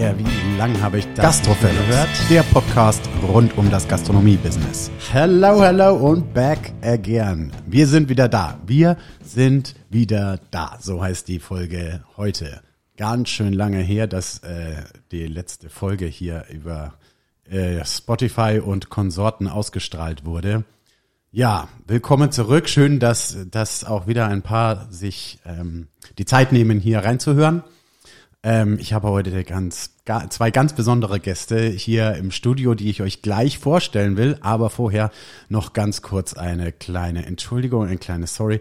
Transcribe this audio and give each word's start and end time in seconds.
Yeah, 0.00 0.14
wie 0.16 0.56
lang 0.56 0.80
habe 0.80 0.96
ich 1.00 1.06
das 1.14 1.42
gehört? 1.42 2.08
Der 2.30 2.42
Podcast 2.44 3.06
rund 3.28 3.58
um 3.58 3.70
das 3.70 3.86
Gastronomie-Business. 3.86 4.90
Hello, 5.12 5.62
hello 5.62 5.94
und 5.94 6.32
back 6.32 6.72
again. 6.80 7.52
Wir 7.66 7.86
sind 7.86 8.08
wieder 8.08 8.26
da. 8.26 8.58
Wir 8.64 8.96
sind 9.22 9.74
wieder 9.90 10.40
da. 10.50 10.78
So 10.80 11.02
heißt 11.02 11.28
die 11.28 11.38
Folge 11.38 12.02
heute. 12.16 12.62
Ganz 12.96 13.28
schön 13.28 13.52
lange 13.52 13.80
her, 13.80 14.06
dass 14.06 14.38
äh, 14.38 14.84
die 15.12 15.26
letzte 15.26 15.68
Folge 15.68 16.06
hier 16.06 16.46
über 16.50 16.94
äh, 17.50 17.84
Spotify 17.84 18.58
und 18.64 18.88
Konsorten 18.88 19.48
ausgestrahlt 19.48 20.24
wurde. 20.24 20.64
Ja, 21.30 21.68
willkommen 21.86 22.32
zurück. 22.32 22.70
Schön, 22.70 23.00
dass, 23.00 23.36
dass 23.50 23.84
auch 23.84 24.06
wieder 24.06 24.28
ein 24.28 24.40
paar 24.40 24.90
sich 24.90 25.40
ähm, 25.44 25.88
die 26.16 26.24
Zeit 26.24 26.52
nehmen, 26.52 26.80
hier 26.80 27.00
reinzuhören. 27.00 27.64
Ähm, 28.42 28.78
ich 28.80 28.92
habe 28.92 29.08
heute 29.08 29.44
ganz, 29.44 29.96
zwei 30.30 30.50
ganz 30.50 30.72
besondere 30.72 31.20
Gäste 31.20 31.68
hier 31.68 32.14
im 32.14 32.30
Studio, 32.30 32.74
die 32.74 32.88
ich 32.88 33.02
euch 33.02 33.22
gleich 33.22 33.58
vorstellen 33.58 34.16
will. 34.16 34.38
Aber 34.40 34.70
vorher 34.70 35.10
noch 35.48 35.72
ganz 35.72 36.02
kurz 36.02 36.34
eine 36.34 36.72
kleine 36.72 37.26
Entschuldigung, 37.26 37.86
ein 37.86 38.00
kleines 38.00 38.34
Sorry. 38.34 38.60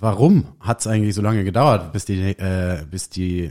Warum 0.00 0.48
hat 0.60 0.80
es 0.80 0.86
eigentlich 0.86 1.14
so 1.14 1.22
lange 1.22 1.44
gedauert, 1.44 1.92
bis 1.92 2.04
die, 2.04 2.20
äh, 2.20 2.84
bis 2.90 3.08
die 3.08 3.50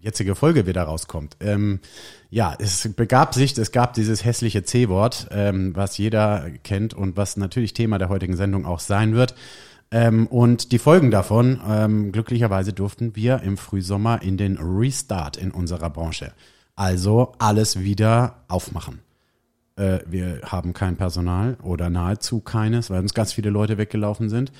jetzige 0.00 0.34
Folge 0.34 0.66
wieder 0.66 0.82
rauskommt? 0.82 1.36
Ähm, 1.40 1.80
ja, 2.28 2.56
es 2.58 2.92
begab 2.94 3.34
sich, 3.34 3.56
es 3.56 3.70
gab 3.70 3.94
dieses 3.94 4.24
hässliche 4.24 4.64
C-Wort, 4.64 5.28
ähm, 5.30 5.74
was 5.76 5.96
jeder 5.98 6.50
kennt 6.64 6.94
und 6.94 7.16
was 7.16 7.36
natürlich 7.36 7.72
Thema 7.74 7.98
der 7.98 8.08
heutigen 8.08 8.36
Sendung 8.36 8.66
auch 8.66 8.80
sein 8.80 9.14
wird. 9.14 9.36
Ähm, 9.90 10.26
und 10.26 10.72
die 10.72 10.78
Folgen 10.78 11.10
davon, 11.10 11.60
ähm, 11.68 12.12
glücklicherweise 12.12 12.72
durften 12.72 13.14
wir 13.14 13.42
im 13.42 13.56
Frühsommer 13.56 14.22
in 14.22 14.36
den 14.36 14.58
Restart 14.58 15.36
in 15.36 15.50
unserer 15.50 15.90
Branche. 15.90 16.32
Also 16.74 17.32
alles 17.38 17.80
wieder 17.80 18.44
aufmachen. 18.48 19.00
Äh, 19.76 20.00
wir 20.06 20.40
haben 20.44 20.72
kein 20.72 20.96
Personal 20.96 21.56
oder 21.62 21.88
nahezu 21.88 22.40
keines, 22.40 22.90
weil 22.90 23.00
uns 23.00 23.14
ganz 23.14 23.32
viele 23.32 23.50
Leute 23.50 23.78
weggelaufen 23.78 24.28
sind. 24.28 24.52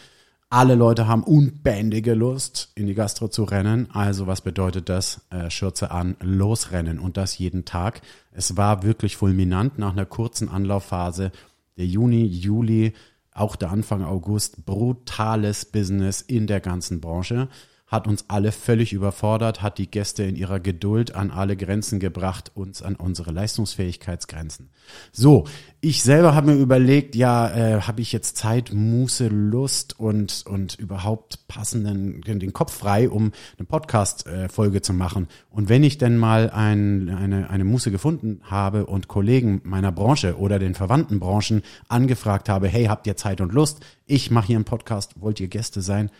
Alle 0.49 0.77
Leute 0.77 1.09
haben 1.09 1.25
unbändige 1.25 2.15
Lust, 2.15 2.71
in 2.77 2.87
die 2.87 2.95
Gastro 2.95 3.27
zu 3.27 3.43
rennen. 3.43 3.89
Also 3.93 4.29
was 4.29 4.43
bedeutet 4.43 4.89
das? 4.89 5.23
Äh, 5.31 5.51
Schürze 5.51 5.91
an, 5.91 6.17
losrennen 6.21 7.01
und 7.01 7.17
das 7.17 7.37
jeden 7.37 7.65
Tag. 7.65 8.01
Es 8.31 8.57
war 8.57 8.85
wirklich 8.85 9.17
fulminant 9.17 9.77
nach 9.79 9.93
einer 9.93 10.07
kurzen 10.07 10.49
Anlaufphase. 10.49 11.33
Der 11.77 11.87
Juni, 11.87 12.25
Juli, 12.25 12.95
auch 13.37 13.57
der 13.57 13.71
Anfang 13.71 14.03
August, 14.03 14.67
brutales 14.67 15.65
Business 15.65 16.23
in 16.23 16.47
der 16.47 16.61
ganzen 16.61 17.01
Branche, 17.01 17.49
hat 17.87 18.09
uns 18.09 18.25
alle 18.27 18.51
völlig 18.51 18.93
überfordert, 18.93 19.63
hat 19.63 19.79
die 19.79 19.89
Gäste 19.89 20.25
in 20.25 20.35
ihrer 20.35 20.59
Geduld 20.59 21.15
an 21.15 21.31
alle 21.31 21.57
Grenzen 21.57 22.01
gebracht, 22.01 22.51
uns 22.55 22.83
an 22.83 22.97
unsere 22.97 23.31
Leistungsfähigkeitsgrenzen. 23.31 24.71
So, 25.13 25.45
ich 25.81 26.03
selber 26.03 26.35
habe 26.35 26.53
mir 26.53 26.61
überlegt, 26.61 27.15
ja, 27.15 27.49
äh, 27.49 27.81
habe 27.83 28.01
ich 28.01 28.13
jetzt 28.13 28.37
Zeit, 28.37 28.73
Muße, 28.73 29.29
Lust 29.29 29.99
und 30.01 30.45
und 30.47 30.75
überhaupt 30.75 31.47
passenden 31.47 32.23
den 32.23 32.53
Kopf 32.53 32.73
frei, 32.73 33.09
um 33.09 33.31
eine 33.57 33.67
Podcast-Folge 33.67 34.83
zu 34.83 34.93
machen. 34.93 35.29
Und 35.49 35.69
wenn 35.69 35.85
ich 35.85 35.97
denn 35.97 36.17
mal 36.17 36.51
ein, 36.51 37.09
eine 37.09 37.51
eine 37.51 37.65
Muße 37.65 37.93
gefunden 37.93 38.41
habe 38.43 38.87
und 38.87 39.07
Kollegen 39.07 39.61
meiner 39.63 39.93
Branche 39.93 40.39
oder 40.39 40.59
den 40.59 40.75
verwandten 40.75 41.21
Branchen 41.21 41.63
angefragt 41.87 42.49
habe, 42.49 42.67
hey, 42.67 42.87
habt 42.87 43.07
ihr 43.07 43.17
Zeit 43.17 43.41
und 43.41 43.53
Lust? 43.53 43.79
Ich 44.07 44.33
mache 44.33 44.49
hier 44.49 44.57
einen 44.57 44.65
Podcast, 44.65 45.21
wollt 45.21 45.39
ihr 45.39 45.49
Gäste 45.49 45.83
sein? 45.83 46.11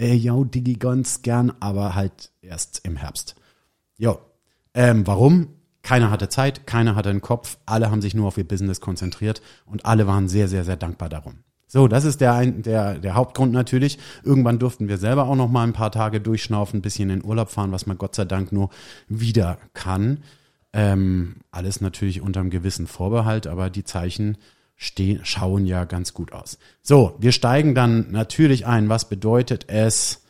Äh, 0.00 0.14
yo, 0.14 0.44
Digi 0.44 0.74
ganz 0.74 1.22
gern, 1.22 1.52
aber 1.60 1.94
halt 1.94 2.30
erst 2.40 2.80
im 2.84 2.96
Herbst. 2.96 3.34
Jo, 3.96 4.18
ähm, 4.74 5.06
warum? 5.06 5.48
Keiner 5.82 6.10
hatte 6.10 6.28
Zeit, 6.28 6.66
keiner 6.66 6.94
hatte 6.94 7.10
einen 7.10 7.20
Kopf, 7.20 7.58
alle 7.66 7.90
haben 7.90 8.02
sich 8.02 8.14
nur 8.14 8.28
auf 8.28 8.38
ihr 8.38 8.46
Business 8.46 8.80
konzentriert 8.80 9.40
und 9.64 9.86
alle 9.86 10.06
waren 10.06 10.28
sehr, 10.28 10.48
sehr, 10.48 10.64
sehr 10.64 10.76
dankbar 10.76 11.08
darum. 11.08 11.38
So, 11.66 11.86
das 11.86 12.04
ist 12.04 12.20
der, 12.20 12.46
der, 12.46 12.98
der 12.98 13.14
Hauptgrund 13.14 13.52
natürlich. 13.52 13.98
Irgendwann 14.22 14.58
durften 14.58 14.88
wir 14.88 14.98
selber 14.98 15.24
auch 15.26 15.36
noch 15.36 15.50
mal 15.50 15.64
ein 15.64 15.74
paar 15.74 15.92
Tage 15.92 16.20
durchschnaufen, 16.20 16.78
ein 16.78 16.82
bisschen 16.82 17.10
in 17.10 17.20
den 17.20 17.28
Urlaub 17.28 17.50
fahren, 17.50 17.72
was 17.72 17.86
man 17.86 17.98
Gott 17.98 18.14
sei 18.14 18.24
Dank 18.24 18.52
nur 18.52 18.70
wieder 19.08 19.58
kann. 19.74 20.22
Ähm, 20.72 21.36
alles 21.50 21.80
natürlich 21.80 22.20
unter 22.20 22.40
einem 22.40 22.50
gewissen 22.50 22.86
Vorbehalt, 22.86 23.46
aber 23.46 23.68
die 23.68 23.84
Zeichen 23.84 24.38
stehen, 24.78 25.20
schauen 25.24 25.66
ja 25.66 25.84
ganz 25.84 26.14
gut 26.14 26.32
aus. 26.32 26.56
So, 26.82 27.16
wir 27.18 27.32
steigen 27.32 27.74
dann 27.74 28.10
natürlich 28.12 28.64
ein. 28.64 28.88
Was 28.88 29.08
bedeutet 29.08 29.68
es? 29.68 30.22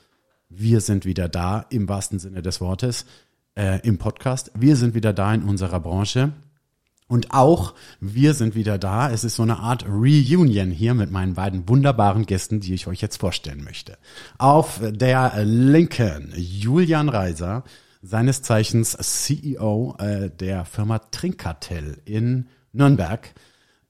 Wir 0.48 0.80
sind 0.80 1.04
wieder 1.04 1.28
da 1.28 1.66
im 1.68 1.88
wahrsten 1.88 2.18
Sinne 2.18 2.40
des 2.40 2.60
Wortes 2.60 3.04
äh, 3.54 3.86
im 3.86 3.98
Podcast. 3.98 4.50
Wir 4.54 4.74
sind 4.76 4.94
wieder 4.94 5.12
da 5.12 5.32
in 5.34 5.42
unserer 5.42 5.78
Branche. 5.78 6.32
Und 7.08 7.32
auch 7.32 7.74
wir 8.00 8.32
sind 8.32 8.54
wieder 8.54 8.78
da. 8.78 9.10
Es 9.10 9.22
ist 9.22 9.36
so 9.36 9.42
eine 9.42 9.58
Art 9.58 9.86
Reunion 9.86 10.70
hier 10.70 10.94
mit 10.94 11.10
meinen 11.10 11.34
beiden 11.34 11.68
wunderbaren 11.68 12.24
Gästen, 12.24 12.60
die 12.60 12.72
ich 12.72 12.86
euch 12.86 13.02
jetzt 13.02 13.18
vorstellen 13.18 13.62
möchte. 13.62 13.98
Auf 14.38 14.80
der 14.82 15.44
linken 15.44 16.32
Julian 16.36 17.10
Reiser, 17.10 17.64
seines 18.00 18.40
Zeichens 18.40 18.96
CEO 18.98 19.96
äh, 19.98 20.30
der 20.30 20.64
Firma 20.64 20.98
Trinkkartell 20.98 21.98
in 22.06 22.48
Nürnberg. 22.72 23.34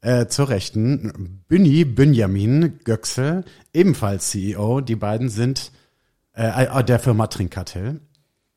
Äh, 0.00 0.28
zur 0.28 0.48
Rechten 0.48 1.42
Bünni 1.48 1.84
Benjamin 1.84 2.78
Göxel, 2.84 3.44
ebenfalls 3.72 4.30
CEO. 4.30 4.80
Die 4.80 4.94
beiden 4.94 5.28
sind 5.28 5.72
äh, 6.34 6.66
äh, 6.66 6.84
der 6.84 7.00
Firma 7.00 7.26
Trinkkartell. 7.26 8.00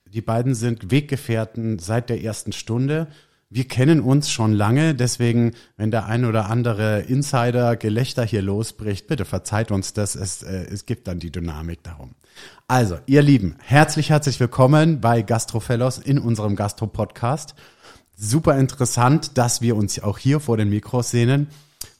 Die 0.06 0.22
beiden 0.22 0.54
sind 0.54 0.92
Weggefährten 0.92 1.80
seit 1.80 2.12
der 2.12 2.24
ersten 2.24 2.52
Stunde. 2.52 3.08
Wir 3.50 3.68
kennen 3.68 4.02
uns 4.02 4.30
schon 4.30 4.54
lange, 4.54 4.94
deswegen, 4.94 5.54
wenn 5.78 5.90
der 5.90 6.06
ein 6.06 6.26
oder 6.26 6.48
andere 6.48 7.02
Insider-Gelächter 7.02 8.24
hier 8.24 8.44
losbricht, 8.44 9.08
bitte 9.08 9.26
verzeiht 9.26 9.72
uns 9.72 9.94
das. 9.94 10.14
Es, 10.14 10.44
äh, 10.44 10.68
es 10.72 10.86
gibt 10.86 11.08
dann 11.08 11.18
die 11.18 11.32
Dynamik 11.32 11.82
darum. 11.82 12.14
Also, 12.68 13.00
ihr 13.08 13.24
Lieben, 13.24 13.56
herzlich, 13.64 14.12
herzlich 14.12 14.40
willkommen 14.40 15.02
bei 15.02 15.24
Gastrofellows 15.24 15.98
in 15.98 16.20
unserem 16.20 16.56
Gastro-Podcast. 16.56 17.56
Super 18.24 18.60
interessant, 18.60 19.40
dass 19.40 19.64
wir 19.64 19.76
uns 19.76 20.00
auch 20.00 20.20
hier 20.20 20.40
vor 20.40 20.56
den 20.56 20.70
Mikros 20.70 21.10
sehnen. 21.10 21.48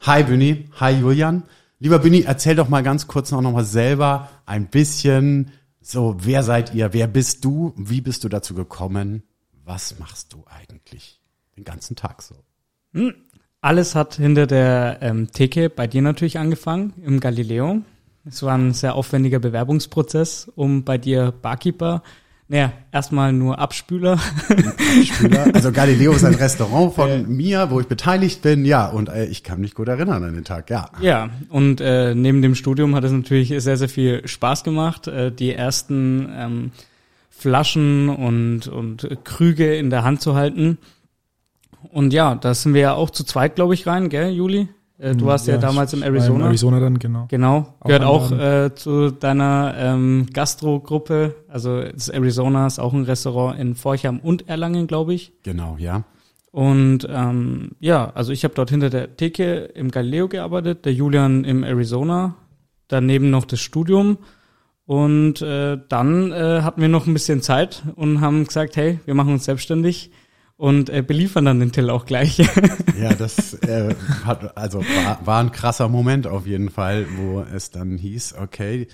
Hi 0.02 0.22
Büni, 0.22 0.70
hi 0.80 0.92
Julian. 0.92 1.42
Lieber 1.80 1.98
Büni, 1.98 2.22
erzähl 2.22 2.56
doch 2.56 2.70
mal 2.70 2.84
ganz 2.84 3.08
kurz 3.08 3.32
noch, 3.32 3.42
noch 3.42 3.54
mal 3.54 3.66
selber 3.66 4.30
ein 4.46 4.68
bisschen 4.68 5.52
so, 5.82 6.16
wer 6.20 6.44
seid 6.44 6.76
ihr? 6.76 6.94
Wer 6.94 7.08
bist 7.08 7.44
du? 7.44 7.74
Wie 7.76 8.02
bist 8.02 8.24
du 8.24 8.30
dazu 8.30 8.54
gekommen? 8.54 9.24
Was 9.66 9.98
machst 9.98 10.34
du 10.34 10.44
eigentlich 10.46 11.20
den 11.58 11.64
ganzen 11.64 11.96
Tag 11.96 12.22
so? 12.22 12.36
Hm. 12.94 13.16
Alles 13.62 13.96
hat 13.96 14.14
hinter 14.14 14.46
der 14.46 15.00
ähm, 15.02 15.32
Theke 15.32 15.72
bei 15.72 15.88
dir 15.88 16.04
natürlich 16.04 16.38
angefangen, 16.38 16.94
im 17.04 17.20
Galileo. 17.20 17.82
Es 18.26 18.44
war 18.44 18.56
ein 18.56 18.76
sehr 18.76 18.94
aufwendiger 18.94 19.40
Bewerbungsprozess, 19.40 20.52
um 20.56 20.84
bei 20.84 21.00
dir 21.00 21.32
Barkeeper 21.32 22.04
naja, 22.52 22.74
erstmal 22.92 23.32
nur 23.32 23.60
Abspüler. 23.60 24.20
Abspüler. 24.50 25.48
Also 25.54 25.72
Galileo 25.72 26.12
ist 26.12 26.26
ein 26.26 26.36
Restaurant 26.36 26.94
von 26.94 27.10
äh, 27.10 27.20
mir, 27.20 27.72
wo 27.72 27.80
ich 27.80 27.88
beteiligt 27.88 28.42
bin, 28.42 28.66
ja, 28.66 28.90
und 28.90 29.08
äh, 29.08 29.26
ich 29.28 29.44
kann 29.44 29.62
mich 29.62 29.74
gut 29.74 29.88
erinnern 29.88 30.22
an 30.22 30.34
den 30.36 30.44
Tag, 30.44 30.70
ja. 30.70 30.90
Ja, 31.00 31.30
und 31.48 31.80
äh, 31.80 32.14
neben 32.14 32.42
dem 32.42 32.56
Studium 32.56 32.94
hat 32.94 33.06
es 33.06 33.14
natürlich 33.14 33.54
sehr, 33.64 33.78
sehr 33.78 33.88
viel 33.88 34.28
Spaß 34.28 34.66
gemacht. 34.66 35.08
Äh, 35.08 35.32
die 35.32 35.54
ersten 35.54 36.30
ähm, 36.36 36.72
Flaschen 37.30 38.10
und, 38.10 38.68
und 38.68 39.08
Krüge 39.24 39.74
in 39.78 39.90
der 39.90 40.04
Hand 40.04 40.22
zu 40.22 40.36
halten. 40.36 40.78
Und 41.90 42.12
ja, 42.12 42.36
da 42.36 42.54
sind 42.54 42.74
wir 42.74 42.82
ja 42.82 42.94
auch 42.96 43.12
zu 43.12 43.24
zweit, 43.24 43.56
glaube 43.56 43.76
ich, 43.76 43.88
rein, 43.88 44.10
gell, 44.10 44.30
Juli? 44.30 44.68
Äh, 45.02 45.16
du 45.16 45.26
warst 45.26 45.48
ja, 45.48 45.56
ja 45.56 45.60
damals 45.60 45.94
im 45.94 46.04
Arizona. 46.04 46.46
In 46.46 46.50
Arizona 46.50 46.80
dann, 46.80 47.00
genau. 47.00 47.26
Genau. 47.28 47.76
Auch 47.80 47.88
Gehört 47.88 48.04
auch 48.04 48.32
äh, 48.32 48.76
zu 48.76 49.10
deiner 49.10 49.74
ähm, 49.76 50.28
Gastro-Gruppe. 50.32 51.36
Also 51.48 51.82
das 51.82 52.10
Arizona 52.10 52.68
ist 52.68 52.78
auch 52.78 52.94
ein 52.94 53.04
Restaurant 53.04 53.60
in 53.60 53.74
Forchheim 53.74 54.20
und 54.20 54.48
Erlangen, 54.48 54.86
glaube 54.86 55.16
ich. 55.16 55.34
Genau, 55.42 55.76
ja. 55.80 56.04
Und 56.52 57.08
ähm, 57.10 57.72
ja, 57.80 58.12
also 58.14 58.32
ich 58.32 58.44
habe 58.44 58.54
dort 58.54 58.70
hinter 58.70 58.90
der 58.92 59.16
Theke 59.16 59.72
im 59.74 59.90
Galileo 59.90 60.28
gearbeitet, 60.28 60.86
der 60.86 60.94
Julian 60.94 61.46
im 61.46 61.64
Arizona, 61.64 62.36
daneben 62.88 63.32
noch 63.32 63.46
das 63.46 63.60
Studium. 63.60 64.20
Und 64.86 65.42
äh, 65.42 65.80
dann 65.90 66.32
äh, 66.32 66.62
hatten 66.62 66.82
wir 66.82 66.90
noch 66.90 67.08
ein 67.08 67.14
bisschen 67.14 67.42
Zeit 67.42 67.82
und 67.96 68.22
haben 68.22 68.46
gesagt, 68.46 68.76
hey, 68.76 69.00
wir 69.06 69.16
machen 69.16 69.34
uns 69.34 69.46
selbstständig 69.46 70.12
und 70.62 70.92
äh, 70.92 71.02
beliefern 71.02 71.46
dann 71.46 71.60
den 71.60 71.72
Till 71.72 71.90
auch 71.90 72.06
gleich. 72.06 72.38
ja, 73.02 73.16
das 73.18 73.56
äh, 73.64 73.96
hat 74.24 74.56
also 74.56 74.82
war, 74.82 75.26
war 75.26 75.40
ein 75.40 75.52
krasser 75.52 75.90
Moment 75.90 76.28
auf 76.28 76.46
jeden 76.46 76.70
Fall, 76.70 77.08
wo 77.18 77.42
es 77.42 77.72
dann 77.72 77.98
hieß, 77.98 78.36
okay, 78.40 78.88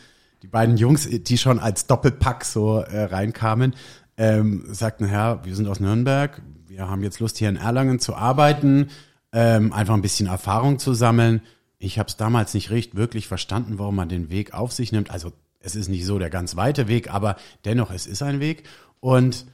die 0.44 0.48
beiden 0.48 0.78
Jungs, 0.78 1.10
die 1.12 1.38
schon 1.38 1.60
als 1.60 1.86
Doppelpack 1.86 2.46
so 2.46 2.80
äh, 2.80 3.04
reinkamen, 3.04 3.76
ähm, 4.16 4.64
sagten, 4.70 5.08
Herr, 5.08 5.44
wir 5.44 5.58
sind 5.58 5.68
aus 5.68 5.82
Nürnberg, 5.82 6.42
wir 6.70 6.88
haben 6.88 7.04
jetzt 7.04 7.20
Lust 7.20 7.38
hier 7.38 7.50
in 7.50 7.58
Erlangen 7.58 8.00
zu 8.00 8.16
arbeiten, 8.16 8.88
ähm, 9.34 9.74
einfach 9.74 9.96
ein 9.96 10.02
bisschen 10.02 10.28
Erfahrung 10.28 10.80
zu 10.80 10.94
sammeln. 10.94 11.42
Ich 11.80 12.00
habe 12.00 12.08
es 12.08 12.16
damals 12.16 12.54
nicht 12.54 12.72
recht 12.72 12.96
wirklich 12.96 13.28
verstanden, 13.28 13.78
warum 13.78 13.98
man 13.98 14.08
den 14.08 14.30
Weg 14.30 14.54
auf 14.54 14.72
sich 14.72 14.94
nimmt. 14.94 15.12
Also 15.12 15.34
es 15.60 15.76
ist 15.76 15.90
nicht 15.90 16.06
so 16.06 16.18
der 16.18 16.30
ganz 16.30 16.56
weite 16.56 16.88
Weg, 16.88 17.14
aber 17.14 17.36
dennoch 17.66 17.92
es 17.92 18.08
ist 18.08 18.22
ein 18.24 18.40
Weg 18.40 18.64
und 19.02 19.46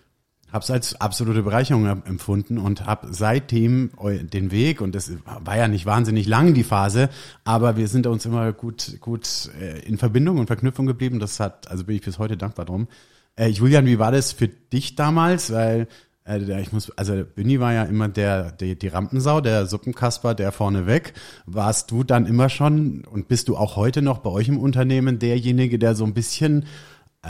habe 0.54 0.64
es 0.64 0.70
als 0.70 1.02
absolute 1.02 1.42
Bereicherung 1.42 1.86
empfunden 1.88 2.60
und 2.60 2.86
habe 2.86 3.08
seitdem 3.12 3.92
den 4.32 4.52
Weg 4.52 4.82
und 4.82 4.94
das 4.94 5.12
war 5.26 5.58
ja 5.58 5.68
nicht 5.68 5.88
wahnsinnig 5.88 6.28
lang 6.28 6.54
die 6.54 6.64
Phase, 6.64 7.10
aber 7.44 7.76
wir 7.76 7.88
sind 7.88 8.06
uns 8.06 8.26
immer 8.26 8.54
gut 8.54 8.98
gut 9.02 9.50
äh, 9.60 9.80
in 9.80 9.98
Verbindung 9.98 10.38
und 10.38 10.48
Verknüpfung 10.48 10.86
geblieben. 10.86 11.20
Das 11.20 11.40
hat 11.40 11.70
also 11.70 11.84
bin 11.86 11.96
ich 11.96 12.04
bis 12.04 12.20
heute 12.20 12.38
dankbar 12.38 12.66
drum. 12.66 12.88
Äh, 13.36 13.48
Julian, 13.48 13.88
wie 13.88 13.98
war 13.98 14.12
das 14.12 14.32
für 14.32 14.48
dich 14.48 14.96
damals? 14.96 15.52
Weil 15.52 15.88
äh, 16.28 16.62
ich 16.62 16.72
muss, 16.72 16.92
also 16.92 17.24
Bünni 17.24 17.60
war 17.60 17.74
ja 17.74 17.84
immer 17.84 18.08
der, 18.08 18.52
der 18.52 18.76
die 18.76 18.88
Rampensau, 18.88 19.42
der 19.42 19.66
Suppenkasper, 19.66 20.36
der 20.36 20.52
vorne 20.52 20.86
weg. 20.86 21.14
Warst 21.48 21.90
du 21.90 22.04
dann 22.04 22.28
immer 22.28 22.50
schon 22.50 23.06
und 23.06 23.28
bist 23.28 23.48
du 23.48 23.58
auch 23.58 23.76
heute 23.76 24.04
noch 24.04 24.20
bei 24.20 24.30
euch 24.30 24.48
im 24.48 24.60
Unternehmen 24.60 25.18
derjenige, 25.18 25.80
der 25.80 25.96
so 25.96 26.06
ein 26.06 26.14
bisschen 26.14 26.66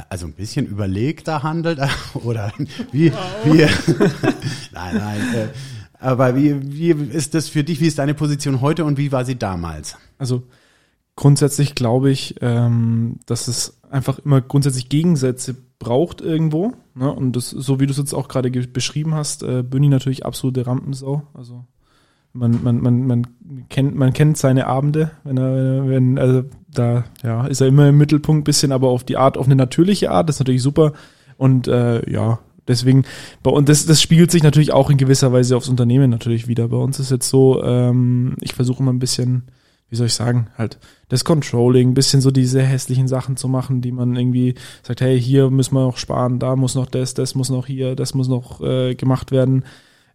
also 0.09 0.25
ein 0.25 0.33
bisschen 0.33 0.65
überlegter 0.65 1.43
handelt 1.43 1.79
oder 2.15 2.51
wie, 2.91 3.11
wie 3.43 3.57
nein, 4.71 4.97
nein, 4.97 5.21
äh, 5.35 5.47
aber 5.99 6.35
wie, 6.35 6.73
wie 6.73 6.91
ist 6.91 7.33
das 7.33 7.47
für 7.47 7.63
dich, 7.63 7.79
wie 7.79 7.87
ist 7.87 7.99
deine 7.99 8.13
Position 8.13 8.59
heute 8.59 8.83
und 8.83 8.97
wie 8.97 9.11
war 9.11 9.23
sie 9.23 9.37
damals? 9.37 9.95
Also 10.17 10.43
grundsätzlich 11.15 11.75
glaube 11.75 12.11
ich, 12.11 12.35
ähm, 12.41 13.19
dass 13.25 13.47
es 13.47 13.79
einfach 13.89 14.19
immer 14.19 14.41
grundsätzlich 14.41 14.89
Gegensätze 14.89 15.55
braucht 15.79 16.21
irgendwo. 16.21 16.73
Ne? 16.95 17.11
Und 17.11 17.35
das, 17.35 17.51
so 17.51 17.79
wie 17.79 17.85
du 17.85 17.91
es 17.91 17.97
jetzt 17.97 18.13
auch 18.13 18.27
gerade 18.27 18.49
beschrieben 18.49 19.13
hast, 19.13 19.43
äh, 19.43 19.63
Büni 19.63 19.89
natürlich 19.89 20.25
absolute 20.25 20.65
Rampensau. 20.65 21.23
Also 21.33 21.65
man, 22.33 22.63
man, 22.63 22.81
man, 22.81 23.07
man 23.07 23.27
kennt, 23.69 23.95
man 23.95 24.11
kennt 24.11 24.37
seine 24.37 24.67
Abende, 24.67 25.11
wenn 25.23 25.37
er, 25.37 25.87
wenn, 25.87 26.17
also 26.17 26.43
da 26.71 27.05
ja, 27.23 27.45
ist 27.45 27.61
er 27.61 27.67
immer 27.67 27.89
im 27.89 27.97
Mittelpunkt 27.97 28.45
bisschen, 28.45 28.71
aber 28.71 28.89
auf 28.89 29.03
die 29.03 29.17
Art, 29.17 29.37
auf 29.37 29.45
eine 29.45 29.55
natürliche 29.55 30.11
Art, 30.11 30.27
das 30.27 30.37
ist 30.37 30.39
natürlich 30.39 30.63
super. 30.63 30.93
Und 31.37 31.67
äh, 31.67 32.09
ja, 32.11 32.39
deswegen, 32.67 33.03
bei 33.43 33.51
uns, 33.51 33.67
das, 33.67 33.85
das 33.85 34.01
spiegelt 34.01 34.31
sich 34.31 34.41
natürlich 34.41 34.73
auch 34.73 34.89
in 34.89 34.97
gewisser 34.97 35.31
Weise 35.31 35.55
aufs 35.55 35.69
Unternehmen 35.69 36.09
natürlich 36.09 36.47
wieder. 36.47 36.67
Bei 36.67 36.77
uns 36.77 36.99
ist 36.99 37.11
jetzt 37.11 37.29
so, 37.29 37.63
ähm, 37.63 38.35
ich 38.41 38.53
versuche 38.53 38.81
immer 38.81 38.93
ein 38.93 38.99
bisschen, 38.99 39.43
wie 39.89 39.95
soll 39.95 40.07
ich 40.07 40.15
sagen, 40.15 40.47
halt 40.57 40.79
das 41.09 41.25
Controlling, 41.25 41.93
bisschen 41.93 42.21
so 42.21 42.31
diese 42.31 42.63
hässlichen 42.63 43.07
Sachen 43.07 43.37
zu 43.37 43.47
machen, 43.47 43.81
die 43.81 43.91
man 43.91 44.15
irgendwie 44.15 44.55
sagt, 44.81 45.01
hey, 45.01 45.21
hier 45.21 45.51
müssen 45.51 45.75
wir 45.75 45.81
noch 45.81 45.97
sparen, 45.97 46.39
da 46.39 46.55
muss 46.55 46.73
noch 46.73 46.87
das, 46.87 47.13
das 47.13 47.35
muss 47.35 47.49
noch 47.49 47.67
hier, 47.67 47.95
das 47.95 48.15
muss 48.15 48.27
noch 48.27 48.59
äh, 48.61 48.95
gemacht 48.95 49.31
werden 49.31 49.63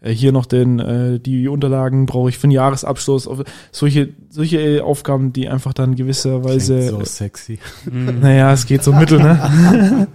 hier 0.05 0.31
noch 0.31 0.47
den, 0.47 0.79
äh, 0.79 1.19
die 1.19 1.49
Unterlagen 1.49 2.07
brauche 2.07 2.29
ich 2.29 2.39
für 2.39 2.47
den 2.47 2.53
Jahresabschluss. 2.53 3.29
Solche, 3.73 4.11
solche 4.29 4.85
Aufgaben, 4.85 5.33
die 5.33 5.49
einfach 5.49 5.73
dann 5.73 5.97
gewisserweise. 5.97 6.91
so 6.91 7.05
sexy. 7.05 7.59
Naja, 7.91 8.53
es 8.53 8.67
geht 8.67 8.85
so 8.85 8.93
mittel, 8.93 9.19
ne? 9.19 10.07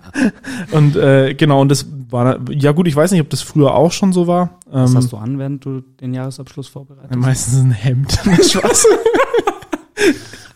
und 0.72 0.96
äh, 0.96 1.34
genau, 1.34 1.62
und 1.62 1.70
das 1.70 1.86
war, 2.10 2.40
ja 2.50 2.72
gut, 2.72 2.88
ich 2.88 2.96
weiß 2.96 3.12
nicht, 3.12 3.22
ob 3.22 3.30
das 3.30 3.42
früher 3.42 3.76
auch 3.76 3.92
schon 3.92 4.14
so 4.14 4.28
war. 4.28 4.60
Was 4.70 4.92
ähm, 4.92 4.98
hast 4.98 5.12
du 5.12 5.18
an, 5.18 5.38
während 5.38 5.66
du 5.66 5.82
den 5.82 6.14
Jahresabschluss 6.14 6.68
vorbereitest? 6.68 7.16
Meistens 7.16 7.60
ein 7.60 7.72
Hemd. 7.72 8.12
Spaß. 8.44 8.88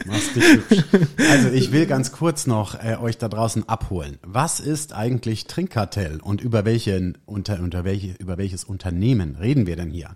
Machst 0.07 0.36
dich 0.36 0.44
hübsch. 0.44 0.83
Also 1.30 1.50
ich 1.50 1.71
will 1.71 1.86
ganz 1.86 2.12
kurz 2.12 2.48
noch 2.48 2.75
äh, 2.81 2.95
euch 2.95 3.18
da 3.18 3.27
draußen 3.27 3.68
abholen. 3.68 4.18
Was 4.24 4.59
ist 4.59 4.94
eigentlich 4.94 5.45
Trinkkartell 5.45 6.19
und 6.21 6.42
über 6.42 6.65
welchen 6.65 7.18
unter 7.25 7.59
unter 7.59 7.83
welche 7.83 8.13
über 8.13 8.38
welches 8.38 8.63
Unternehmen 8.63 9.36
reden 9.36 9.68
wir 9.68 9.75
denn 9.75 9.89
hier? 9.89 10.15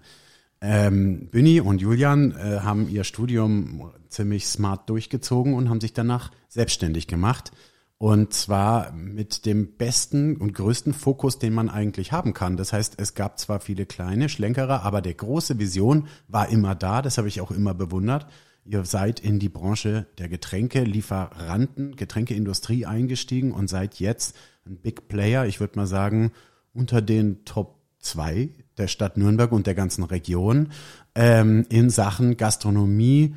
Ähm, 0.61 1.27
Büni 1.31 1.59
und 1.59 1.81
Julian 1.81 2.31
äh, 2.31 2.59
haben 2.59 2.88
ihr 2.88 3.03
Studium 3.03 3.91
ziemlich 4.09 4.47
smart 4.47 4.89
durchgezogen 4.89 5.53
und 5.53 5.69
haben 5.69 5.81
sich 5.81 5.93
danach 5.93 6.31
selbstständig 6.49 7.07
gemacht. 7.07 7.51
Und 7.97 8.33
zwar 8.33 8.91
mit 8.93 9.45
dem 9.45 9.75
besten 9.77 10.35
und 10.38 10.55
größten 10.55 10.93
Fokus, 10.93 11.38
den 11.38 11.53
man 11.53 11.69
eigentlich 11.69 12.11
haben 12.11 12.33
kann. 12.33 12.57
Das 12.57 12.73
heißt, 12.73 12.95
es 12.97 13.13
gab 13.13 13.38
zwar 13.38 13.59
viele 13.59 13.85
kleine, 13.85 14.27
schlenkere, 14.27 14.81
aber 14.81 15.01
der 15.01 15.13
große 15.13 15.59
Vision 15.59 16.07
war 16.27 16.49
immer 16.49 16.73
da. 16.73 17.03
Das 17.03 17.19
habe 17.19 17.27
ich 17.27 17.41
auch 17.41 17.51
immer 17.51 17.75
bewundert. 17.75 18.25
Ihr 18.63 18.85
seid 18.85 19.19
in 19.19 19.39
die 19.39 19.49
Branche 19.49 20.05
der 20.17 20.29
Getränkelieferanten, 20.29 21.95
Getränkeindustrie 21.95 22.85
eingestiegen 22.85 23.51
und 23.51 23.69
seid 23.69 23.99
jetzt 23.99 24.35
ein 24.65 24.77
Big 24.77 25.07
Player, 25.07 25.45
ich 25.45 25.59
würde 25.59 25.77
mal 25.77 25.87
sagen, 25.87 26.31
unter 26.73 27.01
den 27.01 27.43
Top 27.43 27.79
2 27.99 28.49
der 28.77 28.87
Stadt 28.87 29.17
Nürnberg 29.17 29.51
und 29.51 29.67
der 29.67 29.75
ganzen 29.75 30.03
Region 30.03 30.69
ähm, 31.15 31.65
in 31.69 31.89
Sachen 31.89 32.37
Gastronomie, 32.37 33.35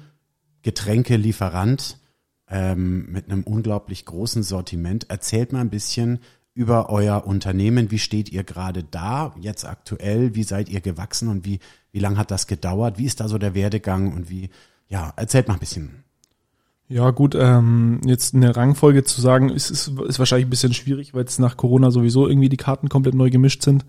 Getränkelieferant 0.62 1.98
ähm, 2.48 3.10
mit 3.10 3.30
einem 3.30 3.42
unglaublich 3.42 4.04
großen 4.04 4.42
Sortiment. 4.42 5.10
Erzählt 5.10 5.52
mal 5.52 5.60
ein 5.60 5.70
bisschen 5.70 6.20
über 6.54 6.88
euer 6.90 7.26
Unternehmen. 7.26 7.90
Wie 7.90 7.98
steht 7.98 8.30
ihr 8.30 8.44
gerade 8.44 8.84
da, 8.84 9.34
jetzt 9.40 9.64
aktuell? 9.64 10.34
Wie 10.34 10.44
seid 10.44 10.68
ihr 10.68 10.80
gewachsen 10.80 11.28
und 11.28 11.44
wie, 11.44 11.58
wie 11.92 11.98
lang 11.98 12.16
hat 12.16 12.30
das 12.30 12.46
gedauert? 12.46 12.98
Wie 12.98 13.06
ist 13.06 13.20
da 13.20 13.28
so 13.28 13.38
der 13.38 13.54
Werdegang 13.54 14.12
und 14.12 14.30
wie, 14.30 14.50
ja, 14.88 15.12
erzählt 15.16 15.48
mal 15.48 15.54
ein 15.54 15.60
bisschen. 15.60 16.04
Ja, 16.88 17.10
gut, 17.10 17.34
ähm, 17.34 18.00
jetzt 18.04 18.34
eine 18.34 18.54
Rangfolge 18.54 19.04
zu 19.04 19.20
sagen, 19.20 19.48
ist, 19.48 19.70
ist, 19.70 19.88
ist 19.88 20.18
wahrscheinlich 20.18 20.46
ein 20.46 20.50
bisschen 20.50 20.74
schwierig, 20.74 21.14
weil 21.14 21.22
jetzt 21.22 21.40
nach 21.40 21.56
Corona 21.56 21.90
sowieso 21.90 22.28
irgendwie 22.28 22.50
die 22.50 22.58
Karten 22.58 22.88
komplett 22.88 23.14
neu 23.14 23.30
gemischt 23.30 23.62
sind. 23.62 23.86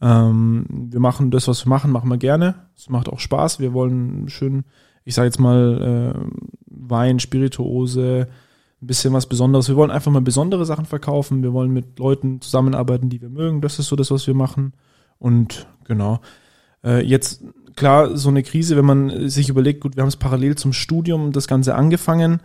Ähm, 0.00 0.66
wir 0.68 0.98
machen 0.98 1.30
das, 1.30 1.46
was 1.46 1.64
wir 1.64 1.70
machen, 1.70 1.92
machen 1.92 2.10
wir 2.10 2.18
gerne. 2.18 2.66
Es 2.76 2.88
macht 2.88 3.08
auch 3.08 3.20
Spaß. 3.20 3.60
Wir 3.60 3.72
wollen 3.72 4.28
schön, 4.28 4.64
ich 5.04 5.14
sage 5.14 5.26
jetzt 5.26 5.38
mal, 5.38 6.14
äh, 6.16 6.38
Wein, 6.66 7.20
Spirituose, 7.20 8.26
ein 8.82 8.86
bisschen 8.86 9.12
was 9.12 9.26
Besonderes. 9.26 9.68
Wir 9.68 9.76
wollen 9.76 9.92
einfach 9.92 10.10
mal 10.10 10.20
besondere 10.20 10.66
Sachen 10.66 10.86
verkaufen. 10.86 11.44
Wir 11.44 11.52
wollen 11.52 11.70
mit 11.70 12.00
Leuten 12.00 12.40
zusammenarbeiten, 12.40 13.08
die 13.08 13.22
wir 13.22 13.30
mögen. 13.30 13.60
Das 13.60 13.78
ist 13.78 13.86
so 13.86 13.94
das, 13.94 14.10
was 14.10 14.26
wir 14.26 14.34
machen. 14.34 14.72
Und 15.20 15.68
genau. 15.84 16.20
Äh, 16.82 17.06
jetzt 17.06 17.44
klar, 17.76 18.16
so 18.16 18.28
eine 18.28 18.42
Krise, 18.42 18.76
wenn 18.76 18.84
man 18.84 19.28
sich 19.28 19.48
überlegt, 19.48 19.80
gut, 19.80 19.96
wir 19.96 20.02
haben 20.02 20.08
es 20.08 20.16
parallel 20.16 20.56
zum 20.56 20.72
Studium 20.72 21.32
das 21.32 21.48
Ganze 21.48 21.74
angefangen. 21.74 22.40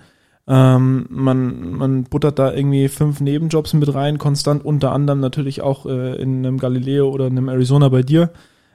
Ähm, 0.47 1.07
man, 1.09 1.73
man 1.73 2.03
buttert 2.05 2.39
da 2.39 2.53
irgendwie 2.53 2.87
fünf 2.87 3.19
Nebenjobs 3.19 3.73
mit 3.73 3.93
rein, 3.93 4.17
konstant, 4.17 4.63
unter 4.63 4.93
anderem 4.93 5.19
natürlich 5.19 5.61
auch 5.61 5.85
äh, 5.85 6.15
in 6.21 6.45
einem 6.45 6.57
Galileo 6.57 7.09
oder 7.09 7.25
einem 7.25 7.49
Arizona 7.49 7.89
bei 7.89 8.01
dir. 8.01 8.31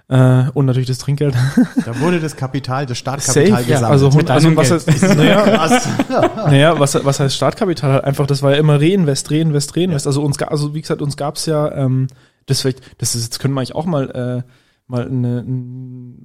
Äh, 0.08 0.50
und 0.52 0.66
natürlich 0.66 0.88
das 0.88 0.98
Trinkgeld. 0.98 1.34
Da 1.86 1.98
wurde 2.00 2.20
das 2.20 2.36
Kapital, 2.36 2.84
das 2.84 2.98
Startkapital 2.98 3.46
Safe, 3.46 3.64
gesammelt. 3.64 3.82
Ja, 3.82 3.88
also, 3.88 4.10
mit 4.10 4.30
also 4.30 4.54
was 4.54 4.70
heißt, 4.70 5.02
naja, 5.16 5.58
was, 5.58 5.88
naja, 6.36 6.78
was, 6.78 7.02
was 7.02 7.20
heißt 7.20 7.34
Startkapital? 7.34 7.92
Halt 7.92 8.04
einfach, 8.04 8.26
das 8.26 8.42
war 8.42 8.50
ja 8.50 8.58
immer 8.58 8.78
Reinvest, 8.78 9.30
Reinvest, 9.30 9.74
Reinvest. 9.74 10.04
Ja. 10.04 10.10
Also 10.10 10.22
uns, 10.22 10.38
also 10.42 10.74
wie 10.74 10.82
gesagt, 10.82 11.00
uns 11.00 11.16
gab's 11.16 11.46
ja, 11.46 11.72
ähm, 11.72 12.08
das 12.44 12.60
vielleicht, 12.60 12.82
das 13.00 13.14
ist, 13.14 13.24
jetzt 13.24 13.38
können 13.38 13.54
wir 13.54 13.60
eigentlich 13.60 13.74
auch 13.74 13.86
mal 13.86 14.44
äh, 14.44 14.50
mal 14.92 15.06
eine, 15.06 15.44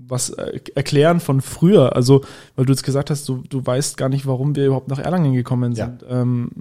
was 0.07 0.29
erklären 0.29 1.19
von 1.19 1.41
früher. 1.41 1.95
Also, 1.95 2.23
weil 2.55 2.65
du 2.65 2.73
jetzt 2.73 2.83
gesagt 2.83 3.09
hast, 3.09 3.27
du, 3.27 3.43
du 3.49 3.65
weißt 3.65 3.97
gar 3.97 4.09
nicht, 4.09 4.27
warum 4.27 4.55
wir 4.55 4.67
überhaupt 4.67 4.89
nach 4.89 4.99
Erlangen 4.99 5.33
gekommen 5.33 5.73
sind. 5.73 6.03
Ja. 6.03 6.21
Ähm, 6.21 6.51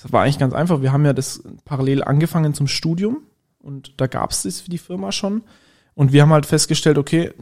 das 0.00 0.12
war 0.12 0.22
eigentlich 0.22 0.38
ganz 0.38 0.54
einfach. 0.54 0.82
Wir 0.82 0.92
haben 0.92 1.04
ja 1.04 1.12
das 1.12 1.42
parallel 1.64 2.04
angefangen 2.04 2.54
zum 2.54 2.66
Studium 2.66 3.18
und 3.58 3.94
da 3.96 4.06
gab 4.06 4.30
es 4.30 4.42
das 4.42 4.60
für 4.60 4.70
die 4.70 4.78
Firma 4.78 5.10
schon. 5.10 5.42
Und 5.94 6.12
wir 6.12 6.22
haben 6.22 6.32
halt 6.32 6.46
festgestellt, 6.46 6.98
okay, 6.98 7.32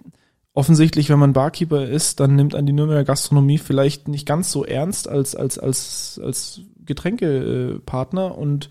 offensichtlich, 0.55 1.09
wenn 1.09 1.19
man 1.19 1.33
Barkeeper 1.33 1.87
ist, 1.87 2.21
dann 2.21 2.37
nimmt 2.37 2.55
an 2.55 2.67
die 2.67 2.73
Nürnberger 2.73 3.05
Gastronomie 3.05 3.59
vielleicht 3.59 4.09
nicht 4.09 4.27
ganz 4.27 4.53
so 4.53 4.65
ernst 4.65 5.09
als, 5.09 5.35
als, 5.35 5.59
als, 5.59 6.21
als 6.23 6.61
Getränkepartner 6.85 8.37
und 8.37 8.69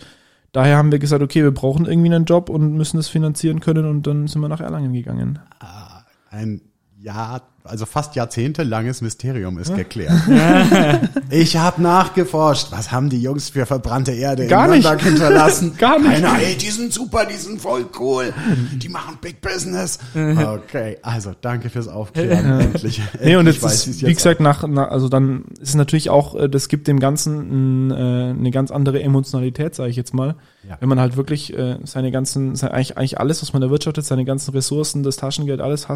daher 0.51 0.77
haben 0.77 0.91
wir 0.91 0.99
gesagt, 0.99 1.23
okay, 1.23 1.43
wir 1.43 1.53
brauchen 1.53 1.85
irgendwie 1.85 2.13
einen 2.13 2.25
Job 2.25 2.49
und 2.49 2.73
müssen 2.73 2.97
das 2.97 3.07
finanzieren 3.07 3.59
können 3.59 3.85
und 3.85 4.07
dann 4.07 4.27
sind 4.27 4.41
wir 4.41 4.49
nach 4.49 4.61
Erlangen 4.61 4.93
gegangen. 4.93 5.39
Ah, 5.59 6.03
ein 6.29 6.61
Jahr 6.97 7.41
also 7.63 7.85
fast 7.85 8.15
jahrzehntelanges 8.15 9.01
Mysterium 9.01 9.57
ist 9.59 9.75
geklärt. 9.75 10.13
ich 11.29 11.57
habe 11.57 11.81
nachgeforscht. 11.81 12.71
Was 12.71 12.91
haben 12.91 13.09
die 13.09 13.21
Jungs 13.21 13.49
für 13.49 13.65
verbrannte 13.65 14.11
Erde 14.11 14.47
Gar 14.47 14.65
in 14.65 14.71
Nürnberg 14.71 15.01
hinterlassen? 15.01 15.75
Gar 15.77 15.99
nicht. 15.99 16.11
Keiner, 16.11 16.39
ey, 16.39 16.55
die 16.55 16.69
sind 16.69 16.93
super, 16.93 17.25
die 17.25 17.35
sind 17.35 17.61
voll 17.61 17.85
cool. 17.99 18.33
Die 18.73 18.89
machen 18.89 19.17
Big 19.21 19.41
Business. 19.41 19.99
Okay, 20.13 20.97
also 21.01 21.33
danke 21.39 21.69
fürs 21.69 21.87
Aufklären. 21.87 22.59
endlich. 22.59 23.01
Nee, 23.21 23.35
und 23.35 23.47
jetzt 23.47 23.61
weiß, 23.61 23.87
ist, 23.87 24.05
wie 24.05 24.13
gesagt, 24.13 24.39
nach, 24.39 24.67
nach, 24.67 24.89
also 24.89 25.09
dann 25.09 25.45
ist 25.59 25.69
es 25.69 25.75
natürlich 25.75 26.09
auch, 26.09 26.35
äh, 26.35 26.49
das 26.49 26.67
gibt 26.67 26.87
dem 26.87 26.99
Ganzen 26.99 27.91
äh, 27.91 27.93
eine 27.93 28.51
ganz 28.51 28.71
andere 28.71 29.01
Emotionalität, 29.01 29.75
sage 29.75 29.89
ich 29.89 29.95
jetzt 29.95 30.13
mal. 30.13 30.35
Ja. 30.67 30.77
Wenn 30.79 30.89
man 30.89 30.99
halt 30.99 31.17
wirklich 31.17 31.57
äh, 31.57 31.77
seine 31.83 32.11
ganzen, 32.11 32.59
eigentlich, 32.61 32.97
eigentlich 32.97 33.19
alles, 33.19 33.41
was 33.41 33.53
man 33.53 33.61
erwirtschaftet, 33.61 34.05
seine 34.05 34.25
ganzen 34.25 34.51
Ressourcen, 34.51 35.03
das 35.03 35.17
Taschengeld, 35.17 35.61
alles, 35.61 35.87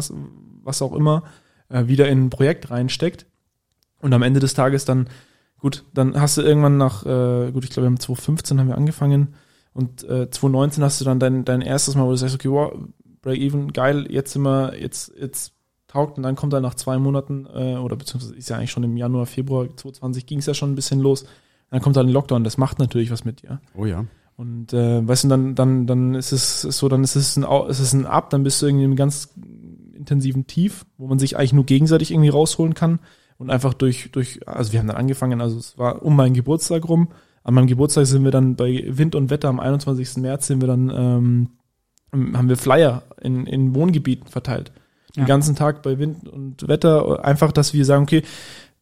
was 0.62 0.82
auch 0.82 0.94
immer, 0.94 1.22
äh, 1.68 1.86
wieder 1.86 2.08
in 2.08 2.26
ein 2.26 2.30
Projekt 2.30 2.70
reinsteckt 2.70 3.26
und 4.00 4.12
am 4.12 4.22
Ende 4.22 4.40
des 4.40 4.54
Tages 4.54 4.84
dann, 4.84 5.08
gut, 5.58 5.84
dann 5.94 6.20
hast 6.20 6.36
du 6.36 6.42
irgendwann 6.42 6.76
nach, 6.76 7.04
äh, 7.04 7.50
gut, 7.52 7.64
ich 7.64 7.70
glaube, 7.70 7.86
wir 7.86 7.90
haben 7.90 8.00
2015 8.00 8.60
haben 8.60 8.68
wir 8.68 8.76
angefangen 8.76 9.34
und 9.72 10.04
äh, 10.04 10.30
2019 10.30 10.84
hast 10.84 11.00
du 11.00 11.04
dann 11.04 11.20
dein, 11.20 11.44
dein 11.44 11.60
erstes 11.60 11.94
Mal, 11.94 12.06
wo 12.06 12.10
du 12.10 12.16
sagst, 12.16 12.34
okay, 12.34 12.50
wow, 12.50 12.72
Break-Even, 13.22 13.72
geil, 13.72 14.06
jetzt 14.10 14.32
sind 14.32 14.42
wir, 14.42 14.78
jetzt, 14.80 15.12
jetzt 15.18 15.52
taugt 15.88 16.16
und 16.16 16.22
dann 16.22 16.36
kommt 16.36 16.52
er 16.52 16.60
nach 16.60 16.74
zwei 16.74 16.98
Monaten, 16.98 17.46
äh, 17.52 17.76
oder 17.76 17.96
beziehungsweise 17.96 18.34
ist 18.34 18.48
ja 18.48 18.56
eigentlich 18.56 18.70
schon 18.70 18.84
im 18.84 18.96
Januar, 18.96 19.26
Februar 19.26 19.64
2020 19.64 20.26
ging 20.26 20.38
es 20.38 20.46
ja 20.46 20.54
schon 20.54 20.72
ein 20.72 20.76
bisschen 20.76 21.00
los, 21.00 21.26
dann 21.70 21.80
kommt 21.80 21.96
dann 21.96 22.06
ein 22.06 22.12
Lockdown, 22.12 22.44
das 22.44 22.58
macht 22.58 22.78
natürlich 22.78 23.10
was 23.10 23.24
mit 23.24 23.42
dir. 23.42 23.60
Oh 23.74 23.84
ja. 23.84 24.04
Und 24.36 24.74
äh, 24.74 25.06
weißt 25.06 25.24
du, 25.24 25.28
dann, 25.28 25.54
dann, 25.54 25.86
dann 25.86 26.14
ist 26.14 26.32
es 26.32 26.60
so, 26.60 26.88
dann 26.88 27.02
ist 27.02 27.16
es 27.16 27.36
ein, 27.36 27.44
ist 27.68 27.80
es 27.80 27.92
ein 27.94 28.04
Up, 28.04 28.28
dann 28.30 28.42
bist 28.42 28.60
du 28.60 28.66
irgendwie 28.66 28.84
im 28.84 28.94
ganz 28.94 29.32
intensiven 30.06 30.46
Tief, 30.46 30.86
wo 30.98 31.08
man 31.08 31.18
sich 31.18 31.36
eigentlich 31.36 31.52
nur 31.52 31.66
gegenseitig 31.66 32.12
irgendwie 32.12 32.28
rausholen 32.28 32.74
kann. 32.74 33.00
Und 33.38 33.50
einfach 33.50 33.74
durch, 33.74 34.10
durch, 34.12 34.40
also 34.48 34.72
wir 34.72 34.78
haben 34.80 34.86
dann 34.86 34.96
angefangen, 34.96 35.40
also 35.40 35.58
es 35.58 35.76
war 35.76 36.02
um 36.02 36.14
meinen 36.16 36.32
Geburtstag 36.34 36.88
rum. 36.88 37.08
An 37.42 37.54
meinem 37.54 37.66
Geburtstag 37.66 38.06
sind 38.06 38.24
wir 38.24 38.30
dann 38.30 38.56
bei 38.56 38.84
Wind 38.88 39.14
und 39.14 39.28
Wetter 39.30 39.48
am 39.48 39.60
21. 39.60 40.16
März 40.18 40.46
sind 40.46 40.60
wir 40.62 40.68
dann, 40.68 40.90
ähm, 40.90 41.48
haben 42.34 42.48
wir 42.48 42.56
Flyer 42.56 43.02
in, 43.20 43.46
in 43.46 43.74
Wohngebieten 43.74 44.28
verteilt. 44.28 44.72
Den 45.14 45.22
Ja. 45.22 45.26
ganzen 45.26 45.54
Tag 45.56 45.82
bei 45.82 45.98
Wind 45.98 46.28
und 46.28 46.66
Wetter. 46.68 47.24
Einfach, 47.24 47.52
dass 47.52 47.74
wir 47.74 47.84
sagen, 47.84 48.04
okay, 48.04 48.22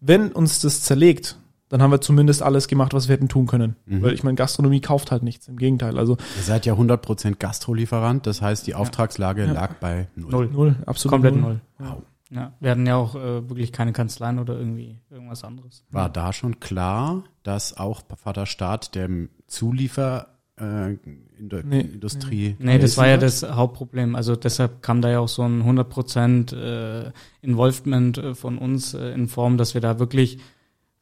wenn 0.00 0.30
uns 0.30 0.60
das 0.60 0.82
zerlegt, 0.82 1.36
dann 1.74 1.82
haben 1.82 1.90
wir 1.90 2.00
zumindest 2.00 2.40
alles 2.40 2.68
gemacht, 2.68 2.94
was 2.94 3.08
wir 3.08 3.14
hätten 3.16 3.28
tun 3.28 3.48
können. 3.48 3.74
Mhm. 3.86 4.00
Weil 4.00 4.12
ich 4.14 4.22
meine, 4.22 4.36
Gastronomie 4.36 4.80
kauft 4.80 5.10
halt 5.10 5.24
nichts. 5.24 5.48
Im 5.48 5.56
Gegenteil. 5.56 5.98
Also 5.98 6.16
Ihr 6.36 6.42
seid 6.44 6.66
ja 6.66 6.74
100% 6.74 7.34
Gastrolieferant, 7.40 8.28
das 8.28 8.40
heißt, 8.40 8.64
die 8.68 8.76
Auftragslage 8.76 9.44
Ja. 9.44 9.52
lag 9.52 9.74
bei 9.80 10.06
null. 10.14 10.30
Null. 10.30 10.50
null, 10.52 10.76
absolut 10.86 11.10
Komplett 11.14 11.34
null. 11.34 11.60
Wow. 11.80 12.02
Ja, 12.30 12.52
wir 12.60 12.70
hatten 12.70 12.86
ja 12.86 12.94
auch 12.94 13.16
äh, 13.16 13.48
wirklich 13.48 13.72
keine 13.72 13.92
Kanzleien 13.92 14.38
oder 14.38 14.56
irgendwie 14.56 15.00
irgendwas 15.10 15.42
anderes. 15.42 15.84
War 15.90 16.08
da 16.08 16.32
schon 16.32 16.60
klar, 16.60 17.24
dass 17.42 17.76
auch 17.76 18.02
Vater 18.22 18.46
Staat 18.46 18.94
dem 18.94 19.30
Zuliefer 19.48 20.28
äh, 20.60 20.92
in 20.92 21.48
der 21.48 21.64
Nee, 21.64 21.80
Industrie. 21.80 22.54
Nee, 22.60 22.78
das 22.78 22.92
helfen 22.92 22.96
war 22.98 23.08
ja 23.08 23.16
das 23.16 23.42
Hauptproblem. 23.42 24.14
Also 24.14 24.36
deshalb 24.36 24.80
kam 24.80 25.02
da 25.02 25.10
ja 25.10 25.18
auch 25.18 25.26
so 25.28 25.42
ein 25.42 25.64
100% 25.64 26.54
äh, 26.54 27.10
Involvement 27.42 28.16
äh, 28.18 28.34
von 28.36 28.58
uns 28.58 28.94
äh, 28.94 29.08
in 29.12 29.26
Form, 29.26 29.58
dass 29.58 29.74
wir 29.74 29.80
da 29.80 29.98
wirklich 29.98 30.38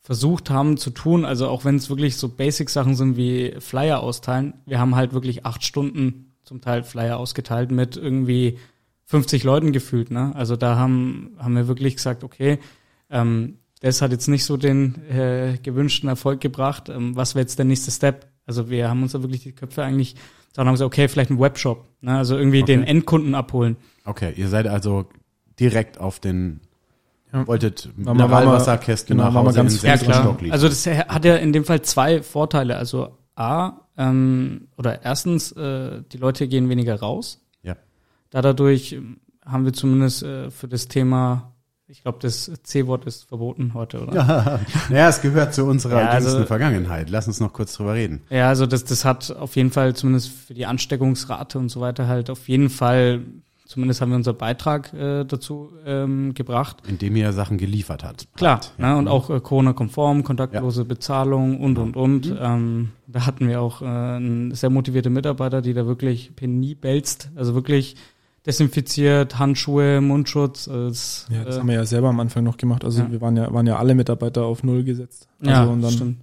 versucht 0.03 0.51
haben 0.51 0.77
zu 0.77 0.91
tun, 0.91 1.25
also 1.25 1.49
auch 1.49 1.65
wenn 1.65 1.77
es 1.77 1.89
wirklich 1.89 2.17
so 2.17 2.29
Basic-Sachen 2.29 2.97
sind 2.97 3.17
wie 3.17 3.55
Flyer 3.61 4.01
austeilen, 4.01 4.55
wir 4.67 4.81
haben 4.81 4.97
halt 4.97 5.13
wirklich 5.13 5.47
acht 5.47 5.65
Stunden 5.65 6.33
zum 6.43 6.61
Teil 6.61 6.83
Flyer 6.83 7.19
ausgeteilt 7.19 7.71
mit 7.71 7.97
irgendwie 7.97 8.59
50 9.05 9.45
Leuten 9.45 9.73
gefühlt. 9.73 10.11
Ne? 10.11 10.33
Also 10.35 10.57
da 10.57 10.77
haben, 10.77 11.37
haben 11.39 11.55
wir 11.55 11.69
wirklich 11.69 11.97
gesagt, 11.97 12.25
okay, 12.25 12.59
ähm, 13.11 13.59
das 13.81 14.03
hat 14.03 14.11
jetzt 14.11 14.29
nicht 14.29 14.45
so 14.45 14.57
den 14.57 15.03
äh, 15.09 15.59
gewünschten 15.63 16.09
Erfolg 16.09 16.41
gebracht. 16.41 16.89
Ähm, 16.89 17.15
was 17.15 17.35
wäre 17.35 17.43
jetzt 17.43 17.59
der 17.59 17.65
nächste 17.65 17.91
Step? 17.93 18.27
Also 18.45 18.71
wir 18.71 18.89
haben 18.89 19.03
uns 19.03 19.13
da 19.13 19.23
wirklich 19.23 19.43
die 19.43 19.53
Köpfe 19.53 19.85
eigentlich, 19.85 20.17
dann 20.55 20.67
haben 20.67 20.73
wir 20.73 20.79
gesagt, 20.79 20.93
okay, 20.95 21.09
vielleicht 21.09 21.31
ein 21.31 21.39
Webshop. 21.39 21.89
Ne? 22.01 22.17
Also 22.17 22.37
irgendwie 22.37 22.63
Okay. 22.63 22.73
den 22.75 22.85
Endkunden 22.85 23.35
abholen. 23.37 23.77
Okay, 24.05 24.33
ihr 24.37 24.49
seid 24.49 24.67
also 24.67 25.07
direkt 25.61 25.99
auf 25.99 26.19
den, 26.19 26.61
Ja. 27.33 27.47
wolltet 27.47 27.89
Mineralwasserkästen 27.97 29.17
genau, 29.17 29.31
nach 29.31 29.35
Hause 29.45 29.57
ganz. 29.57 29.83
Ja 29.83 29.97
sechsten. 29.97 30.13
Stock 30.13 30.41
liefern. 30.41 30.53
Also 30.53 30.69
das 30.69 30.87
hat 30.87 31.25
ja 31.25 31.37
in 31.37 31.53
dem 31.53 31.65
Fall 31.65 31.83
zwei 31.83 32.23
Vorteile. 32.23 32.77
Also 32.77 33.17
A, 33.35 33.73
ähm, 33.97 34.69
oder 34.77 35.03
erstens, 35.03 35.53
äh, 35.53 36.03
die 36.13 36.19
Leute 36.19 36.49
gehen 36.49 36.69
weniger 36.69 36.99
raus. 37.01 37.41
Ja. 37.63 37.77
Da 38.31 38.43
dadurch 38.43 38.93
ähm, 38.93 39.19
haben 39.45 39.65
wir 39.65 39.73
zumindest 39.73 40.23
äh, 40.23 40.51
für 40.51 40.69
das 40.69 40.89
Thema, 40.89 41.53
ich 41.87 42.03
glaube, 42.03 42.19
das 42.23 42.51
C-Wort 42.63 43.05
ist 43.07 43.25
verboten 43.29 43.75
heute, 43.75 44.03
oder? 44.03 44.15
Ja, 44.15 44.61
ja, 44.91 45.09
es 45.09 45.21
gehört 45.21 45.53
zu 45.55 45.65
unserer 45.65 46.01
Ja, 46.01 46.09
also- 46.09 46.45
Vergangenheit. 46.45 47.11
Lass 47.11 47.27
uns 47.27 47.41
noch 47.41 47.53
kurz 47.53 47.75
drüber 47.75 47.95
reden. 47.95 48.23
Ja, 48.31 48.49
also 48.49 48.67
das, 48.67 48.85
das 48.85 49.05
hat 49.05 49.31
auf 49.31 49.57
jeden 49.57 49.71
Fall 49.71 49.95
zumindest 49.95 50.29
für 50.31 50.55
die 50.55 50.67
Ansteckungsrate 50.67 51.59
und 51.59 51.69
so 51.71 51.81
weiter 51.81 52.07
halt 52.09 52.31
auf 52.31 52.49
jeden 52.49 52.71
Fall, 52.71 53.21
zumindest 53.67 54.01
haben 54.01 54.11
wir 54.11 54.17
unseren 54.17 54.37
Beitrag 54.37 54.93
äh, 54.93 55.25
dazu 55.25 55.71
ähm, 55.87 56.35
gebracht. 56.35 56.79
Indem 56.87 57.17
ihr 57.17 57.33
Sachen 57.33 57.59
geliefert 57.59 58.05
hat. 58.05 58.27
Klar, 58.37 58.57
Habt, 58.57 58.75
ja. 58.79 58.93
ne, 58.93 58.99
und 58.99 59.09
auch 59.09 59.31
äh, 59.31 59.41
Corona-konform, 59.41 60.25
kontaktlose 60.25 60.85
Bezahlung 60.85 61.61
und, 61.61 61.79
und, 61.79 61.97
und. 61.97 62.35
Ähm, 62.41 62.91
da 63.07 63.27
hatten 63.27 63.49
wir 63.49 63.61
auch 63.61 63.83
äh, 63.83 63.87
einen 63.87 64.55
sehr 64.55 64.71
motivierte 64.71 65.11
Mitarbeiter, 65.11 65.63
die 65.63 65.75
da 65.75 65.87
wirklich 65.87 66.35
penibelst, 66.37 67.31
also 67.37 67.55
wirklich 67.55 67.97
desinfiziert, 68.47 69.39
Handschuhe, 69.39 70.01
Mundschutz. 70.01 70.65
Das, 70.65 71.27
Ja, 71.31 71.45
das 71.45 71.57
äh, 71.57 71.59
haben 71.61 71.69
wir 71.69 71.77
ja 71.77 71.87
selber 71.87 72.09
am 72.09 72.21
Anfang 72.21 72.45
noch 72.45 72.57
gemacht. 72.57 72.85
Also 72.85 73.03
Ja. 73.03 73.13
wir 73.13 73.21
waren 73.21 73.37
ja, 73.37 73.53
waren 73.53 73.67
ja 73.67 73.77
alle 73.77 73.95
Mitarbeiter 73.95 74.45
auf 74.45 74.63
Null 74.65 74.85
gesetzt. 74.85 75.29
Also 75.41 75.51
ja, 75.53 75.65
und 75.65 75.83
dann, 75.83 75.91
stimmt. 75.93 76.21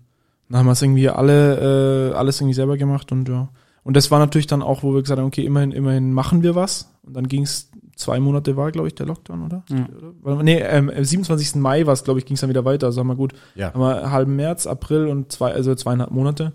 dann 0.50 0.60
haben 0.60 0.66
wir 0.66 0.74
es 0.74 0.82
irgendwie 0.82 1.10
alle, 1.10 2.12
äh, 2.12 2.14
alles 2.16 2.42
irgendwie 2.42 2.56
selber 2.56 2.78
gemacht 2.78 3.12
und 3.12 3.30
ja. 3.30 3.50
Und 3.84 3.96
das 3.98 4.12
war 4.12 4.20
natürlich 4.20 4.48
dann 4.48 4.62
auch, 4.62 4.84
wo 4.84 4.94
wir 4.94 5.02
gesagt 5.02 5.20
haben, 5.20 5.28
okay, 5.28 5.46
immerhin, 5.46 5.72
immerhin 5.72 6.14
machen 6.14 6.44
wir 6.44 6.56
was. 6.56 6.94
Und 7.04 7.16
dann 7.16 7.28
ging 7.28 7.44
es, 7.44 7.72
zwei 7.96 8.20
Monate 8.20 8.56
war, 8.58 8.72
glaube 8.72 8.88
ich, 8.88 8.96
der 8.96 9.06
Lockdown, 9.06 9.44
oder? 9.44 9.64
Ja. 9.70 10.44
Nee, 10.44 10.60
ähm, 10.60 10.90
am 10.96 11.04
27. 11.04 11.56
Mai 11.56 11.86
war 11.86 11.94
es, 11.94 12.04
glaube 12.04 12.20
ich, 12.20 12.26
ging 12.26 12.36
es 12.36 12.42
dann 12.42 12.50
wieder 12.50 12.66
weiter. 12.66 12.88
Also 12.88 13.00
haben 13.00 13.08
wir 13.08 13.16
gut, 13.16 13.34
Ja. 13.56 13.74
haben 13.74 13.82
wir 13.82 14.12
halben 14.12 14.36
März, 14.36 14.68
April 14.68 15.08
und 15.08 15.32
zwei, 15.32 15.52
also 15.54 15.74
zweieinhalb 15.76 16.12
Monate. 16.12 16.54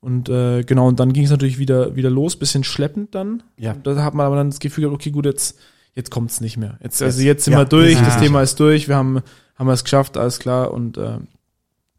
Und 0.00 0.28
äh, 0.28 0.62
genau, 0.62 0.88
und 0.88 1.00
dann 1.00 1.12
ging 1.12 1.24
es 1.24 1.30
natürlich 1.30 1.58
wieder, 1.58 1.96
wieder 1.96 2.10
los, 2.10 2.36
bisschen 2.36 2.64
schleppend 2.64 3.14
dann. 3.14 3.42
Ja. 3.58 3.72
Und 3.72 3.86
da 3.86 4.02
hat 4.04 4.14
man 4.14 4.26
aber 4.26 4.36
dann 4.36 4.50
das 4.50 4.58
Gefühl 4.60 4.82
gehabt, 4.84 4.94
okay, 4.94 5.10
gut, 5.10 5.24
jetzt, 5.26 5.58
jetzt 5.94 6.10
kommt's 6.10 6.40
nicht 6.40 6.56
mehr. 6.56 6.78
Jetzt, 6.82 7.02
also 7.02 7.20
Jetzt- 7.22 7.44
sind 7.44 7.52
ja, 7.52 7.60
wir 7.60 7.64
durch, 7.64 7.94
sind 7.96 8.06
das. 8.06 8.18
Thema 8.20 8.42
ist 8.42 8.58
durch, 8.60 8.88
wir 8.88 8.96
haben, 8.96 9.20
haben 9.56 9.66
wir 9.66 9.72
es 9.72 9.84
geschafft, 9.84 10.16
alles 10.16 10.38
klar. 10.38 10.72
Und 10.72 10.96
äh, 10.98 11.18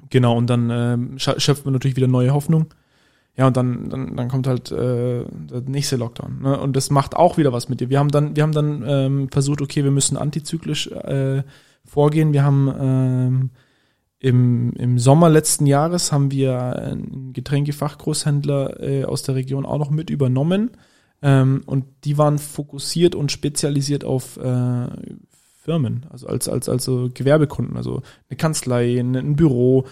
genau, 0.10 0.38
und 0.38 0.48
dann 0.48 0.72
scha- 1.18 1.40
schöpft 1.40 1.66
man 1.66 1.74
natürlich 1.74 1.98
wieder 1.98 2.08
neue 2.08 2.34
Hoffnung. 2.34 2.68
Ja, 3.38 3.48
und 3.48 3.56
dann, 3.56 3.90
dann, 3.90 4.16
dann 4.16 4.30
kommt 4.30 4.48
halt 4.48 4.72
äh, 4.72 5.24
der 5.26 5.62
nächste 5.68 5.96
Lockdown. 5.96 6.42
Ne? 6.42 6.60
Und 6.60 6.76
das 6.76 6.90
macht 6.90 7.16
auch 7.16 7.38
wieder 7.38 7.54
was 7.54 7.70
mit 7.70 7.80
dir. 7.80 7.90
Wir 7.90 8.00
haben 8.00 8.10
dann, 8.10 8.36
wir 8.36 8.42
haben 8.42 8.52
dann 8.52 8.84
ähm, 8.88 9.30
versucht, 9.30 9.62
okay, 9.62 9.84
wir 9.84 9.92
müssen 9.92 10.18
antizyklisch 10.18 10.88
äh, 10.88 11.44
vorgehen. 11.86 12.34
Wir 12.34 12.44
haben 12.44 12.74
ähm, 12.80 13.50
im, 14.20 14.74
im 14.74 14.98
Sommer 14.98 15.30
letzten 15.30 15.68
Jahres 15.68 16.12
haben 16.12 16.32
wir 16.32 16.58
einen 16.58 17.34
Getränkefachgroßhändler 17.34 18.82
äh, 18.82 19.06
aus 19.06 19.22
der 19.22 19.36
Region 19.36 19.68
auch 19.68 19.78
noch 19.78 19.92
mit 19.92 20.10
übernommen. 20.10 20.72
Ähm, 21.22 21.62
und 21.68 21.86
die 22.06 22.18
waren 22.18 22.40
fokussiert 22.40 23.14
und 23.14 23.32
spezialisiert 23.32 24.04
auf 24.04 24.38
äh, 24.38 24.88
Firmen, 25.62 26.08
also 26.10 26.28
als, 26.28 26.50
als 26.50 26.70
also 26.70 27.10
Gewerbekunden, 27.14 27.78
also 27.78 28.02
eine 28.30 28.38
Kanzlei, 28.38 29.00
ein, 29.00 29.16
ein 29.16 29.36
Büro, 29.36 29.86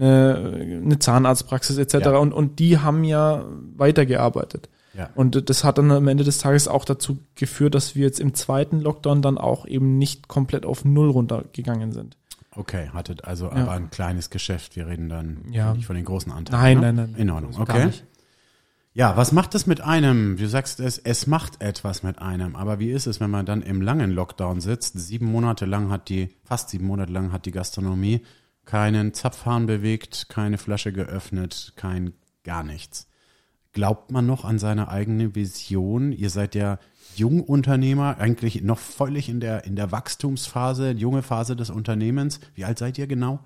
eine, 0.00 0.80
eine 0.84 0.98
Zahnarztpraxis 0.98 1.78
etc. 1.78 1.94
Ja. 1.94 2.16
Und, 2.18 2.32
und 2.32 2.58
die 2.58 2.78
haben 2.78 3.04
ja 3.04 3.44
weitergearbeitet. 3.76 4.68
Ja. 4.94 5.10
Und 5.14 5.48
das 5.48 5.64
hat 5.64 5.78
dann 5.78 5.90
am 5.92 6.08
Ende 6.08 6.24
des 6.24 6.38
Tages 6.38 6.66
auch 6.66 6.84
dazu 6.84 7.18
geführt, 7.34 7.74
dass 7.74 7.94
wir 7.94 8.04
jetzt 8.04 8.20
im 8.20 8.34
zweiten 8.34 8.80
Lockdown 8.80 9.22
dann 9.22 9.38
auch 9.38 9.66
eben 9.66 9.98
nicht 9.98 10.28
komplett 10.28 10.66
auf 10.66 10.84
Null 10.84 11.10
runtergegangen 11.10 11.92
sind. 11.92 12.16
Okay, 12.52 12.88
hattet 12.92 13.24
also 13.24 13.46
Ja. 13.46 13.52
aber 13.52 13.72
ein 13.72 13.90
kleines 13.90 14.30
Geschäft. 14.30 14.74
Wir 14.74 14.88
reden 14.88 15.08
dann 15.08 15.44
Ja. 15.50 15.74
nicht 15.74 15.86
von 15.86 15.94
den 15.94 16.04
großen 16.04 16.32
Anteilen. 16.32 16.80
Nein, 16.80 16.94
ne? 16.96 17.02
nein, 17.02 17.10
nein. 17.12 17.20
In 17.20 17.30
Ordnung, 17.30 17.54
okay. 17.60 17.90
Ja, 18.94 19.16
was 19.16 19.30
macht 19.30 19.54
es 19.54 19.68
mit 19.68 19.80
einem? 19.80 20.36
Du 20.36 20.48
sagst 20.48 20.80
es, 20.80 20.98
es 20.98 21.28
macht 21.28 21.62
etwas 21.62 22.02
mit 22.02 22.18
einem. 22.20 22.56
Aber 22.56 22.80
wie 22.80 22.90
ist 22.90 23.06
es, 23.06 23.20
wenn 23.20 23.30
man 23.30 23.46
dann 23.46 23.62
im 23.62 23.80
langen 23.80 24.10
Lockdown 24.10 24.60
sitzt? 24.60 24.98
Sieben 24.98 25.26
Monate 25.26 25.66
lang 25.66 25.90
hat 25.90 26.08
die, 26.08 26.30
fast 26.42 26.70
sieben 26.70 26.86
Monate 26.86 27.12
lang 27.12 27.30
hat 27.30 27.46
die 27.46 27.52
Gastronomie 27.52 28.22
keinen 28.68 29.14
Zapfhahn 29.14 29.64
bewegt, 29.64 30.28
keine 30.28 30.58
Flasche 30.58 30.92
geöffnet, 30.92 31.72
kein 31.76 32.12
gar 32.44 32.62
nichts. 32.62 33.08
Glaubt 33.72 34.12
man 34.12 34.26
noch 34.26 34.44
an 34.44 34.58
seine 34.58 34.88
eigene 34.88 35.34
Vision? 35.34 36.12
Ihr 36.12 36.28
seid 36.28 36.54
ja 36.54 36.78
Jungunternehmer, 37.16 38.18
eigentlich 38.18 38.62
noch 38.62 38.78
völlig 38.78 39.30
in 39.30 39.40
der, 39.40 39.64
in 39.64 39.74
der 39.74 39.90
Wachstumsphase, 39.90 40.90
junge 40.90 41.22
Phase 41.22 41.56
des 41.56 41.70
Unternehmens. 41.70 42.40
Wie 42.54 42.66
alt 42.66 42.78
seid 42.78 42.98
ihr 42.98 43.06
genau? 43.06 43.40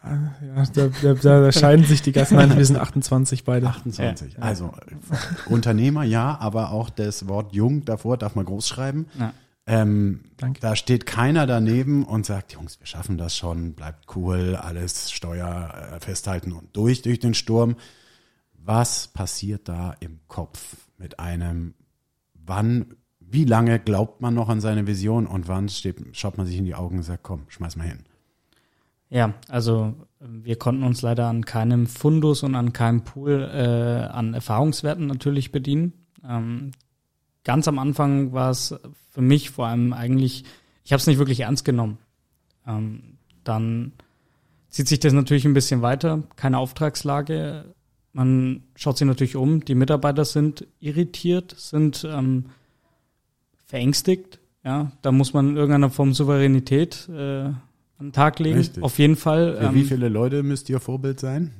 Ja, 0.00 0.62
da, 0.72 0.88
da, 1.02 1.14
da, 1.14 1.40
da 1.40 1.52
scheiden 1.52 1.84
sich 1.84 2.02
die 2.02 2.12
Gassen. 2.12 2.36
Nein, 2.36 2.56
wir 2.56 2.64
sind 2.64 2.78
28 2.78 3.42
beide. 3.42 3.66
28. 3.66 4.34
Ja. 4.34 4.38
Also 4.38 4.72
Unternehmer 5.46 6.04
ja, 6.04 6.38
aber 6.40 6.70
auch 6.70 6.90
das 6.90 7.26
Wort 7.26 7.54
jung 7.54 7.84
davor 7.84 8.16
darf 8.16 8.36
man 8.36 8.44
groß 8.44 8.68
schreiben. 8.68 9.06
Ja. 9.18 9.32
Ähm, 9.70 10.20
Danke. 10.38 10.60
Da 10.60 10.74
steht 10.76 11.04
keiner 11.04 11.46
daneben 11.46 12.06
und 12.06 12.24
sagt, 12.24 12.54
Jungs, 12.54 12.80
wir 12.80 12.86
schaffen 12.86 13.18
das 13.18 13.36
schon, 13.36 13.74
bleibt 13.74 14.16
cool, 14.16 14.56
alles 14.56 15.10
Steuer 15.12 15.92
äh, 15.92 16.00
festhalten 16.00 16.52
und 16.52 16.74
durch 16.74 17.02
durch 17.02 17.18
den 17.18 17.34
Sturm. 17.34 17.76
Was 18.54 19.08
passiert 19.08 19.68
da 19.68 19.94
im 20.00 20.20
Kopf 20.26 20.76
mit 20.96 21.20
einem? 21.20 21.74
Wann, 22.32 22.94
wie 23.20 23.44
lange 23.44 23.78
glaubt 23.78 24.22
man 24.22 24.32
noch 24.32 24.48
an 24.48 24.62
seine 24.62 24.86
Vision 24.86 25.26
und 25.26 25.48
wann 25.48 25.68
steht, 25.68 26.02
schaut 26.12 26.38
man 26.38 26.46
sich 26.46 26.56
in 26.56 26.64
die 26.64 26.74
Augen 26.74 26.96
und 26.96 27.02
sagt, 27.02 27.22
komm, 27.22 27.44
schmeiß 27.48 27.76
mal 27.76 27.86
hin. 27.86 28.04
Ja, 29.10 29.34
also 29.48 29.94
äh, 30.18 30.24
wir 30.28 30.56
konnten 30.56 30.82
uns 30.82 31.02
leider 31.02 31.26
an 31.26 31.44
keinem 31.44 31.86
Fundus 31.86 32.42
und 32.42 32.54
an 32.54 32.72
keinem 32.72 33.04
Pool 33.04 33.42
äh, 33.52 34.06
an 34.10 34.32
Erfahrungswerten 34.32 35.06
natürlich 35.06 35.52
bedienen. 35.52 35.92
Ähm, 36.26 36.70
ganz 37.48 37.66
am 37.66 37.78
Anfang 37.78 38.34
war 38.34 38.50
es 38.50 38.74
für 39.08 39.22
mich 39.22 39.48
vor 39.48 39.68
allem 39.68 39.94
eigentlich, 39.94 40.44
ich 40.84 40.92
habe 40.92 41.00
es 41.00 41.06
nicht 41.06 41.16
wirklich 41.16 41.40
ernst 41.40 41.64
genommen. 41.64 41.96
Ähm, 42.66 43.16
dann 43.42 43.92
zieht 44.68 44.86
sich 44.86 45.00
das 45.00 45.14
natürlich 45.14 45.46
ein 45.46 45.54
bisschen 45.54 45.80
weiter, 45.80 46.24
keine 46.36 46.58
Auftragslage. 46.58 47.64
Man 48.12 48.64
schaut 48.76 48.98
sich 48.98 49.06
natürlich 49.06 49.34
um, 49.34 49.64
die 49.64 49.74
Mitarbeiter 49.74 50.26
sind 50.26 50.66
irritiert, 50.78 51.54
sind 51.56 52.06
ähm, 52.06 52.50
verängstigt. 53.64 54.40
Ja, 54.62 54.92
da 55.00 55.10
muss 55.10 55.32
man 55.32 55.48
in 55.48 55.56
irgendeiner 55.56 55.88
Form 55.88 56.12
Souveränität 56.12 57.08
äh, 57.08 57.44
an 57.44 57.56
den 57.98 58.12
Tag 58.12 58.40
legen. 58.40 58.58
Richtig. 58.58 58.82
Auf 58.82 58.98
jeden 58.98 59.16
Fall. 59.16 59.56
Für 59.56 59.64
ähm, 59.68 59.74
wie 59.74 59.84
viele 59.84 60.10
Leute 60.10 60.42
müsst 60.42 60.68
ihr 60.68 60.80
Vorbild 60.80 61.18
sein? 61.18 61.52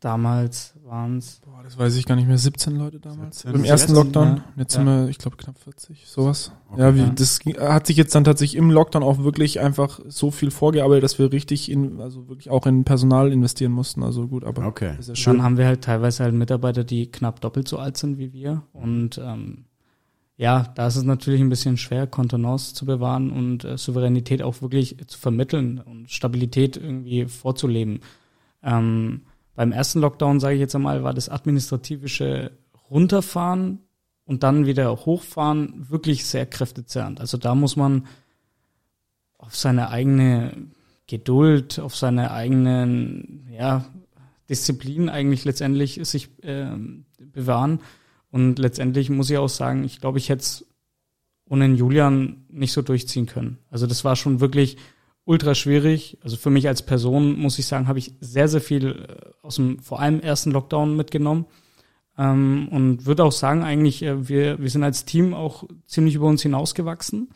Damals 0.00 0.74
waren 0.84 1.18
es. 1.18 1.40
Boah, 1.44 1.62
das 1.62 1.78
weiß 1.78 1.94
ich 1.96 2.06
gar 2.06 2.16
nicht 2.16 2.26
mehr. 2.26 2.38
17 2.38 2.74
Leute 2.76 2.98
damals. 3.00 3.40
17, 3.40 3.54
Im 3.60 3.64
ersten 3.64 3.88
16, 3.88 3.94
Lockdown. 3.94 4.36
ja. 4.38 4.44
Jetzt 4.56 4.74
Ja. 4.74 4.80
sind 4.80 4.86
wir, 4.86 5.08
ich 5.08 5.18
glaube, 5.18 5.36
knapp 5.36 5.58
40, 5.58 6.06
sowas. 6.06 6.52
Okay. 6.70 6.80
Ja, 6.80 6.94
wie, 6.94 7.00
Ja. 7.00 7.10
das 7.10 7.38
ging- 7.40 7.58
hat 7.58 7.86
sich 7.86 7.96
jetzt 7.96 8.14
dann 8.14 8.24
tatsächlich 8.24 8.56
im 8.56 8.70
Lockdown 8.70 9.02
auch 9.02 9.18
wirklich 9.18 9.60
einfach 9.60 10.00
so 10.08 10.30
viel 10.30 10.50
vorgearbeitet, 10.50 11.04
dass 11.04 11.18
wir 11.18 11.30
richtig 11.32 11.70
in, 11.70 12.00
also 12.00 12.28
wirklich 12.28 12.50
auch 12.50 12.66
in 12.66 12.84
Personal 12.84 13.30
investieren 13.32 13.72
mussten. 13.72 14.02
Also 14.02 14.26
gut, 14.26 14.44
aber 14.44 14.66
Okay. 14.66 14.94
ist 14.98 15.08
ja 15.08 15.14
Dann 15.14 15.16
schön. 15.16 15.42
haben 15.42 15.56
wir 15.58 15.66
halt 15.66 15.82
teilweise 15.84 16.24
halt 16.24 16.34
Mitarbeiter, 16.34 16.82
die 16.82 17.10
knapp 17.10 17.40
doppelt 17.40 17.68
so 17.68 17.78
alt 17.78 17.96
sind 17.96 18.18
wie 18.18 18.32
wir. 18.32 18.62
Und 18.72 19.20
ähm, 19.22 19.64
ja, 20.38 20.72
da 20.74 20.86
ist 20.86 20.96
es 20.96 21.02
natürlich 21.02 21.42
ein 21.42 21.50
bisschen 21.50 21.76
schwer, 21.76 22.06
Kontenance 22.06 22.72
zu 22.74 22.86
bewahren 22.86 23.30
und 23.30 23.64
äh, 23.64 23.76
Souveränität 23.76 24.40
auch 24.40 24.62
wirklich 24.62 24.96
zu 25.06 25.18
vermitteln 25.18 25.78
und 25.78 26.10
Stabilität 26.10 26.78
irgendwie 26.78 27.26
vorzuleben. 27.26 28.00
Ähm, 28.62 29.20
beim 29.54 29.72
ersten 29.72 30.00
Lockdown, 30.00 30.40
sage 30.40 30.54
ich 30.54 30.60
jetzt 30.60 30.74
einmal, 30.74 31.02
war 31.02 31.14
das 31.14 31.28
administrativische 31.28 32.52
Runterfahren 32.90 33.80
und 34.24 34.42
dann 34.42 34.66
wieder 34.66 34.94
hochfahren 34.94 35.90
wirklich 35.90 36.26
sehr 36.26 36.46
kräftezerrend. 36.46 37.20
Also 37.20 37.36
da 37.36 37.54
muss 37.54 37.76
man 37.76 38.06
auf 39.38 39.56
seine 39.56 39.90
eigene 39.90 40.52
Geduld, 41.06 41.80
auf 41.80 41.96
seine 41.96 42.30
eigenen, 42.30 43.48
ja, 43.50 43.84
Disziplin 44.48 45.08
eigentlich 45.08 45.44
letztendlich 45.44 46.00
sich 46.02 46.28
ähm, 46.42 47.04
bewahren. 47.18 47.80
Und 48.30 48.58
letztendlich 48.58 49.10
muss 49.10 49.30
ich 49.30 49.38
auch 49.38 49.48
sagen, 49.48 49.84
ich 49.84 50.00
glaube, 50.00 50.18
ich 50.18 50.28
hätte 50.28 50.42
es 50.42 50.66
ohne 51.48 51.66
Julian 51.66 52.44
nicht 52.48 52.72
so 52.72 52.82
durchziehen 52.82 53.26
können. 53.26 53.58
Also 53.70 53.86
das 53.86 54.04
war 54.04 54.16
schon 54.16 54.40
wirklich 54.40 54.76
ultra 55.24 55.54
schwierig. 55.54 56.18
Also 56.22 56.36
für 56.36 56.50
mich 56.50 56.68
als 56.68 56.82
Person 56.82 57.38
muss 57.38 57.58
ich 57.58 57.66
sagen, 57.66 57.88
habe 57.88 57.98
ich 57.98 58.12
sehr, 58.20 58.48
sehr 58.48 58.60
viel 58.60 59.06
äh, 59.08 59.46
aus 59.46 59.56
dem 59.56 59.78
vor 59.80 60.00
allem 60.00 60.20
ersten 60.20 60.50
Lockdown 60.50 60.96
mitgenommen. 60.96 61.46
Ähm, 62.18 62.68
und 62.70 63.06
würde 63.06 63.24
auch 63.24 63.32
sagen, 63.32 63.62
eigentlich, 63.62 64.02
äh, 64.02 64.28
wir, 64.28 64.60
wir 64.60 64.70
sind 64.70 64.84
als 64.84 65.04
Team 65.04 65.34
auch 65.34 65.64
ziemlich 65.86 66.14
über 66.14 66.26
uns 66.26 66.42
hinausgewachsen. 66.42 67.30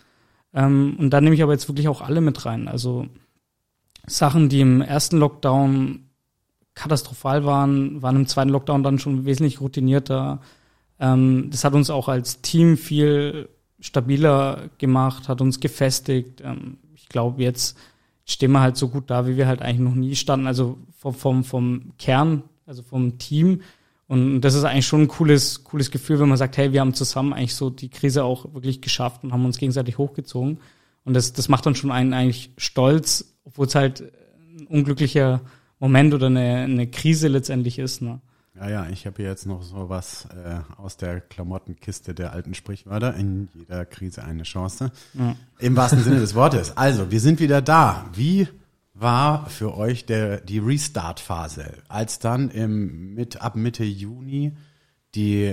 Ähm, 0.53 0.97
und 0.99 1.11
da 1.11 1.21
nehme 1.21 1.35
ich 1.35 1.43
aber 1.43 1.53
jetzt 1.53 1.69
wirklich 1.69 1.89
auch 1.89 2.03
alle 2.03 2.21
mit 2.21 2.45
rein. 2.47 2.69
Also 2.69 3.07
Sachen, 4.07 4.49
die 4.49 4.61
im 4.61 4.81
ersten 4.81 5.19
Lockdown 5.19 6.11
katastrophal 6.75 7.45
waren, 7.45 8.03
waren 8.03 8.17
im 8.17 8.27
zweiten 8.27 8.51
Lockdown 8.51 8.83
dann 8.83 8.99
schon 8.99 9.25
wesentlich 9.25 9.61
routinierter. 9.61 10.41
Ähm, 10.99 11.49
das 11.51 11.65
hat 11.65 11.75
uns 11.75 11.91
auch 11.91 12.09
als 12.09 12.43
Team 12.43 12.77
viel 12.77 13.49
stabiler 13.81 14.71
gemacht, 14.79 15.29
hat 15.29 15.41
uns 15.41 15.61
gefestigt. 15.61 16.41
Ähm, 16.45 16.79
glaube, 17.15 17.43
jetzt 17.43 17.79
stehen 18.27 18.53
wir 18.53 18.61
halt 18.61 18.77
so 18.77 18.89
gut 18.89 19.09
da, 19.09 19.27
wie 19.27 19.37
wir 19.37 19.47
halt 19.47 19.63
eigentlich 19.63 19.81
noch 19.81 19.95
nie 19.95 20.17
standen. 20.17 20.47
Also 20.47 20.79
vom, 20.99 21.15
vom, 21.15 21.45
vom 21.45 21.93
Kern, 21.99 22.43
also 22.67 22.83
vom 22.83 23.19
Team. 23.19 23.63
Und 24.07 24.43
das 24.43 24.55
ist 24.55 24.65
eigentlich 24.65 24.87
schon 24.87 25.03
ein 25.03 25.09
cooles, 25.09 25.65
cooles 25.65 25.91
Gefühl, 25.91 26.21
wenn 26.21 26.29
man 26.29 26.37
sagt, 26.37 26.57
hey, 26.59 26.73
wir 26.73 26.81
haben 26.81 26.93
zusammen 26.93 27.33
eigentlich 27.33 27.55
so 27.55 27.71
die 27.71 27.89
Krise 27.89 28.25
auch 28.25 28.53
wirklich 28.53 28.83
geschafft 28.83 29.25
und 29.25 29.33
haben 29.33 29.45
uns 29.45 29.59
gegenseitig 29.59 29.97
hochgezogen. 29.97 30.59
Und 31.05 31.15
das, 31.15 31.33
das 31.33 31.49
macht 31.49 31.65
dann 31.65 31.75
schon 31.75 31.93
einen 31.93 32.13
eigentlich 32.13 32.51
stolz, 32.59 33.37
obwohl 33.45 33.67
es 33.67 33.75
halt 33.75 34.03
ein 34.59 34.67
unglücklicher 34.67 35.41
Moment 35.79 36.15
oder 36.15 36.27
eine, 36.27 36.65
eine 36.65 36.87
Krise 36.87 37.29
letztendlich 37.29 37.79
ist. 37.79 38.03
Ne? 38.03 38.21
Ja, 38.57 38.69
ja, 38.69 38.87
ich 38.89 39.05
habe 39.07 39.17
hier 39.17 39.27
jetzt 39.27 39.47
noch 39.47 39.63
so 39.63 39.89
was 39.89 40.27
äh, 40.27 40.61
aus 40.81 40.97
der 40.97 41.21
Klamottenkiste 41.21 42.15
der 42.15 42.33
alten 42.33 42.55
Sprichwörter. 42.55 43.15
In 43.15 43.49
jeder 43.55 43.85
Krise 43.85 44.23
eine 44.25 44.45
Chance. 44.45 44.93
Ja. 45.15 45.35
Im 45.59 45.77
wahrsten 45.77 46.05
Sinne 46.05 46.21
des 46.21 46.35
Wortes. 46.37 46.77
Also, 46.77 47.11
wir 47.11 47.21
sind 47.21 47.41
wieder 47.41 47.61
da. 47.63 48.07
Wie 48.15 48.47
war 48.95 49.49
für 49.51 49.77
euch 49.77 50.07
der, 50.07 50.41
die 50.41 50.61
Restart-Phase, 50.61 51.65
als 51.89 52.21
dann 52.21 52.49
im, 52.51 53.15
mit, 53.15 53.43
ab 53.43 53.57
Mitte 53.57 53.83
Juni 53.83 54.53
die 55.17 55.47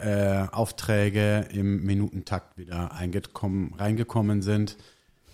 äh, 0.00 0.46
Aufträge 0.52 1.46
im 1.52 1.84
Minutentakt 1.84 2.56
wieder 2.56 2.92
eingekommen, 2.92 3.74
reingekommen 3.76 4.42
sind? 4.42 4.76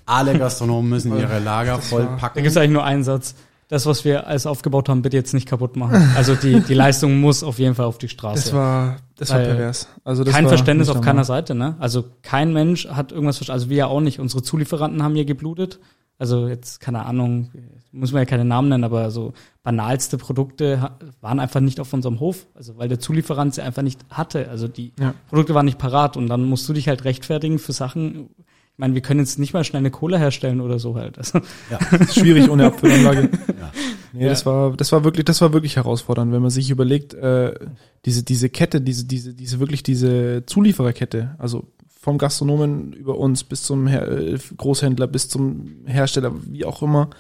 Alle 0.06 0.38
Gastronomen 0.38 0.88
müssen 0.88 1.16
ihre 1.18 1.38
Lager 1.38 1.76
Das 1.76 1.92
war- 1.92 2.16
Da 2.18 2.28
gibt 2.40 2.46
es 2.46 2.56
eigentlich 2.56 2.70
nur 2.70 2.85
einen 2.85 3.04
Satz. 3.04 3.35
Das, 3.70 3.87
was 3.87 4.04
wir 4.04 4.26
alles 4.26 4.46
aufgebaut 4.46 4.88
haben, 4.88 5.00
bitte 5.00 5.16
jetzt 5.16 5.33
nicht 5.33 5.46
kaputt 5.46 5.76
machen. 5.76 6.11
Also 6.16 6.35
die, 6.35 6.59
die 6.61 6.74
Leistung 6.85 7.20
muss 7.20 7.44
auf 7.44 7.61
jeden 7.61 7.76
Fall 7.76 7.87
auf 7.87 7.98
die 7.98 8.09
Straße. 8.09 8.42
Das 8.42 8.52
war, 8.52 8.96
das 9.16 9.30
war 9.30 9.38
Weil 9.38 9.46
pervers. 9.46 9.88
Also 10.02 10.24
das 10.24 10.35
kein 10.35 10.44
war 10.44 10.48
Verständnis 10.50 10.88
auf 10.88 10.96
normal. 10.96 11.12
keiner 11.12 11.24
Seite, 11.24 11.54
ne? 11.54 11.76
Also 11.78 12.04
kein 12.22 12.52
Mensch 12.52 12.88
hat 12.88 13.12
irgendwas 13.12 13.37
verstanden. 13.37 13.61
Also 13.61 13.70
wir 13.70 13.76
ja 13.76 13.87
auch 13.87 14.00
nicht. 14.00 14.18
Unsere 14.18 14.42
Zulieferanten 14.42 15.02
haben 15.04 15.14
hier 15.14 15.24
geblutet. 15.24 15.78
Also 16.18 16.48
jetzt, 16.48 16.80
keine 16.80 17.06
Ahnung, 17.06 17.50
muss 17.92 18.12
man 18.12 18.22
ja 18.22 18.26
keine 18.26 18.44
Namen 18.44 18.68
nennen, 18.70 18.85
aber 18.85 19.11
so 19.12 19.33
banalste 19.62 20.18
Produkte 20.18 20.90
waren 21.20 21.38
einfach 21.38 21.61
nicht 21.61 21.78
auf 21.80 21.92
unserem 21.92 22.18
Hof. 22.18 22.46
Also 22.56 22.76
weil 22.76 22.88
der 22.88 22.98
Zulieferant 22.98 23.54
sie 23.54 23.62
einfach 23.62 23.83
nicht 23.83 24.00
hatte. 24.11 24.48
Also 24.50 24.66
die 24.66 24.92
Ja. 24.98 25.14
Produkte 25.28 25.54
waren 25.54 25.64
nicht 25.66 25.78
parat 25.78 26.16
und 26.16 26.26
dann 26.26 26.42
musst 26.44 26.68
du 26.68 26.72
dich 26.72 26.88
halt 26.88 27.04
rechtfertigen 27.04 27.61
für 27.61 27.72
Sachen. 27.72 28.30
Ich 28.81 28.83
meine, 28.83 28.95
wir 28.95 29.03
können 29.03 29.21
jetzt 29.21 29.38
nicht 29.38 29.53
mal 29.53 29.62
schnell 29.62 29.81
eine 29.81 29.90
Cola 29.90 30.16
herstellen 30.16 30.62
oder 30.62 30.79
so 30.79 30.95
halt. 30.95 31.19
Also, 31.19 31.38
ist 32.01 32.19
schwierig 32.19 32.49
ohne 32.49 32.64
Abfüllanlage. 32.64 33.29
Ja. 33.61 33.73
Nee, 34.14 34.29
das 34.29 34.47
war, 34.47 34.75
das 34.75 34.90
war 34.90 35.05
wirklich, 35.05 35.27
das 35.27 35.40
war 35.43 35.53
wirklich 35.53 35.77
herausfordernd, 35.77 36.33
wenn 36.33 36.40
man 36.40 36.51
sich 36.51 36.71
überlegt, 36.71 37.12
äh, 37.12 37.55
diese, 38.07 38.25
diese 38.25 38.49
Kette, 38.49 38.81
diese, 38.81 39.05
diese, 39.05 39.35
diese 39.35 39.61
wirklich 39.61 39.83
diese 39.83 40.45
Zuliefererkette, 40.47 41.37
also 41.38 41.69
vom 42.01 42.16
Gastronomen 42.16 42.95
über 42.95 43.19
uns 43.19 43.45
bis 43.45 43.62
zum 43.64 43.87
Her 43.87 44.09
äh, 44.09 44.38
Großhändler, 44.57 45.07
bis 45.09 45.29
zum 45.29 45.85
Hersteller, 45.85 46.33
wie 46.47 46.64
auch 46.64 46.83
immer. 46.83 47.11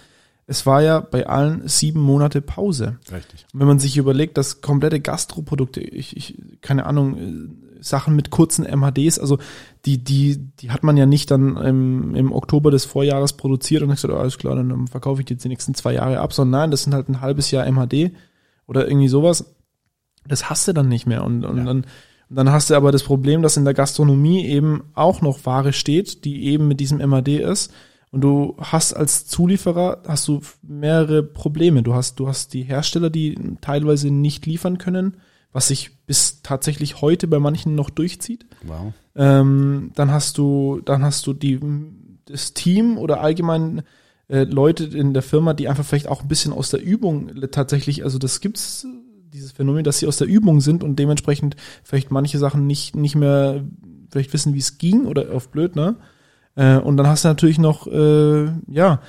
Es 0.50 0.66
war 0.66 0.82
ja 0.82 0.98
bei 0.98 1.28
allen 1.28 1.68
sieben 1.68 2.00
Monate 2.00 2.40
Pause. 2.42 2.98
Richtig. 3.12 3.46
Und 3.54 3.60
wenn 3.60 3.68
man 3.68 3.78
sich 3.78 3.96
überlegt, 3.96 4.36
dass 4.36 4.60
komplette 4.60 4.98
Gastroprodukte, 4.98 5.80
ich, 5.80 6.16
ich, 6.16 6.38
keine 6.60 6.86
Ahnung, 6.86 7.16
äh, 7.16 7.82
Sachen 7.82 8.16
mit 8.16 8.30
kurzen 8.30 8.64
MHDs, 8.64 9.20
also 9.20 9.38
die, 9.86 10.02
die, 10.02 10.38
die 10.58 10.72
hat 10.72 10.82
man 10.82 10.96
ja 10.96 11.06
nicht 11.06 11.30
dann 11.30 11.56
im, 11.56 12.16
im 12.16 12.32
Oktober 12.32 12.72
des 12.72 12.84
Vorjahres 12.84 13.34
produziert 13.34 13.82
und 13.84 13.90
hat 13.90 13.98
gesagt, 13.98 14.12
oh, 14.12 14.16
alles 14.18 14.38
klar, 14.38 14.56
dann 14.56 14.88
verkaufe 14.88 15.20
ich 15.20 15.26
die 15.26 15.34
jetzt 15.34 15.44
die 15.44 15.48
nächsten 15.48 15.74
zwei 15.74 15.94
Jahre 15.94 16.18
ab, 16.18 16.32
sondern 16.32 16.62
nein, 16.62 16.70
das 16.72 16.82
sind 16.82 16.94
halt 16.94 17.08
ein 17.08 17.20
halbes 17.20 17.52
Jahr 17.52 17.64
MHD 17.70 18.10
oder 18.66 18.88
irgendwie 18.88 19.08
sowas. 19.08 19.54
Das 20.26 20.50
hast 20.50 20.66
du 20.66 20.72
dann 20.72 20.88
nicht 20.88 21.06
mehr. 21.06 21.22
Und, 21.22 21.44
und 21.44 21.58
Ja. 21.58 21.64
dann, 21.64 21.86
dann 22.28 22.50
hast 22.50 22.70
du 22.70 22.74
aber 22.74 22.90
das 22.90 23.04
Problem, 23.04 23.42
dass 23.42 23.56
in 23.56 23.64
der 23.64 23.74
Gastronomie 23.74 24.44
eben 24.46 24.82
auch 24.94 25.22
noch 25.22 25.46
Ware 25.46 25.72
steht, 25.72 26.24
die 26.24 26.46
eben 26.46 26.66
mit 26.66 26.80
diesem 26.80 26.98
MAD 26.98 27.28
ist. 27.28 27.72
Und 28.12 28.22
du 28.22 28.56
hast 28.58 28.92
als 28.92 29.26
Zulieferer 29.26 30.02
hast 30.06 30.26
du 30.26 30.40
mehrere 30.62 31.22
Probleme. 31.22 31.82
Du 31.82 31.94
hast, 31.94 32.18
du 32.18 32.26
hast 32.26 32.54
die 32.54 32.62
Hersteller, 32.62 33.08
die 33.08 33.38
teilweise 33.60 34.10
nicht 34.10 34.46
liefern 34.46 34.78
können, 34.78 35.18
was 35.52 35.68
sich 35.68 36.04
bis 36.06 36.42
tatsächlich 36.42 37.00
heute 37.00 37.28
bei 37.28 37.38
manchen 37.38 37.74
noch 37.74 37.90
durchzieht. 37.90 38.46
Wow. 38.64 38.92
Ähm, 39.14 39.92
dann 39.94 40.10
hast 40.10 40.38
du, 40.38 40.80
dann 40.84 41.04
hast 41.04 41.26
du 41.26 41.34
die, 41.34 41.60
das 42.26 42.52
Team 42.54 42.98
oder 42.98 43.20
allgemein 43.20 43.82
äh, 44.28 44.44
Leute 44.44 44.84
in 44.84 45.14
der 45.14 45.22
Firma, 45.22 45.54
die 45.54 45.68
einfach 45.68 45.84
vielleicht 45.84 46.08
auch 46.08 46.22
ein 46.22 46.28
bisschen 46.28 46.52
aus 46.52 46.70
der 46.70 46.82
Übung 46.82 47.30
tatsächlich, 47.50 48.04
also 48.04 48.18
das 48.18 48.40
gibt's 48.40 48.86
dieses 49.32 49.52
Phänomen, 49.52 49.84
dass 49.84 49.98
sie 49.98 50.06
aus 50.06 50.16
der 50.16 50.26
Übung 50.26 50.60
sind 50.60 50.82
und 50.82 50.98
dementsprechend 50.98 51.56
vielleicht 51.84 52.10
manche 52.10 52.38
Sachen 52.38 52.66
nicht 52.66 52.96
nicht 52.96 53.14
mehr 53.14 53.64
vielleicht 54.10 54.32
wissen, 54.32 54.54
wie 54.54 54.58
es 54.58 54.78
ging 54.78 55.06
oder 55.06 55.32
auf 55.32 55.50
blöd, 55.50 55.76
ne? 55.76 55.96
Äh, 56.60 56.76
und 56.76 56.98
dann 56.98 57.06
hast 57.06 57.24
du 57.24 57.28
natürlich 57.28 57.58
noch, 57.58 57.86
äh, 57.86 58.44
ja, 58.68 59.00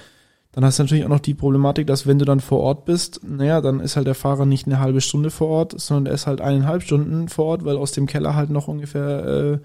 dann 0.54 0.64
hast 0.64 0.80
du 0.80 0.84
natürlich 0.84 1.04
auch 1.04 1.10
noch 1.10 1.20
die 1.20 1.34
Problematik, 1.34 1.86
dass 1.86 2.08
wenn 2.08 2.18
du 2.18 2.24
dann 2.24 2.40
vor 2.40 2.62
Ort 2.62 2.86
bist, 2.86 3.22
naja, 3.26 3.60
dann 3.60 3.82
ist 3.82 3.98
halt 3.98 4.08
der 4.08 4.16
Fahrer 4.16 4.46
nicht 4.46 4.68
eine 4.68 4.80
halbe 4.80 5.02
Stunde 5.02 5.32
vor 5.32 5.50
Ort, 5.50 5.80
sondern 5.80 6.06
er 6.06 6.14
ist 6.14 6.28
halt 6.28 6.40
eineinhalb 6.40 6.82
Stunden 6.82 7.28
vor 7.28 7.46
Ort, 7.46 7.66
weil 7.66 7.76
aus 7.76 7.92
dem 7.92 8.08
Keller 8.08 8.36
halt 8.36 8.52
noch 8.52 8.70
ungefähr 8.70 9.26
äh, 9.26 9.60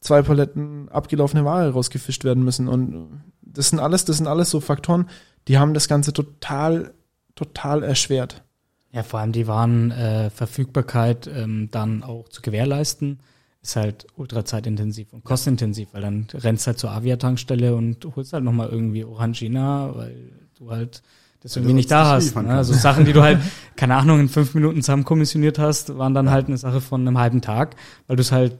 zwei 0.00 0.22
Paletten 0.22 0.88
abgelaufene 0.88 1.44
Ware 1.44 1.70
rausgefischt 1.70 2.24
werden 2.24 2.44
müssen. 2.44 2.66
Und 2.66 3.22
das 3.42 3.68
sind 3.68 3.78
alles, 3.78 4.04
das 4.04 4.16
sind 4.16 4.26
alles 4.26 4.50
so 4.50 4.58
Faktoren, 4.58 5.08
die 5.46 5.58
haben 5.58 5.72
das 5.72 5.86
Ganze 5.86 6.12
total, 6.12 6.94
total 7.36 7.84
erschwert. 7.84 8.42
Ja, 8.90 9.04
vor 9.04 9.20
allem 9.20 9.32
die 9.32 9.46
Warenverfügbarkeit 9.46 11.28
äh, 11.28 11.42
ähm, 11.42 11.68
dann 11.70 12.02
auch 12.02 12.28
zu 12.28 12.42
gewährleisten, 12.42 13.20
ist 13.64 13.76
halt 13.76 14.06
ultra 14.16 14.44
zeitintensiv 14.44 15.12
und 15.12 15.24
kostenintensiv, 15.24 15.88
weil 15.92 16.02
dann 16.02 16.26
rennst 16.32 16.66
halt 16.66 16.78
zur 16.78 16.90
Avia-Tankstelle 16.90 17.74
und 17.74 18.04
holst 18.14 18.34
halt 18.34 18.44
nochmal 18.44 18.68
irgendwie 18.68 19.04
Orangina, 19.04 19.96
weil 19.96 20.32
du 20.58 20.70
halt 20.70 21.02
das 21.40 21.56
irgendwie 21.56 21.72
du 21.72 21.76
nicht 21.76 21.90
da 21.90 22.06
hast. 22.12 22.36
Ne? 22.36 22.48
Also 22.48 22.72
kannst. 22.72 22.82
Sachen, 22.82 23.04
die 23.06 23.12
du 23.12 23.22
halt, 23.22 23.38
keine 23.76 23.96
Ahnung, 23.96 24.20
in 24.20 24.28
fünf 24.28 24.54
Minuten 24.54 24.82
zusammenkommissioniert 24.82 25.58
hast, 25.58 25.96
waren 25.96 26.14
dann 26.14 26.30
halt 26.30 26.46
eine 26.46 26.58
Sache 26.58 26.80
von 26.80 27.00
einem 27.00 27.18
halben 27.18 27.40
Tag, 27.40 27.76
weil 28.06 28.16
du 28.16 28.20
es 28.20 28.32
halt 28.32 28.58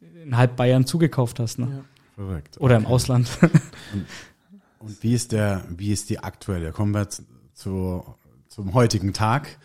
in 0.00 0.36
halb 0.36 0.56
Bayern 0.56 0.84
zugekauft 0.84 1.38
hast. 1.38 1.58
Ne? 1.58 1.68
Ja. 1.70 1.84
Verrückt. 2.24 2.60
Oder 2.60 2.76
im 2.76 2.86
Ausland. 2.86 3.28
Und 4.80 5.02
wie 5.02 5.14
ist 5.14 5.32
der, 5.32 5.64
wie 5.76 5.92
ist 5.92 6.10
die 6.10 6.18
aktuelle? 6.18 6.72
Kommen 6.72 6.92
wir 6.92 7.08
zu, 7.08 7.22
zu, 7.54 8.04
zum 8.48 8.74
heutigen 8.74 9.12
Tag. 9.12 9.58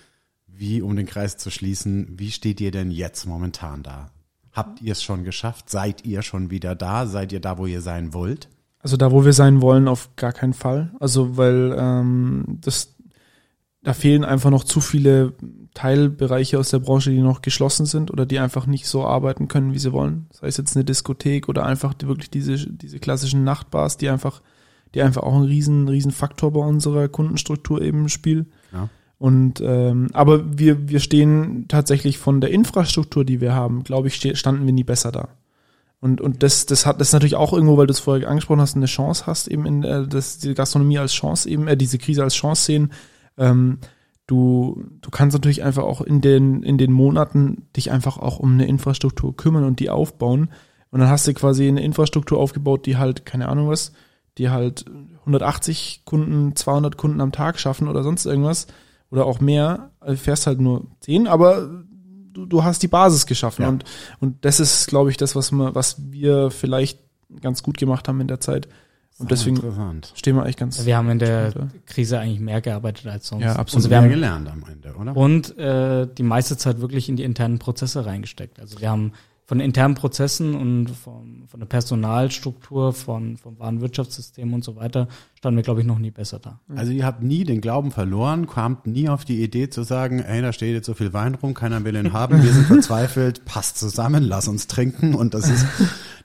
Wie, 0.48 0.82
um 0.82 0.96
den 0.96 1.06
Kreis 1.06 1.38
zu 1.38 1.52
schließen, 1.52 2.18
wie 2.18 2.32
steht 2.32 2.62
ihr 2.62 2.72
denn 2.72 2.92
jetzt 2.92 3.26
momentan 3.26 3.84
da? 3.84 4.12
Habt 4.56 4.82
ihr 4.82 4.94
es 4.94 5.04
schon 5.04 5.24
geschafft? 5.24 5.70
Seid 5.70 6.06
ihr 6.06 6.22
schon 6.22 6.50
wieder 6.50 6.76
da? 6.76 7.06
Seid 7.06 7.32
ihr 7.32 7.42
da, 7.42 7.58
wo 7.58 7.66
ihr 7.66 7.82
sein 7.82 8.14
wollt? 8.14 8.50
Also 8.80 8.98
da, 8.98 9.12
wo 9.12 9.26
wir 9.26 9.34
sein 9.34 9.62
wollen, 9.62 9.88
auf 9.88 10.16
gar 10.16 10.32
keinen 10.32 10.54
Fall. 10.54 10.92
Also 11.00 11.38
weil 11.38 11.76
ähm, 11.78 12.60
das, 12.62 12.96
da 13.84 13.94
fehlen 13.94 14.24
einfach 14.24 14.52
noch 14.52 14.64
zu 14.64 14.80
viele, 14.80 15.34
Teilbereiche 15.76 16.58
aus 16.58 16.70
der 16.70 16.80
Branche, 16.80 17.12
die 17.12 17.20
noch 17.20 17.42
geschlossen 17.42 17.86
sind 17.86 18.10
oder 18.10 18.26
die 18.26 18.40
einfach 18.40 18.66
nicht 18.66 18.88
so 18.88 19.06
arbeiten 19.06 19.48
können, 19.48 19.74
wie 19.74 19.80
sie 19.80 19.92
wollen. 19.92 20.28
Sei 20.32 20.48
es 20.48 20.58
jetzt 20.58 20.76
eine 20.76 20.86
Diskothek 20.86 21.50
oder 21.50 21.66
einfach 21.66 21.94
wirklich 22.02 22.32
diese, 22.32 22.56
diese 22.56 23.00
klassischen 23.00 23.44
Nachtbars, 23.44 23.98
die 23.98 24.10
einfach, 24.10 24.42
die 24.96 25.02
einfach 25.02 25.24
auch 25.24 25.36
einen 25.36 25.44
riesen, 25.44 25.90
riesen 25.90 26.12
Faktor 26.12 26.54
bei 26.54 26.62
unserer 26.62 27.10
Kundenstruktur 27.10 27.82
eben 27.82 28.08
spielen. 28.08 28.48
Ja. 28.72 28.90
Und 29.18 29.62
ähm, 29.62 30.10
aber 30.14 30.58
wir, 30.58 30.90
wir 30.90 31.00
stehen 31.00 31.66
tatsächlich 31.68 32.18
von 32.18 32.42
der 32.42 32.52
Infrastruktur, 32.52 33.24
die 33.24 33.40
wir 33.40 33.54
haben, 33.54 33.84
glaube 33.84 34.10
ich, 34.10 34.38
standen 34.38 34.66
wir 34.66 34.74
nie 34.74 34.84
besser 34.84 35.12
da. 35.12 35.30
Und, 36.02 36.22
und 36.22 36.44
das, 36.44 36.66
das 36.66 36.86
hat 36.86 37.02
das 37.02 37.14
natürlich 37.14 37.36
auch 37.36 37.54
irgendwo, 37.54 37.78
weil 37.78 37.88
du 37.88 37.94
es 37.94 38.00
vorher 38.00 38.30
angesprochen 38.30 38.62
hast, 38.62 38.76
eine 38.76 38.86
Chance 38.86 39.26
hast, 39.26 39.48
eben 39.48 39.66
in 39.66 39.84
äh, 39.84 40.08
das, 40.08 40.38
die 40.38 40.54
Gastronomie 40.54 41.00
als 41.00 41.14
Chance 41.14 41.50
eben, 41.50 41.68
äh, 41.68 41.78
diese 41.78 41.98
Krise 41.98 42.24
als 42.24 42.36
Chance 42.36 42.64
sehen. 42.64 42.92
Ähm, 43.38 43.80
du, 44.28 44.86
du 45.02 45.10
kannst 45.10 45.34
natürlich 45.34 45.64
einfach 45.64 45.84
auch 45.84 46.02
in 46.02 46.22
den, 46.22 46.62
in 46.62 46.78
den 46.78 46.92
Monaten 46.92 47.68
dich 47.76 47.92
einfach 47.92 48.18
auch 48.18 48.38
um 48.40 48.54
eine 48.54 48.68
Infrastruktur 48.68 49.36
kümmern 49.36 49.64
und 49.64 49.80
die 49.80 49.90
aufbauen. 49.90 50.50
Und 50.92 51.00
dann 51.00 51.10
hast 51.10 51.28
du 51.28 51.34
quasi 51.34 51.68
eine 51.68 51.84
Infrastruktur 51.84 52.40
aufgebaut, 52.40 52.86
die 52.86 52.98
halt, 52.98 53.26
keine 53.26 53.50
Ahnung 53.50 53.70
was, 53.70 53.94
die 54.38 54.50
halt 54.50 54.86
180 55.22 56.04
Kunden, 56.06 56.56
200 56.56 56.98
Kunden 56.98 57.22
am 57.22 57.32
Tag 57.32 57.60
schaffen 57.60 57.88
oder 57.88 58.04
sonst 58.04 58.26
irgendwas. 58.26 58.68
Oder 59.12 59.26
auch 59.26 59.40
mehr. 59.40 59.92
Also 60.00 60.18
fährst 60.18 60.48
halt 60.48 60.60
nur 60.60 60.86
10, 61.02 61.28
aber 61.28 61.70
du, 62.34 62.46
du 62.46 62.64
hast 62.64 62.84
die 62.84 62.88
Basis 62.88 63.26
geschaffen. 63.26 63.64
Ja. 63.64 63.70
Und, 63.70 63.84
und 64.20 64.46
das 64.46 64.60
ist, 64.60 64.88
glaube 64.88 65.10
ich, 65.10 65.18
das, 65.18 65.36
was 65.36 65.52
wir, 65.52 65.76
was 65.76 66.12
wir 66.12 66.52
vielleicht 66.52 67.00
ganz 67.42 67.64
gut 67.64 67.78
gemacht 67.78 68.08
haben 68.08 68.22
in 68.22 68.28
der 68.28 68.40
Zeit. 68.40 68.68
Und 69.18 69.32
deswegen 69.32 69.56
stehen 70.14 70.36
wir 70.36 70.44
eigentlich 70.44 70.58
ganz. 70.58 70.86
Wir 70.86 70.98
haben 70.98 71.10
in 71.10 71.20
der 71.20 71.54
Ja. 71.56 71.68
Krise 71.86 72.20
eigentlich 72.20 72.42
mehr 72.42 72.60
gearbeitet 72.60 73.08
als 73.08 73.28
sonst. 73.28 73.44
Ja, 73.44 73.56
absolut. 73.56 73.86
Also 73.86 73.90
wir 73.90 74.02
Mehr 74.02 74.04
haben 74.04 74.10
gelernt 74.10 74.50
am 74.50 74.66
Ende, 74.70 74.94
oder? 74.94 75.16
und 75.16 75.58
äh, 75.58 76.06
die 76.06 76.24
meiste 76.24 76.58
Zeit 76.58 76.82
wirklich 76.82 77.08
in 77.08 77.16
die 77.16 77.24
internen 77.24 77.58
Prozesse 77.58 78.06
reingesteckt. 78.06 78.60
Also 78.60 78.82
wir 78.82 78.90
haben 78.90 79.14
von 79.46 79.60
internen 79.62 79.96
Prozessen 79.96 80.56
und 80.56 80.90
vom, 80.90 81.48
von 81.48 81.60
der 81.60 81.68
Personalstruktur, 81.68 82.92
von, 82.94 83.38
vom 83.38 83.58
Warenwirtschaftssystem 83.58 84.54
und 84.54 84.64
so 84.66 84.76
weiter, 84.76 85.08
standen 85.46 85.58
wir, 85.58 85.64
glaube 85.64 85.82
ich, 85.82 85.86
noch 85.86 86.00
nie 86.00 86.10
besser 86.10 86.40
da. 86.40 86.60
Also 86.76 86.92
ihr 86.92 87.06
habt 87.06 87.22
nie 87.22 87.44
den 87.44 87.62
Glauben 87.62 87.92
verloren, 87.92 88.48
kamt 88.48 88.88
nie 88.88 89.10
auf 89.10 89.26
die 89.26 89.44
Idee 89.44 89.70
zu 89.70 89.84
sagen, 89.84 90.20
ey, 90.22 90.42
da 90.42 90.52
steht 90.52 90.74
jetzt 90.74 90.88
so 90.88 90.96
viel 90.96 91.14
Wein 91.14 91.36
rum, 91.36 91.54
keiner 91.54 91.84
will 91.84 91.96
ihn 91.96 92.14
haben, 92.14 92.42
wir 92.42 92.52
sind 92.52 92.66
verzweifelt, 92.68 93.46
passt 93.46 93.78
zusammen, 93.78 94.24
lass 94.24 94.48
uns 94.48 94.66
trinken 94.66 95.14
und 95.14 95.36
das 95.36 95.48
ist, 95.48 95.68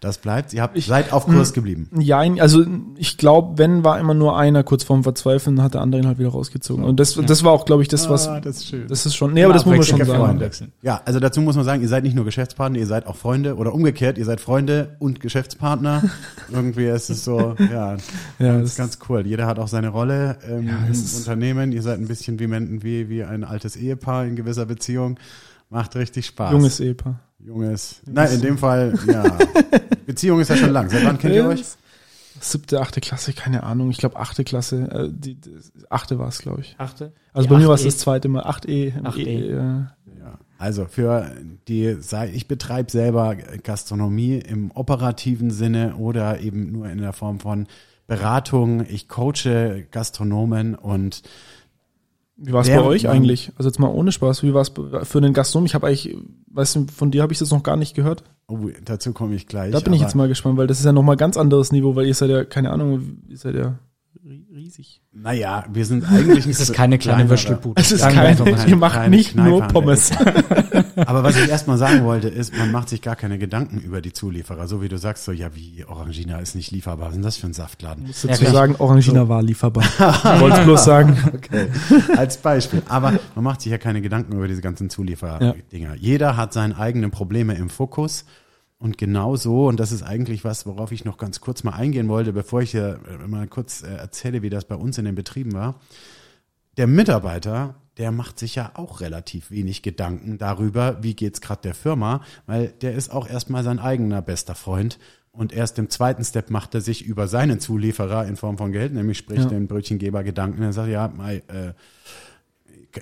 das 0.01 0.17
bleibt. 0.17 0.55
Ihr 0.55 0.63
habt, 0.63 0.81
seid 0.81 1.13
auf 1.13 1.27
Kurs 1.27 1.53
geblieben. 1.53 1.91
Ja, 1.99 2.21
also 2.21 2.65
ich 2.97 3.19
glaube, 3.19 3.59
wenn 3.59 3.85
war 3.85 4.01
immer 4.01 4.15
nur 4.15 4.39
einer 4.39 4.65
kurz 4.65 4.85
vorm 4.85 5.03
Verzweifeln, 5.03 5.63
hat 5.63 5.75
der 5.75 5.83
andere 5.83 6.01
ihn 6.01 6.07
halt 6.07 6.19
wieder 6.19 6.31
rausgezogen. 6.31 6.83
Und 6.83 6.99
das, 6.99 7.17
das 7.17 7.45
war 7.45 7.53
auch, 7.53 7.67
glaube 7.67 7.83
ich, 7.83 7.89
das, 7.89 8.09
was. 8.09 8.27
Ah, 8.27 8.41
das 8.41 8.57
ist 8.57 8.69
schön. 8.69 8.89
Das 8.89 9.05
ist 9.05 9.15
schon. 9.15 9.35
Nee, 9.35 9.45
aber 9.45 9.53
das 9.53 9.67
muss 9.67 9.77
man 9.77 9.85
schon 9.85 10.07
sagen. 10.07 10.71
Ja, 10.81 11.03
also 11.05 11.21
dazu 11.21 11.43
muss 11.43 11.57
man 11.57 11.67
sagen, 11.67 11.83
ihr 11.83 11.89
seid 11.89 12.05
nicht 12.05 12.17
nur 12.17 12.25
Geschäftspartner, 12.25 12.79
ihr 12.79 12.87
seid 12.87 13.07
auch 13.07 13.17
Freunde 13.17 13.57
oder 13.57 13.75
umgekehrt, 13.75 14.17
ihr 14.17 14.25
seid 14.25 14.41
Freunde 14.41 14.97
und 14.99 15.21
Geschäftspartner. 15.21 16.05
Irgendwie 16.51 16.87
ist 16.87 17.11
es 17.11 17.23
so, 17.23 17.55
ja, 17.59 17.97
Ja, 18.39 18.59
das 18.59 18.71
das 18.71 18.73
ist 18.73 18.99
ganz 18.99 18.99
cool. 19.09 19.10
Jeder 19.19 19.47
hat 19.47 19.59
auch 19.59 19.69
seine 19.69 19.89
Rolle 19.89 20.39
ähm, 20.49 20.67
Ja, 20.69 20.87
im 20.87 21.17
Unternehmen. 21.17 21.73
Ihr 21.73 21.83
seid 21.83 21.99
ein 21.99 22.07
bisschen 22.09 22.39
wie, 22.39 22.51
wie, 22.83 23.09
wie 23.09 23.25
ein 23.25 23.45
altes 23.45 23.77
Ehepaar 23.77 24.25
in 24.27 24.37
gewisser 24.37 24.67
Beziehung. 24.67 25.19
Macht 25.69 25.95
richtig 25.97 26.27
Spaß. 26.27 26.53
junges 26.53 26.81
Ehepaar. 26.81 27.21
Junges. 27.45 28.01
Nein, 28.07 28.33
in 28.35 28.41
dem 28.43 28.59
Fall, 28.59 28.99
ja. 29.07 29.23
Beziehung 30.07 30.41
ist 30.41 30.49
ja 30.49 30.57
schon 30.57 30.71
lang. 30.71 30.89
Seit 30.91 31.05
wann 31.05 31.19
kennt 31.19 31.35
ihr 31.35 31.47
euch? 31.47 31.65
Siebte, 32.43 32.81
achte 32.81 33.01
Klasse, 33.01 33.33
keine 33.33 33.63
Ahnung. 33.65 33.91
Ich 33.91 33.99
glaube 33.99 34.17
achte 34.17 34.45
Klasse, 34.45 34.89
äh, 34.91 35.09
die, 35.13 35.35
die 35.35 35.51
achte 35.91 36.19
war 36.19 36.29
es, 36.29 36.39
glaube 36.39 36.63
ich. 36.63 36.75
Achte? 36.79 37.13
Also 37.33 37.49
Die 37.49 37.55
bei 37.55 37.61
mir 37.61 37.69
war 37.69 37.75
es 37.75 37.83
8E. 37.83 37.85
das 37.87 37.99
zweite 37.99 38.29
Mal. 38.29 38.45
8E. 38.45 39.03
8E. 39.03 39.19
E, 39.27 39.51
äh, 39.51 39.57
Ja, 39.59 40.39
also 40.59 40.87
für 40.87 41.31
die, 41.69 41.97
sei- 42.01 42.31
ich 42.33 42.49
betreibe 42.49 42.91
selber 42.91 43.37
Gastronomie 43.63 44.37
im 44.39 44.71
operativen 44.73 45.51
Sinne 45.51 45.97
oder 45.97 46.41
eben 46.41 46.73
nur 46.73 46.89
in 46.89 46.99
der 46.99 47.13
Form 47.13 47.41
von 47.41 47.67
Beratung. 48.11 48.85
Ich 48.89 49.09
coache 49.09 49.87
Gastronomen 49.93 50.75
und 50.75 51.23
Wie 52.37 52.53
war 52.53 52.63
es 52.63 52.69
bei 52.69 52.83
euch 52.83 53.09
eigentlich? 53.09 53.53
Also 53.57 53.69
jetzt 53.69 53.79
mal 53.79 53.87
ohne 53.89 54.11
Spaß. 54.11 54.43
Wie 54.43 54.53
war 54.53 54.63
es 54.63 54.73
für 55.09 55.19
einen 55.19 55.33
Gastronom? 55.33 55.65
Ich 55.67 55.75
habe 55.75 55.87
eigentlich, 55.87 56.17
weißt 56.49 56.77
du, 56.77 56.87
von 56.89 57.13
dir 57.13 57.23
habe 57.23 57.33
ich 57.33 57.39
das 57.39 57.53
noch 57.53 57.63
gar 57.63 57.77
nicht 57.77 57.95
gehört. 57.95 58.25
oh, 58.49 58.69
dazu 58.85 59.13
komme 59.13 59.37
ich 59.37 59.47
gleich. 59.47 59.71
Da 59.71 59.79
bin 59.79 59.93
ich 59.93 60.01
jetzt 60.01 60.17
mal 60.17 60.27
gespannt, 60.27 60.59
weil 60.59 60.67
das 60.67 60.81
ist 60.81 60.87
ja 60.87 60.93
nochmal 60.93 61.17
ganz 61.17 61.37
anderes 61.37 61.71
Niveau, 61.71 61.95
weil 61.95 62.07
ihr 62.07 62.15
seid 62.15 62.31
ja, 62.31 62.45
keine 62.45 62.73
Ahnung, 62.73 63.23
ihr 63.29 63.39
seid 63.39 63.55
ja 63.55 63.79
riesig. 64.71 65.01
Naja, 65.13 65.65
wir 65.73 65.85
sind 65.85 66.05
eigentlich 66.05 66.47
nicht 66.47 66.55
Es 66.57 66.61
ist 66.61 66.67
so 66.69 66.73
keine 66.73 66.99
kleine 66.99 67.29
Würstelbude. 67.29 67.81
Es 67.81 67.91
ist 67.93 68.03
keine. 68.03 68.37
Keine- 68.37 68.69
ihr 68.71 68.77
macht 68.77 68.95
keine 68.95 69.17
nicht 69.17 69.35
nur 69.35 69.63
Pommes. 69.63 70.13
Aber 70.97 71.23
was 71.25 71.37
ich 71.37 71.49
erstmal 71.49 71.79
sagen 71.79 72.05
wollte, 72.05 72.29
ist, 72.29 72.57
man 72.57 72.71
macht 72.71 72.89
sich 72.89 73.03
gar 73.03 73.17
keine 73.17 73.39
Gedanken 73.39 73.79
über 73.81 74.01
die 74.01 74.13
Zulieferer. 74.13 74.69
So 74.69 74.83
wie 74.83 74.89
du 74.89 74.99
sagst, 74.99 75.25
so, 75.25 75.33
ja, 75.33 75.55
wie 75.55 75.85
Orangina 75.87 76.39
ist 76.39 76.55
nicht 76.55 76.71
lieferbar. 76.71 77.07
Was 77.07 77.13
ist 77.13 77.17
denn 77.17 77.23
das 77.23 77.37
für 77.37 77.47
ein 77.49 77.53
Saftladen? 77.53 78.07
muss 78.07 78.23
Ja, 78.23 78.31
dazu 78.31 78.45
sagen, 78.47 78.77
Orangina 78.79 79.29
war 79.29 79.43
lieferbar. 79.43 79.85
Wollte 80.41 80.63
bloß 80.65 80.85
sagen. 80.85 81.17
Okay, 81.41 81.69
als 82.17 82.37
Beispiel. 82.39 82.83
Aber 82.89 83.13
man 83.35 83.45
macht 83.45 83.63
sich 83.63 83.71
ja 83.71 83.79
keine 83.79 84.01
Gedanken 84.03 84.33
über 84.35 84.47
diese 84.49 84.61
ganzen 84.61 84.91
Zulieferdinger. 84.91 85.95
Jeder 85.97 86.37
hat 86.37 86.53
seine 86.53 86.77
eigenen 86.79 87.11
Probleme 87.11 87.55
im 87.55 87.71
Fokus. 87.71 88.25
Und 88.81 88.97
genau 88.97 89.37
so, 89.37 89.69
und 89.69 89.79
das 89.79 89.93
ist 89.93 90.03
eigentlich 90.03 90.43
was, 90.43 90.65
worauf 90.65 90.91
ich 90.91 91.05
noch 91.05 91.19
ganz 91.19 91.41
kurz 91.41 91.65
mal 91.65 91.73
eingehen 91.75 92.09
wollte, 92.09 92.33
bevor 92.33 92.63
ich 92.63 92.71
hier 92.71 92.99
äh, 93.23 93.27
mal 93.29 93.47
kurz 93.47 93.83
äh, 93.83 93.95
erzähle, 93.95 94.41
wie 94.41 94.49
das 94.49 94.65
bei 94.65 94.75
uns 94.75 94.97
in 94.97 95.05
den 95.05 95.15
Betrieben 95.15 95.53
war. 95.53 95.79
Der 96.79 96.87
Mitarbeiter, 96.87 97.75
der 97.99 98.11
macht 98.11 98.39
sich 98.39 98.55
ja 98.55 98.71
auch 98.75 99.03
relativ 99.03 99.51
wenig 99.51 99.83
Gedanken 99.83 100.39
darüber, 100.39 101.03
wie 101.03 101.15
geht's 101.15 101.43
gerade 101.43 101.61
der 101.61 101.75
Firma, 101.75 102.23
weil 102.47 102.69
der 102.81 102.95
ist 102.95 103.13
auch 103.13 103.29
erstmal 103.29 103.63
sein 103.65 103.79
eigener 103.79 104.23
bester 104.23 104.55
Freund. 104.55 104.99
Und 105.31 105.53
erst 105.53 105.79
im 105.79 105.91
zweiten 105.91 106.25
Step 106.25 106.49
macht 106.49 106.75
er 106.75 106.81
sich 106.81 107.05
über 107.05 107.29
seinen 107.29 107.61
Zulieferer 107.61 108.27
in 108.27 108.37
Form 108.37 108.57
von 108.57 108.73
Geld, 108.73 108.95
nämlich 108.95 109.19
sprich 109.19 109.41
Ja. 109.41 109.45
den 109.45 109.69
Brötchengeber 109.69 110.25
Gedanken. 110.25 110.63
Er 110.63 110.73
sagt, 110.73 110.89
ja, 110.89 111.13
äh, 111.29 111.75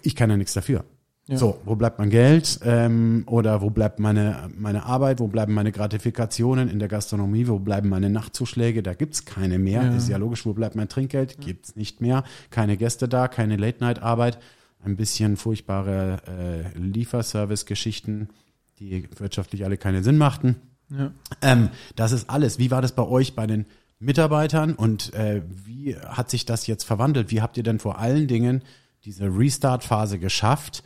ich 0.03 0.17
kann 0.17 0.29
ja 0.29 0.37
nichts 0.37 0.55
dafür. 0.55 0.85
Ja. 1.29 1.37
So, 1.37 1.61
wo 1.67 1.77
bleibt 1.77 1.99
mein 1.99 2.09
Geld? 2.09 2.59
Ähm, 2.65 3.25
oder 3.27 3.61
wo 3.61 3.69
bleibt 3.69 3.99
meine, 3.99 4.49
meine 4.57 4.85
Arbeit? 4.85 5.21
Wo 5.21 5.27
bleiben 5.27 5.53
meine 5.53 5.73
Gratifikationen 5.73 6.71
in 6.71 6.79
der 6.79 6.89
Gastronomie? 6.89 7.49
Wo 7.49 7.59
bleiben 7.59 7.91
meine 7.91 8.09
Nachtzuschläge? 8.09 8.83
Da 8.83 8.95
gibt's 8.95 9.27
keine 9.27 9.59
mehr. 9.59 9.83
Ja. 9.83 9.95
Ist 9.95 10.09
ja 10.09 10.17
logisch. 10.17 10.47
Wo 10.47 10.55
bleibt 10.55 10.75
mein 10.75 10.89
Trinkgeld? 10.89 11.39
Gibt's 11.43 11.77
nicht 11.77 12.01
mehr. 12.01 12.25
Keine 12.49 12.79
Gäste 12.79 13.09
da, 13.09 13.29
keine 13.29 13.57
Late-Night-Arbeit. 13.57 14.39
Ein 14.83 14.97
bisschen 14.97 15.37
furchtbare 15.37 16.23
äh, 16.75 16.79
Lieferservice-Geschichten, 16.79 18.31
die 18.79 19.07
wirtschaftlich 19.19 19.67
alle 19.67 19.77
keinen 19.77 20.03
Sinn 20.03 20.17
machten. 20.17 20.57
Ja. 20.89 21.13
Ähm, 21.43 21.69
das 21.95 22.13
ist 22.13 22.31
alles. 22.31 22.59
Wie 22.59 22.71
war 22.71 22.81
das 22.81 22.93
bei 22.93 23.07
euch 23.07 23.35
bei 23.35 23.47
den 23.47 23.67
Mitarbeitern 23.99 24.75
und 24.75 25.13
äh, 25.13 25.43
wie 25.47 25.95
hat 25.97 26.31
sich 26.31 26.47
das 26.47 26.67
jetzt 26.67 26.85
verwandelt? 26.85 27.31
Wie 27.31 27.43
habt 27.43 27.59
ihr 27.59 27.65
denn 27.65 27.81
vor 27.81 27.99
allen 27.99 28.29
Dingen 28.29 28.63
diese 29.05 29.27
Restart-Phase 29.27 30.19
geschafft, 30.19 30.83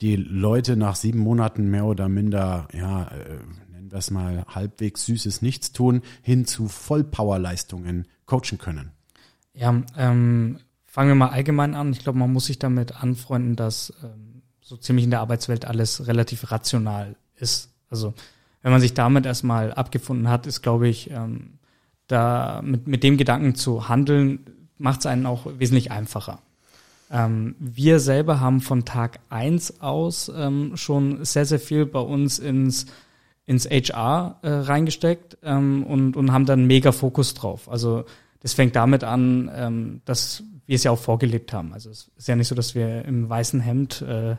die 0.00 0.16
Leute 0.16 0.76
nach 0.76 0.96
sieben 0.96 1.20
Monaten 1.20 1.70
mehr 1.70 1.84
oder 1.84 2.08
minder, 2.08 2.68
ja, 2.72 3.04
äh, 3.04 3.38
nennen 3.70 3.90
wir 3.90 3.98
es 3.98 4.10
mal 4.10 4.44
halbwegs 4.48 5.06
süßes 5.06 5.42
Nichtstun, 5.42 6.02
hin 6.22 6.46
zu 6.46 6.68
Vollpowerleistungen 6.68 8.08
coachen 8.26 8.58
können? 8.58 8.92
Ja, 9.52 9.82
ähm, 9.96 10.58
fangen 10.84 11.08
wir 11.08 11.14
mal 11.14 11.28
allgemein 11.28 11.74
an. 11.74 11.92
Ich 11.92 12.00
glaube, 12.00 12.18
man 12.18 12.32
muss 12.32 12.46
sich 12.46 12.58
damit 12.58 13.02
anfreunden, 13.02 13.56
dass 13.56 13.92
ähm, 14.02 14.42
so 14.60 14.76
ziemlich 14.76 15.04
in 15.04 15.10
der 15.10 15.20
Arbeitswelt 15.20 15.64
alles 15.64 16.06
relativ 16.06 16.50
rational 16.50 17.16
ist. 17.36 17.72
Also 17.88 18.14
wenn 18.62 18.72
man 18.72 18.80
sich 18.80 18.94
damit 18.94 19.26
erstmal 19.26 19.72
abgefunden 19.72 20.28
hat, 20.28 20.46
ist, 20.46 20.62
glaube 20.62 20.88
ich, 20.88 21.10
ähm, 21.10 21.58
da 22.06 22.62
mit, 22.62 22.86
mit 22.86 23.02
dem 23.02 23.16
Gedanken 23.16 23.54
zu 23.54 23.88
handeln, 23.88 24.70
macht 24.78 25.00
es 25.00 25.06
einen 25.06 25.26
auch 25.26 25.46
wesentlich 25.58 25.90
einfacher. 25.90 26.40
Ähm, 27.10 27.54
wir 27.58 28.00
selber 28.00 28.40
haben 28.40 28.60
von 28.60 28.84
Tag 28.84 29.20
eins 29.28 29.80
aus 29.80 30.30
ähm, 30.34 30.76
schon 30.76 31.24
sehr, 31.24 31.44
sehr 31.44 31.60
viel 31.60 31.86
bei 31.86 32.00
uns 32.00 32.38
ins, 32.38 32.86
ins 33.46 33.66
HR 33.66 34.38
äh, 34.42 34.48
reingesteckt 34.48 35.38
ähm, 35.42 35.84
und, 35.84 36.16
und 36.16 36.32
haben 36.32 36.46
dann 36.46 36.66
mega 36.66 36.92
Fokus 36.92 37.34
drauf. 37.34 37.68
Also 37.68 38.04
das 38.40 38.54
fängt 38.54 38.76
damit 38.76 39.04
an, 39.04 39.50
ähm, 39.54 40.00
dass 40.04 40.42
wir 40.66 40.76
es 40.76 40.84
ja 40.84 40.90
auch 40.90 40.98
vorgelebt 40.98 41.52
haben. 41.52 41.72
Also 41.72 41.90
es 41.90 42.10
ist 42.16 42.28
ja 42.28 42.36
nicht 42.36 42.48
so, 42.48 42.54
dass 42.54 42.74
wir 42.74 43.04
im 43.04 43.28
weißen 43.28 43.60
Hemd 43.60 44.02
äh, 44.02 44.36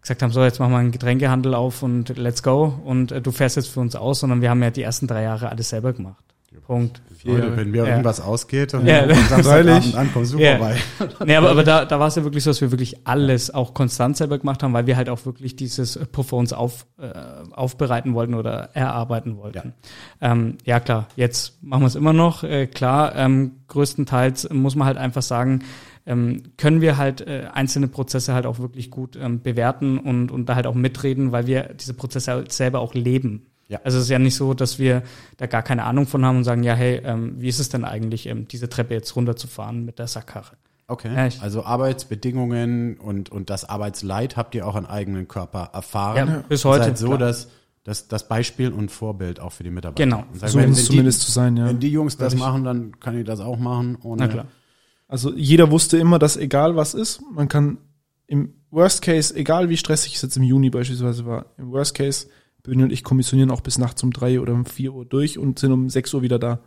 gesagt 0.00 0.22
haben, 0.22 0.30
so 0.30 0.42
jetzt 0.42 0.58
machen 0.58 0.72
wir 0.72 0.78
einen 0.78 0.92
Getränkehandel 0.92 1.54
auf 1.54 1.82
und 1.82 2.16
let's 2.16 2.42
go 2.42 2.80
und 2.84 3.12
äh, 3.12 3.20
du 3.20 3.30
fährst 3.32 3.56
jetzt 3.56 3.68
für 3.68 3.80
uns 3.80 3.96
aus, 3.96 4.20
sondern 4.20 4.40
wir 4.40 4.50
haben 4.50 4.62
ja 4.62 4.70
die 4.70 4.82
ersten 4.82 5.06
drei 5.06 5.22
Jahre 5.22 5.48
alles 5.48 5.68
selber 5.68 5.92
gemacht. 5.92 6.31
Punkt. 6.60 7.02
Leute, 7.24 7.56
wenn 7.56 7.70
mir 7.70 7.84
Ja. 7.84 7.90
irgendwas 7.90 8.20
ausgeht 8.20 8.74
und 8.74 8.86
Ja. 8.86 9.04
am 9.04 9.10
Samstagabend 9.28 9.94
ankommt, 9.94 10.26
super 10.26 10.42
Ja. 10.42 10.58
bei. 10.58 10.76
Nee, 11.24 11.36
aber, 11.36 11.50
aber 11.50 11.62
da, 11.64 11.84
da 11.84 12.00
war 12.00 12.08
es 12.08 12.16
ja 12.16 12.24
wirklich 12.24 12.42
so, 12.42 12.50
dass 12.50 12.60
wir 12.60 12.70
wirklich 12.72 13.06
alles 13.06 13.52
auch 13.52 13.74
konstant 13.74 14.16
selber 14.16 14.38
gemacht 14.38 14.62
haben, 14.62 14.72
weil 14.72 14.86
wir 14.86 14.96
halt 14.96 15.08
auch 15.08 15.24
wirklich 15.24 15.54
dieses 15.56 15.98
Puffer 16.10 16.36
uns 16.36 16.52
auf, 16.52 16.86
äh, 16.98 17.10
aufbereiten 17.52 18.14
wollten 18.14 18.34
oder 18.34 18.70
erarbeiten 18.74 19.36
wollten. 19.36 19.72
Ja, 20.20 20.32
ähm, 20.32 20.58
ja 20.64 20.80
klar, 20.80 21.06
jetzt 21.16 21.62
machen 21.62 21.82
wir 21.82 21.86
es 21.88 21.94
immer 21.94 22.12
noch. 22.12 22.42
Äh, 22.42 22.66
klar, 22.66 23.14
ähm, 23.16 23.52
größtenteils 23.68 24.50
muss 24.50 24.74
man 24.76 24.86
halt 24.86 24.98
einfach 24.98 25.22
sagen, 25.22 25.60
ähm, 26.04 26.42
können 26.56 26.80
wir 26.80 26.96
halt 26.96 27.20
äh, 27.20 27.44
einzelne 27.52 27.86
Prozesse 27.86 28.34
halt 28.34 28.44
auch 28.46 28.58
wirklich 28.58 28.90
gut 28.90 29.16
ähm, 29.16 29.40
bewerten 29.42 29.98
und, 29.98 30.32
und 30.32 30.48
da 30.48 30.56
halt 30.56 30.66
auch 30.66 30.74
mitreden, 30.74 31.30
weil 31.30 31.46
wir 31.46 31.74
diese 31.78 31.94
Prozesse 31.94 32.32
halt 32.32 32.52
selber 32.52 32.80
auch 32.80 32.94
leben. 32.94 33.46
Ja. 33.72 33.80
Also 33.84 33.96
es 33.96 34.04
ist 34.04 34.10
ja 34.10 34.18
nicht 34.18 34.36
so, 34.36 34.52
dass 34.52 34.78
wir 34.78 35.02
da 35.38 35.46
gar 35.46 35.62
keine 35.62 35.84
Ahnung 35.84 36.06
von 36.06 36.26
haben 36.26 36.36
und 36.36 36.44
sagen, 36.44 36.62
ja, 36.62 36.74
hey, 36.74 37.00
ähm, 37.04 37.40
wie 37.40 37.48
ist 37.48 37.58
es 37.58 37.70
denn 37.70 37.86
eigentlich, 37.86 38.26
ähm, 38.26 38.46
diese 38.46 38.68
Treppe 38.68 38.92
jetzt 38.92 39.16
runterzufahren 39.16 39.86
mit 39.86 39.98
der 39.98 40.08
Sackkarre? 40.08 40.56
Okay. 40.88 41.14
Ja, 41.14 41.40
also 41.40 41.64
Arbeitsbedingungen 41.64 42.98
und, 42.98 43.30
und 43.30 43.48
das 43.48 43.64
Arbeitsleid 43.64 44.36
habt 44.36 44.54
ihr 44.54 44.66
auch 44.66 44.74
an 44.74 44.84
eigenen 44.84 45.26
Körper 45.26 45.70
erfahren. 45.72 46.28
Ja, 46.28 46.44
bis 46.46 46.66
heute. 46.66 46.84
Seid 46.84 46.98
so, 46.98 47.06
klar. 47.06 47.18
dass 47.18 47.48
das, 47.82 48.08
das 48.08 48.28
Beispiel 48.28 48.72
und 48.72 48.90
Vorbild 48.90 49.40
auch 49.40 49.52
für 49.52 49.64
die 49.64 49.70
Mitarbeiter. 49.70 50.04
Genau. 50.04 50.24
Sagen, 50.34 50.52
so 50.52 50.58
wenn, 50.58 50.66
wenn 50.66 50.74
zumindest 50.74 51.22
die, 51.22 51.26
zu 51.26 51.32
sein, 51.32 51.56
ja. 51.56 51.66
Wenn 51.66 51.80
die 51.80 51.88
Jungs 51.88 52.18
das 52.18 52.36
machen, 52.36 52.64
dann 52.64 53.00
kann 53.00 53.16
ich 53.16 53.24
das 53.24 53.40
auch 53.40 53.58
machen. 53.58 53.96
Ohne 54.02 54.26
Na 54.26 54.28
klar. 54.28 54.46
Also 55.08 55.32
jeder 55.34 55.70
wusste 55.70 55.96
immer, 55.96 56.18
dass 56.18 56.36
egal 56.36 56.76
was 56.76 56.92
ist, 56.92 57.22
man 57.32 57.48
kann 57.48 57.78
im 58.26 58.52
Worst 58.70 59.00
Case, 59.00 59.34
egal 59.34 59.70
wie 59.70 59.78
stressig 59.78 60.16
es 60.16 60.22
jetzt 60.22 60.36
im 60.36 60.42
Juni 60.42 60.68
beispielsweise 60.68 61.24
war, 61.24 61.46
im 61.56 61.70
Worst 61.70 61.94
Case, 61.94 62.28
Böni 62.62 62.84
und 62.84 62.92
ich 62.92 63.02
kommissionieren 63.02 63.50
auch 63.50 63.60
bis 63.60 63.78
nachts 63.78 64.02
um 64.02 64.12
drei 64.12 64.40
oder 64.40 64.52
um 64.52 64.64
vier 64.64 64.92
Uhr 64.92 65.04
durch 65.04 65.38
und 65.38 65.58
sind 65.58 65.72
um 65.72 65.90
sechs 65.90 66.14
Uhr 66.14 66.22
wieder 66.22 66.38
da. 66.38 66.60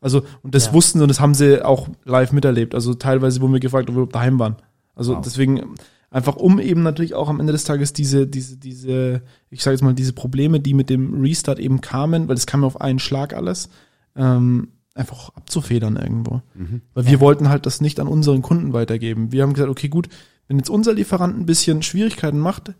Also, 0.00 0.22
und 0.42 0.54
das 0.54 0.66
ja. 0.66 0.72
wussten 0.72 0.98
sie 0.98 1.02
und 1.02 1.08
das 1.08 1.20
haben 1.20 1.34
sie 1.34 1.64
auch 1.64 1.88
live 2.04 2.32
miterlebt. 2.32 2.74
Also 2.74 2.94
teilweise 2.94 3.40
wurden 3.40 3.52
wir 3.52 3.60
gefragt, 3.60 3.90
ob 3.90 3.96
wir 3.96 4.06
daheim 4.06 4.38
waren. 4.38 4.56
Also 4.94 5.14
wow. 5.14 5.22
deswegen, 5.24 5.74
einfach 6.10 6.36
um 6.36 6.58
eben 6.58 6.82
natürlich 6.82 7.14
auch 7.14 7.28
am 7.28 7.40
Ende 7.40 7.52
des 7.52 7.64
Tages 7.64 7.92
diese, 7.92 8.26
diese, 8.26 8.56
diese, 8.56 9.22
ich 9.50 9.62
sage 9.62 9.74
jetzt 9.74 9.82
mal, 9.82 9.94
diese 9.94 10.12
Probleme, 10.12 10.60
die 10.60 10.74
mit 10.74 10.88
dem 10.90 11.20
Restart 11.20 11.58
eben 11.58 11.80
kamen, 11.80 12.28
weil 12.28 12.36
es 12.36 12.46
kam 12.46 12.64
auf 12.64 12.80
einen 12.80 12.98
Schlag 12.98 13.34
alles, 13.34 13.68
ähm, 14.16 14.68
einfach 14.94 15.30
abzufedern 15.30 15.96
irgendwo. 15.96 16.42
Mhm. 16.54 16.82
Weil 16.94 17.06
wir 17.06 17.12
ja. 17.14 17.20
wollten 17.20 17.48
halt 17.48 17.66
das 17.66 17.80
nicht 17.80 18.00
an 18.00 18.08
unseren 18.08 18.42
Kunden 18.42 18.72
weitergeben. 18.72 19.32
Wir 19.32 19.42
haben 19.42 19.52
gesagt, 19.52 19.70
okay, 19.70 19.88
gut, 19.88 20.08
wenn 20.48 20.58
jetzt 20.58 20.70
unser 20.70 20.92
Lieferant 20.92 21.38
ein 21.38 21.46
bisschen 21.46 21.82
Schwierigkeiten 21.82 22.38
macht, 22.38 22.74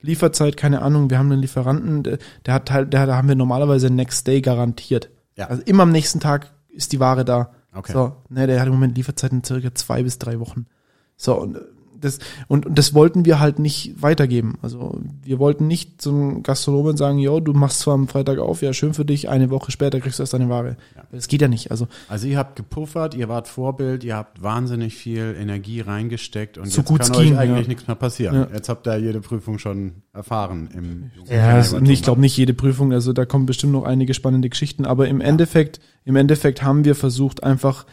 Lieferzeit, 0.00 0.56
keine 0.56 0.82
Ahnung, 0.82 1.10
wir 1.10 1.18
haben 1.18 1.30
einen 1.30 1.40
Lieferanten, 1.40 2.02
der, 2.02 2.18
der 2.46 2.54
hat 2.54 2.70
halt, 2.70 2.92
der, 2.92 3.06
da 3.06 3.16
haben 3.16 3.28
wir 3.28 3.34
normalerweise 3.34 3.90
Next 3.90 4.26
Day 4.26 4.40
garantiert. 4.40 5.10
Ja. 5.36 5.46
Also 5.46 5.62
immer 5.64 5.82
am 5.84 5.92
nächsten 5.92 6.20
Tag 6.20 6.52
ist 6.68 6.92
die 6.92 7.00
Ware 7.00 7.24
da. 7.24 7.52
Okay. 7.74 7.92
So, 7.92 8.16
ne, 8.28 8.46
der 8.46 8.60
hat 8.60 8.66
im 8.66 8.72
Moment 8.72 8.96
Lieferzeiten 8.96 9.44
circa 9.44 9.74
zwei 9.74 10.02
bis 10.02 10.18
drei 10.18 10.40
Wochen. 10.40 10.66
So, 11.16 11.38
und 11.38 11.58
das, 12.00 12.18
und, 12.48 12.66
und 12.66 12.78
das 12.78 12.94
wollten 12.94 13.24
wir 13.24 13.40
halt 13.40 13.58
nicht 13.58 14.02
weitergeben. 14.02 14.58
Also 14.62 15.00
wir 15.22 15.38
wollten 15.38 15.66
nicht 15.66 16.00
zum 16.00 16.42
Gastronomen 16.42 16.96
sagen, 16.96 17.18
jo, 17.18 17.40
du 17.40 17.52
machst 17.52 17.80
zwar 17.80 17.94
am 17.94 18.08
Freitag 18.08 18.38
auf, 18.38 18.62
ja, 18.62 18.72
schön 18.72 18.94
für 18.94 19.04
dich, 19.04 19.28
eine 19.28 19.50
Woche 19.50 19.70
später 19.70 20.00
kriegst 20.00 20.18
du 20.18 20.22
erst 20.22 20.34
deine 20.34 20.48
Ware. 20.48 20.76
Ja. 20.96 21.02
Das 21.12 21.28
geht 21.28 21.42
ja 21.42 21.48
nicht. 21.48 21.70
Also, 21.70 21.88
also 22.08 22.26
ihr 22.26 22.38
habt 22.38 22.56
gepuffert, 22.56 23.14
ihr 23.14 23.28
wart 23.28 23.48
Vorbild, 23.48 24.04
ihr 24.04 24.16
habt 24.16 24.42
wahnsinnig 24.42 24.94
viel 24.94 25.36
Energie 25.38 25.80
reingesteckt 25.80 26.58
und 26.58 26.68
so 26.68 26.82
jetzt 26.82 27.12
kann 27.12 27.16
euch 27.16 27.36
eigentlich 27.36 27.66
ja. 27.66 27.68
nichts 27.68 27.86
mehr 27.86 27.96
passieren. 27.96 28.34
Ja. 28.34 28.48
Jetzt 28.52 28.68
habt 28.68 28.86
ihr 28.86 28.96
jede 28.98 29.20
Prüfung 29.20 29.58
schon 29.58 30.02
erfahren. 30.12 30.68
Im 30.74 31.10
ja, 31.28 31.54
also 31.54 31.78
ich 31.80 32.02
glaube 32.02 32.20
nicht 32.20 32.36
jede 32.36 32.54
Prüfung, 32.54 32.92
also 32.92 33.12
da 33.12 33.24
kommen 33.24 33.46
bestimmt 33.46 33.72
noch 33.72 33.84
einige 33.84 34.14
spannende 34.14 34.48
Geschichten, 34.48 34.84
aber 34.84 35.08
im 35.08 35.20
Endeffekt, 35.20 35.80
im 36.04 36.16
Endeffekt 36.16 36.62
haben 36.62 36.84
wir 36.84 36.94
versucht 36.94 37.42
einfach 37.42 37.86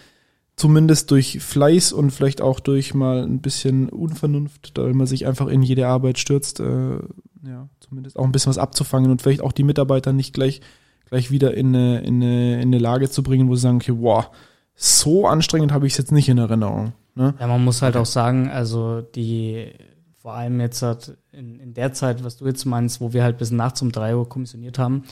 zumindest 0.57 1.11
durch 1.11 1.39
Fleiß 1.39 1.93
und 1.93 2.11
vielleicht 2.11 2.41
auch 2.41 2.59
durch 2.59 2.93
mal 2.93 3.23
ein 3.23 3.39
bisschen 3.39 3.89
Unvernunft, 3.89 4.77
da 4.77 4.81
man 4.91 5.07
sich 5.07 5.27
einfach 5.27 5.47
in 5.47 5.61
jede 5.61 5.87
Arbeit 5.87 6.17
stürzt, 6.17 6.59
äh, 6.59 6.95
ja, 7.45 7.69
zumindest 7.79 8.17
auch 8.17 8.25
ein 8.25 8.31
bisschen 8.31 8.49
was 8.49 8.57
abzufangen 8.57 9.11
und 9.11 9.21
vielleicht 9.21 9.41
auch 9.41 9.51
die 9.51 9.63
Mitarbeiter 9.63 10.11
nicht 10.11 10.33
gleich, 10.33 10.61
gleich 11.05 11.31
wieder 11.31 11.53
in 11.53 11.67
eine, 11.67 11.99
in 11.99 12.15
eine, 12.15 12.55
in 12.55 12.69
eine 12.69 12.79
Lage 12.79 13.09
zu 13.09 13.21
bringen, 13.21 13.47
wo 13.47 13.55
sie 13.55 13.61
sagen, 13.61 13.77
okay, 13.77 13.93
wow, 13.95 14.29
so 14.75 15.27
anstrengend 15.27 15.71
habe 15.71 15.85
ich 15.85 15.93
es 15.93 15.97
jetzt 15.99 16.11
nicht 16.11 16.27
in 16.27 16.39
Erinnerung. 16.39 16.93
Ne? 17.13 17.35
Ja, 17.39 17.47
man 17.47 17.63
muss 17.63 17.83
halt 17.83 17.95
auch 17.95 18.05
sagen, 18.05 18.49
also 18.49 19.01
die, 19.01 19.73
vor 20.17 20.33
allem 20.33 20.59
jetzt 20.59 20.81
halt 20.81 21.17
in, 21.31 21.59
in 21.59 21.73
der 21.75 21.93
Zeit, 21.93 22.23
was 22.23 22.37
du 22.37 22.47
jetzt 22.47 22.65
meinst, 22.65 22.99
wo 22.99 23.13
wir 23.13 23.23
halt 23.23 23.37
bis 23.37 23.51
nachts 23.51 23.81
um 23.83 23.91
drei 23.91 24.15
Uhr 24.15 24.27
kommissioniert 24.27 24.79
haben, 24.79 25.03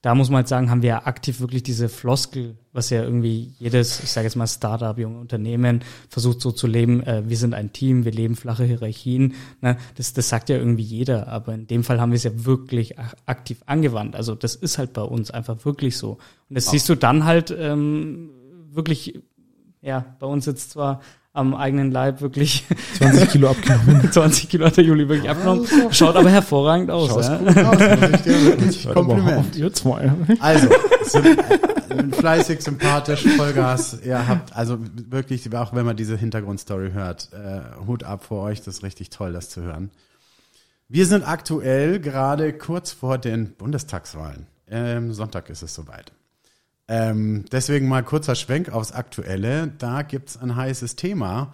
da 0.00 0.14
muss 0.14 0.30
man 0.30 0.38
halt 0.38 0.48
sagen, 0.48 0.70
haben 0.70 0.82
wir 0.82 0.90
ja 0.90 1.06
aktiv 1.06 1.40
wirklich 1.40 1.64
diese 1.64 1.88
Floskel, 1.88 2.56
was 2.72 2.88
ja 2.90 3.02
irgendwie 3.02 3.52
jedes, 3.58 4.00
ich 4.00 4.12
sage 4.12 4.26
jetzt 4.26 4.36
mal 4.36 4.46
Startup, 4.46 4.96
junge 4.96 5.18
Unternehmen 5.18 5.82
versucht 6.08 6.40
so 6.40 6.52
zu 6.52 6.68
leben, 6.68 7.02
äh, 7.02 7.28
wir 7.28 7.36
sind 7.36 7.52
ein 7.52 7.72
Team, 7.72 8.04
wir 8.04 8.12
leben 8.12 8.36
flache 8.36 8.62
Hierarchien. 8.62 9.34
Ne? 9.60 9.76
Das, 9.96 10.12
das 10.12 10.28
sagt 10.28 10.50
ja 10.50 10.56
irgendwie 10.56 10.84
jeder, 10.84 11.26
aber 11.26 11.52
in 11.52 11.66
dem 11.66 11.82
Fall 11.82 12.00
haben 12.00 12.12
wir 12.12 12.16
es 12.16 12.22
ja 12.22 12.44
wirklich 12.44 12.94
aktiv 13.26 13.60
angewandt. 13.66 14.14
Also 14.14 14.36
das 14.36 14.54
ist 14.54 14.78
halt 14.78 14.92
bei 14.92 15.02
uns 15.02 15.32
einfach 15.32 15.64
wirklich 15.64 15.96
so. 15.96 16.12
Und 16.48 16.54
das 16.54 16.66
wow. 16.66 16.72
siehst 16.72 16.88
du 16.88 16.94
dann 16.94 17.24
halt 17.24 17.50
ähm, 17.50 18.30
wirklich, 18.70 19.20
ja, 19.80 20.16
bei 20.20 20.28
uns 20.28 20.46
jetzt 20.46 20.70
zwar 20.70 21.00
am 21.32 21.54
eigenen 21.54 21.92
Leib 21.92 22.20
wirklich 22.20 22.64
20 22.98 23.30
Kilo 23.30 23.48
abgenommen. 23.50 24.10
20 24.10 24.48
Kilo 24.48 24.66
hat 24.66 24.76
der 24.76 24.84
Juli 24.84 25.08
wirklich 25.08 25.30
abgenommen. 25.30 25.66
Schaut 25.90 26.16
aber 26.16 26.30
hervorragend 26.30 26.90
aus. 26.90 27.10
Schaut 27.10 27.22
ja? 27.24 27.38
gut 27.38 27.58
aus, 27.58 28.00
muss 28.00 28.10
ich 28.10 28.22
dir 28.22 28.44
wirklich 28.44 28.92
Kompliment. 28.92 29.56
Jetzt 29.56 29.84
mal. 29.84 30.12
Also, 30.40 30.68
fleißig, 32.12 32.62
sympathisch, 32.62 33.24
Vollgas. 33.36 33.98
Ihr 34.04 34.26
habt 34.26 34.54
also 34.56 34.78
wirklich, 35.08 35.54
auch 35.54 35.74
wenn 35.74 35.86
man 35.86 35.96
diese 35.96 36.16
Hintergrundstory 36.16 36.92
hört, 36.92 37.30
äh, 37.32 37.86
Hut 37.86 38.04
ab 38.04 38.24
vor 38.24 38.42
euch, 38.42 38.62
das 38.62 38.78
ist 38.78 38.82
richtig 38.82 39.10
toll, 39.10 39.32
das 39.32 39.50
zu 39.50 39.62
hören. 39.62 39.90
Wir 40.88 41.06
sind 41.06 41.28
aktuell 41.28 42.00
gerade 42.00 42.52
kurz 42.52 42.92
vor 42.92 43.18
den 43.18 43.52
Bundestagswahlen. 43.52 44.46
Ähm, 44.70 45.12
Sonntag 45.12 45.50
ist 45.50 45.62
es 45.62 45.74
soweit. 45.74 46.12
Ähm, 46.88 47.44
deswegen 47.52 47.86
mal 47.86 48.02
kurzer 48.02 48.34
Schwenk 48.34 48.70
aufs 48.72 48.92
Aktuelle. 48.92 49.68
Da 49.78 50.02
gibt's 50.02 50.38
ein 50.38 50.56
heißes 50.56 50.96
Thema, 50.96 51.52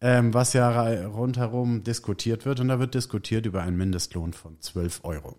ähm, 0.00 0.32
was 0.32 0.52
ja 0.52 1.06
rundherum 1.06 1.82
diskutiert 1.82 2.46
wird. 2.46 2.60
Und 2.60 2.68
da 2.68 2.78
wird 2.78 2.94
diskutiert 2.94 3.46
über 3.46 3.62
einen 3.62 3.76
Mindestlohn 3.76 4.32
von 4.32 4.60
12 4.60 5.00
Euro. 5.02 5.36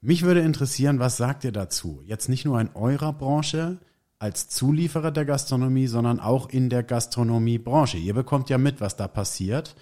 Mich 0.00 0.22
würde 0.22 0.40
interessieren, 0.40 0.98
was 0.98 1.16
sagt 1.16 1.44
ihr 1.44 1.52
dazu? 1.52 2.02
Jetzt 2.04 2.28
nicht 2.28 2.44
nur 2.44 2.60
in 2.60 2.70
eurer 2.74 3.12
Branche 3.12 3.78
als 4.18 4.48
Zulieferer 4.48 5.10
der 5.10 5.24
Gastronomie, 5.24 5.86
sondern 5.86 6.20
auch 6.20 6.48
in 6.48 6.70
der 6.70 6.82
Gastronomiebranche. 6.82 7.98
Ihr 7.98 8.14
bekommt 8.14 8.48
ja 8.48 8.58
mit, 8.58 8.80
was 8.80 8.96
da 8.96 9.08
passiert. 9.08 9.76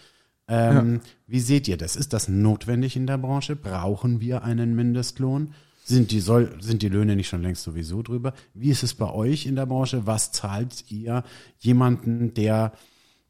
Ähm, 0.48 0.94
ja. 0.94 1.00
Wie 1.26 1.40
seht 1.40 1.68
ihr 1.68 1.76
das? 1.76 1.94
Ist 1.96 2.12
das 2.12 2.28
notwendig 2.28 2.96
in 2.96 3.06
der 3.06 3.18
Branche? 3.18 3.54
Brauchen 3.56 4.20
wir 4.20 4.42
einen 4.42 4.74
Mindestlohn? 4.74 5.54
Sind 5.84 6.12
die, 6.12 6.20
soll, 6.20 6.54
sind 6.60 6.82
die 6.82 6.88
Löhne 6.88 7.16
nicht 7.16 7.28
schon 7.28 7.42
längst 7.42 7.64
sowieso 7.64 8.02
drüber? 8.02 8.34
Wie 8.54 8.70
ist 8.70 8.84
es 8.84 8.94
bei 8.94 9.10
euch 9.10 9.46
in 9.46 9.56
der 9.56 9.66
Branche? 9.66 10.06
Was 10.06 10.30
zahlt 10.30 10.90
ihr 10.90 11.24
jemanden, 11.58 12.34
der 12.34 12.72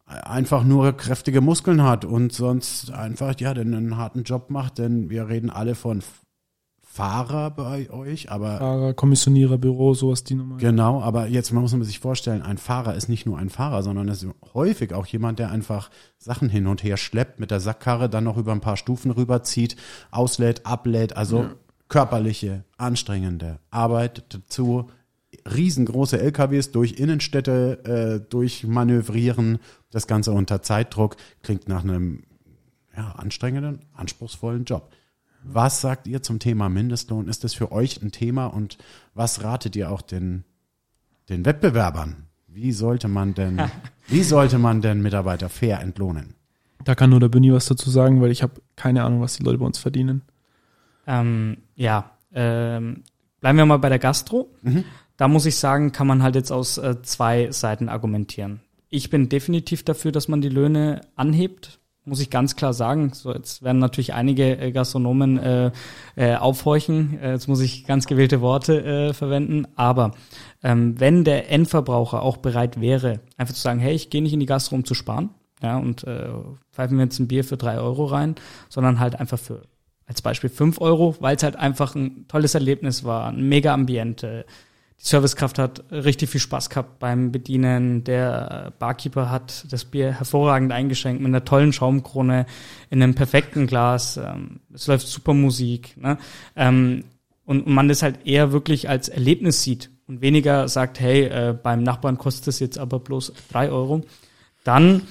einfach 0.05 0.63
nur 0.63 0.93
kräftige 0.93 1.41
Muskeln 1.41 1.83
hat 1.83 2.05
und 2.05 2.33
sonst 2.33 2.91
einfach, 2.91 3.39
ja, 3.41 3.55
den 3.55 3.75
einen 3.75 3.97
harten 3.97 4.25
Job 4.25 4.51
macht? 4.51 4.79
Denn 4.79 5.09
wir 5.09 5.29
reden 5.29 5.49
alle 5.49 5.75
von 5.75 6.03
Fahrer 6.83 7.51
bei 7.51 7.89
euch, 7.89 8.31
aber. 8.31 8.59
Fahrer, 8.59 8.93
Kommissionierer, 8.93 9.57
Büro, 9.57 9.95
sowas 9.95 10.25
die 10.25 10.35
Nummer. 10.35 10.59
Genau, 10.59 11.01
aber 11.01 11.29
jetzt 11.29 11.51
muss 11.53 11.73
man 11.73 11.85
sich 11.85 12.01
vorstellen, 12.01 12.43
ein 12.43 12.59
Fahrer 12.59 12.95
ist 12.95 13.09
nicht 13.09 13.25
nur 13.25 13.39
ein 13.39 13.49
Fahrer, 13.49 13.83
sondern 13.83 14.09
ist 14.09 14.27
häufig 14.53 14.93
auch 14.93 15.07
jemand, 15.07 15.39
der 15.39 15.51
einfach 15.51 15.89
Sachen 16.19 16.51
hin 16.51 16.67
und 16.67 16.83
her 16.85 16.99
schleppt, 16.99 17.41
mit 17.41 17.51
der 17.51 17.61
Sackkarre 17.61 18.11
dann 18.11 18.25
noch 18.25 18.37
über 18.37 18.53
ein 18.53 18.61
paar 18.61 18.77
Stufen 18.77 19.11
rüberzieht, 19.11 19.77
auslädt, 20.11 20.67
ablädt, 20.67 21.17
also 21.17 21.45
ja 21.45 21.55
körperliche, 21.93 22.65
anstrengende 22.79 23.59
Arbeit 23.71 24.25
dazu, 24.31 24.89
riesengroße 25.45 26.19
LKWs 26.19 26.71
durch 26.71 26.93
Innenstädte 26.93 27.85
äh, 28.25 28.31
durchmanövrieren, 28.31 29.59
das 29.91 30.07
Ganze 30.07 30.33
unter 30.33 30.63
Zeitdruck, 30.63 31.17
klingt 31.43 31.69
nach 31.69 31.85
einem 31.85 32.23
ja, 32.97 33.13
anstrengenden, 33.13 33.81
anspruchsvollen 33.93 34.65
Job. 34.65 34.91
Was 35.45 35.83
sagt 35.83 36.07
ihr 36.07 36.23
zum 36.23 36.39
Thema 36.39 36.71
Mindestlohn? 36.71 37.29
Ist 37.29 37.45
das 37.45 37.53
für 37.53 37.73
euch 37.73 38.01
ein 38.01 38.11
Thema 38.11 38.47
und 38.47 38.79
was 39.13 39.45
ratet 39.45 39.77
ihr 39.77 39.91
auch 39.91 40.01
den, 40.01 40.45
den 41.29 41.45
Wettbewerbern? 41.45 42.29
Wie 42.47 42.73
sollte 42.73 43.09
man 43.09 43.35
denn, 43.35 43.61
wie 44.09 44.23
sollte 44.23 44.59
man 44.59 44.81
denn 44.81 45.03
Mitarbeiter 45.03 45.51
fair 45.51 45.81
entlohnen? 45.81 46.37
Da 46.85 46.95
kann 46.95 47.11
nur 47.11 47.21
der 47.21 47.29
Büni 47.29 47.53
was 47.53 47.67
dazu 47.67 47.91
sagen, 47.91 48.23
weil 48.23 48.31
ich 48.31 48.43
habe 48.43 48.63
keine 48.77 49.05
Ahnung, 49.05 49.21
was 49.21 49.37
die 49.37 49.43
Leute 49.43 49.59
bei 49.59 49.67
uns 49.67 49.79
verdienen. 49.79 50.23
Ähm, 51.07 51.59
ja, 51.75 52.11
ähm, 52.35 53.05
bleiben 53.41 53.59
wir 53.59 53.67
mal 53.67 53.79
bei 53.79 53.89
der 53.89 53.99
Gastro. 53.99 54.51
Mhm. 54.63 54.85
Da 55.17 55.29
muss 55.29 55.47
ich 55.47 55.57
sagen, 55.57 55.93
kann 55.93 56.07
man 56.07 56.23
halt 56.23 56.35
jetzt 56.35 56.51
aus 56.51 56.79
äh, 56.79 57.03
zwei 57.03 57.51
Seiten 57.51 57.89
argumentieren. 57.89 58.61
Ich 58.89 59.11
bin 59.11 59.29
definitiv 59.29 59.85
dafür, 59.85 60.13
dass 60.13 60.29
man 60.29 60.41
die 60.41 60.49
Löhne 60.49 61.03
anhebt, 61.17 61.81
muss 62.05 62.21
ich 62.21 62.31
ganz 62.31 62.57
klar 62.57 62.73
sagen. 62.73 63.13
So, 63.15 63.33
jetzt 63.33 63.63
werden 63.63 63.79
natürlich 63.79 64.15
einige 64.15 64.59
äh, 64.59 64.73
Gastronomen 64.73 65.39
äh, 65.39 65.71
äh, 66.17 66.35
aufhorchen. 66.35 67.19
Äh, 67.21 67.33
jetzt 67.33 67.49
muss 67.49 67.61
ich 67.61 67.87
ganz 67.87 68.07
gewählte 68.07 68.41
Worte 68.41 68.85
äh, 68.85 69.13
verwenden. 69.13 69.67
Aber 69.77 70.13
ähm, 70.63 70.99
wenn 70.99 71.25
der 71.25 71.51
Endverbraucher 71.51 72.23
auch 72.23 72.39
bereit 72.39 72.81
wäre, 72.81 73.21
einfach 73.37 73.55
zu 73.55 73.61
sagen, 73.61 73.81
hey, 73.81 73.95
ich 73.95 74.11
gehe 74.11 74.23
nicht 74.23 74.33
in 74.33 74.41
die 74.41 74.47
Gastro, 74.47 74.75
um 74.75 74.85
zu 74.85 74.95
sparen, 74.95 75.31
ja, 75.63 75.79
und 75.79 76.05
äh, 76.05 76.31
pfeifen 76.73 76.99
wir 76.99 77.05
jetzt 77.05 77.21
ein 77.21 77.29
Bier 77.29 77.45
für 77.45 77.57
drei 77.57 77.79
Euro 77.79 78.07
rein, 78.07 78.35
sondern 78.69 78.99
halt 78.99 79.21
einfach 79.21 79.39
für 79.39 79.63
als 80.07 80.23
Beispiel 80.23 80.51
fünf 80.51 80.81
Euro, 80.81 81.17
weil 81.21 81.37
es 81.37 81.43
halt 81.43 81.57
einfach 81.57 81.95
ein 81.95 82.27
tolles 82.29 82.55
Erlebnis 82.55 83.05
war, 83.05 83.29
ein 83.29 83.49
mega 83.49 83.73
Ambiente. 83.73 84.45
die 85.01 85.07
Servicekraft 85.07 85.59
hat 85.59 85.85
richtig 85.91 86.31
viel 86.31 86.41
Spaß 86.41 86.71
gehabt 86.71 86.99
beim 86.99 87.33
Bedienen. 87.33 88.05
Der 88.05 88.73
Barkeeper 88.79 89.31
hat 89.31 89.67
das 89.71 89.85
Bier 89.85 90.13
hervorragend 90.13 90.73
eingeschenkt 90.73 91.21
mit 91.21 91.29
einer 91.29 91.45
tollen 91.45 91.73
Schaumkrone 91.73 92.47
in 92.91 93.03
einem 93.03 93.15
perfekten 93.15 93.67
Glas. 93.67 94.17
Ähm, 94.17 94.61
es 94.73 94.87
läuft 94.87 95.07
super 95.07 95.35
Musik. 95.35 95.97
Ne? 95.97 96.19
Ähm, 96.57 97.05
und 97.45 97.67
man 97.67 97.89
das 97.89 98.03
halt 98.03 98.27
eher 98.27 98.53
wirklich 98.53 98.89
als 98.89 99.09
Erlebnis 99.09 99.63
sieht 99.63 99.91
und 100.07 100.21
weniger 100.21 100.69
sagt, 100.69 101.01
hey, 101.01 101.25
äh, 101.25 101.59
beim 101.61 101.83
Nachbarn 101.83 102.19
kostet 102.19 102.49
es 102.49 102.61
jetzt 102.61 102.79
aber 102.79 102.99
bloß 102.99 103.33
drei 103.51 103.71
Euro. 103.71 104.03
Dann 104.65 105.03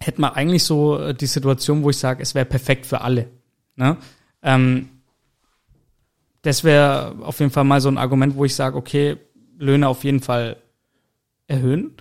hätte 0.00 0.20
man 0.20 0.32
eigentlich 0.32 0.64
so 0.64 0.98
äh, 0.98 1.14
die 1.14 1.26
Situation, 1.26 1.82
wo 1.82 1.90
ich 1.90 1.98
sage, 1.98 2.22
es 2.22 2.34
wäre 2.34 2.44
perfekt 2.44 2.86
für 2.86 3.00
alle. 3.00 3.28
Ne? 3.76 3.96
Ähm, 4.42 4.88
das 6.42 6.62
wäre 6.62 7.16
auf 7.22 7.40
jeden 7.40 7.50
Fall 7.50 7.64
mal 7.64 7.80
so 7.80 7.88
ein 7.88 7.98
Argument, 7.98 8.36
wo 8.36 8.44
ich 8.44 8.54
sage, 8.54 8.76
okay, 8.76 9.16
Löhne 9.58 9.88
auf 9.88 10.04
jeden 10.04 10.20
Fall 10.20 10.56
erhöhen. 11.46 11.92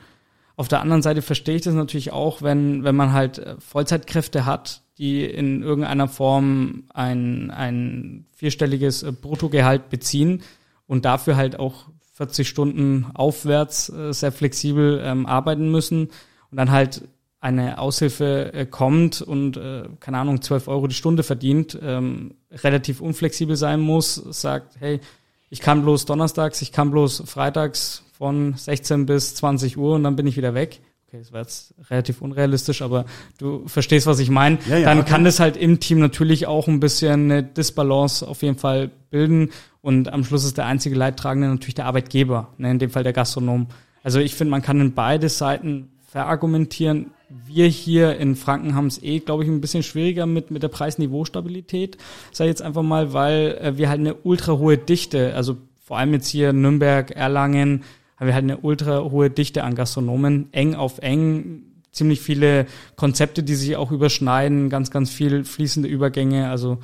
Auf 0.56 0.68
der 0.68 0.82
anderen 0.82 1.02
Seite 1.02 1.22
verstehe 1.22 1.56
ich 1.56 1.64
das 1.64 1.74
natürlich 1.74 2.12
auch, 2.12 2.42
wenn, 2.42 2.84
wenn 2.84 2.96
man 2.96 3.14
halt 3.14 3.40
äh, 3.40 3.56
Vollzeitkräfte 3.60 4.46
hat, 4.46 4.82
die 4.98 5.26
in 5.26 5.64
irgendeiner 5.64 6.08
Form 6.08 6.84
ein, 6.94 7.50
ein 7.52 8.26
vierstelliges 8.36 9.04
äh, 9.04 9.12
Bruttogehalt 9.12 9.90
beziehen 9.90 10.44
und 10.86 11.06
dafür 11.06 11.38
halt 11.38 11.58
auch 11.58 11.86
40 12.14 12.48
Stunden 12.48 13.08
aufwärts 13.14 13.90
äh, 13.90 14.14
sehr 14.14 14.32
flexibel 14.32 15.02
ähm, 15.04 15.26
arbeiten 15.26 15.72
müssen 15.72 16.10
und 16.52 16.58
dann 16.58 16.70
halt 16.70 17.08
eine 17.44 17.78
Aushilfe 17.78 18.54
äh, 18.54 18.66
kommt 18.66 19.22
und, 19.22 19.58
äh, 19.58 19.84
keine 20.00 20.18
Ahnung, 20.18 20.42
12 20.42 20.70
Euro 20.70 20.88
die 20.88 20.96
Stunde 20.96 21.24
verdient, 21.24 21.78
ähm, 21.84 22.36
relativ 22.52 23.02
unflexibel 23.02 23.58
sein 23.58 23.82
muss, 23.82 24.16
sagt, 24.16 24.78
hey, 24.80 25.02
ich 25.50 25.60
kann 25.60 25.84
bloß 25.84 26.06
donnerstags, 26.06 26.62
ich 26.62 26.72
kann 26.72 26.90
bloß 26.90 27.24
freitags 27.26 28.06
von 28.18 28.54
16 28.54 29.06
bis 29.06 29.36
20 29.36 29.78
Uhr 29.78 29.96
und 29.96 30.04
dann 30.04 30.16
bin 30.16 30.26
ich 30.26 30.38
wieder 30.38 30.54
weg. 30.54 30.80
Okay, 31.06 31.20
das 31.20 31.34
war 31.34 31.42
jetzt 31.42 31.74
relativ 31.90 32.22
unrealistisch, 32.22 32.82
aber 32.82 33.04
du 33.38 33.68
verstehst, 33.68 34.08
was 34.08 34.20
ich 34.20 34.30
meine. 34.30 34.58
Ja, 34.70 34.78
ja, 34.78 34.86
dann 34.86 35.00
okay. 35.00 35.12
kann 35.12 35.26
das 35.26 35.42
halt 35.42 35.58
im 35.58 35.82
Team 35.82 36.00
natürlich 36.00 36.48
auch 36.48 36.70
ein 36.70 36.80
bisschen 36.80 37.30
eine 37.30 37.44
Disbalance 37.44 38.26
auf 38.26 38.42
jeden 38.42 38.58
Fall 38.58 38.90
bilden 39.10 39.50
und 39.82 40.08
am 40.14 40.24
Schluss 40.24 40.46
ist 40.46 40.58
der 40.58 40.66
einzige 40.66 40.96
Leidtragende 40.96 41.50
natürlich 41.50 41.76
der 41.76 41.88
Arbeitgeber, 41.88 42.54
ne, 42.58 42.72
in 42.72 42.80
dem 42.80 42.90
Fall 42.90 43.04
der 43.04 43.12
Gastronom. 43.12 43.68
Also 44.02 44.20
ich 44.20 44.34
finde, 44.34 44.52
man 44.52 44.62
kann 44.62 44.80
in 44.80 44.94
beide 44.94 45.28
Seiten 45.28 45.90
verargumentieren. 46.14 47.08
Wir 47.46 47.68
hier 47.68 48.18
in 48.18 48.36
Franken 48.36 48.76
haben 48.76 48.88
es 48.88 49.02
eh, 49.02 49.20
glaube 49.20 49.44
ich, 49.44 49.50
ein 49.50 49.62
bisschen 49.62 49.84
schwieriger 49.84 50.26
mit, 50.26 50.52
mit 50.52 50.64
der 50.64 50.68
Preisniveaustabilität. 50.68 51.98
Sei 52.32 52.48
jetzt 52.48 52.62
einfach 52.62 52.84
mal, 52.84 53.14
weil 53.14 53.58
äh, 53.62 53.78
wir 53.78 53.90
halt 53.90 54.00
eine 54.00 54.16
ultra 54.16 54.58
hohe 54.58 54.78
Dichte, 54.78 55.34
also 55.36 55.58
vor 55.84 55.98
allem 55.98 56.14
jetzt 56.14 56.28
hier 56.28 56.54
Nürnberg, 56.54 57.12
Erlangen, 57.12 57.84
haben 58.18 58.28
wir 58.28 58.34
halt 58.34 58.44
eine 58.44 58.58
ultra 58.58 59.04
hohe 59.04 59.30
Dichte 59.30 59.64
an 59.64 59.76
Gastronomen, 59.76 60.50
eng 60.52 60.76
auf 60.76 61.00
eng, 61.00 61.64
ziemlich 61.92 62.22
viele 62.22 62.66
Konzepte, 62.96 63.44
die 63.44 63.56
sich 63.56 63.76
auch 63.76 63.92
überschneiden, 63.92 64.70
ganz, 64.70 64.92
ganz 64.92 65.10
viel 65.10 65.44
fließende 65.44 65.90
Übergänge, 65.90 66.50
also 66.50 66.80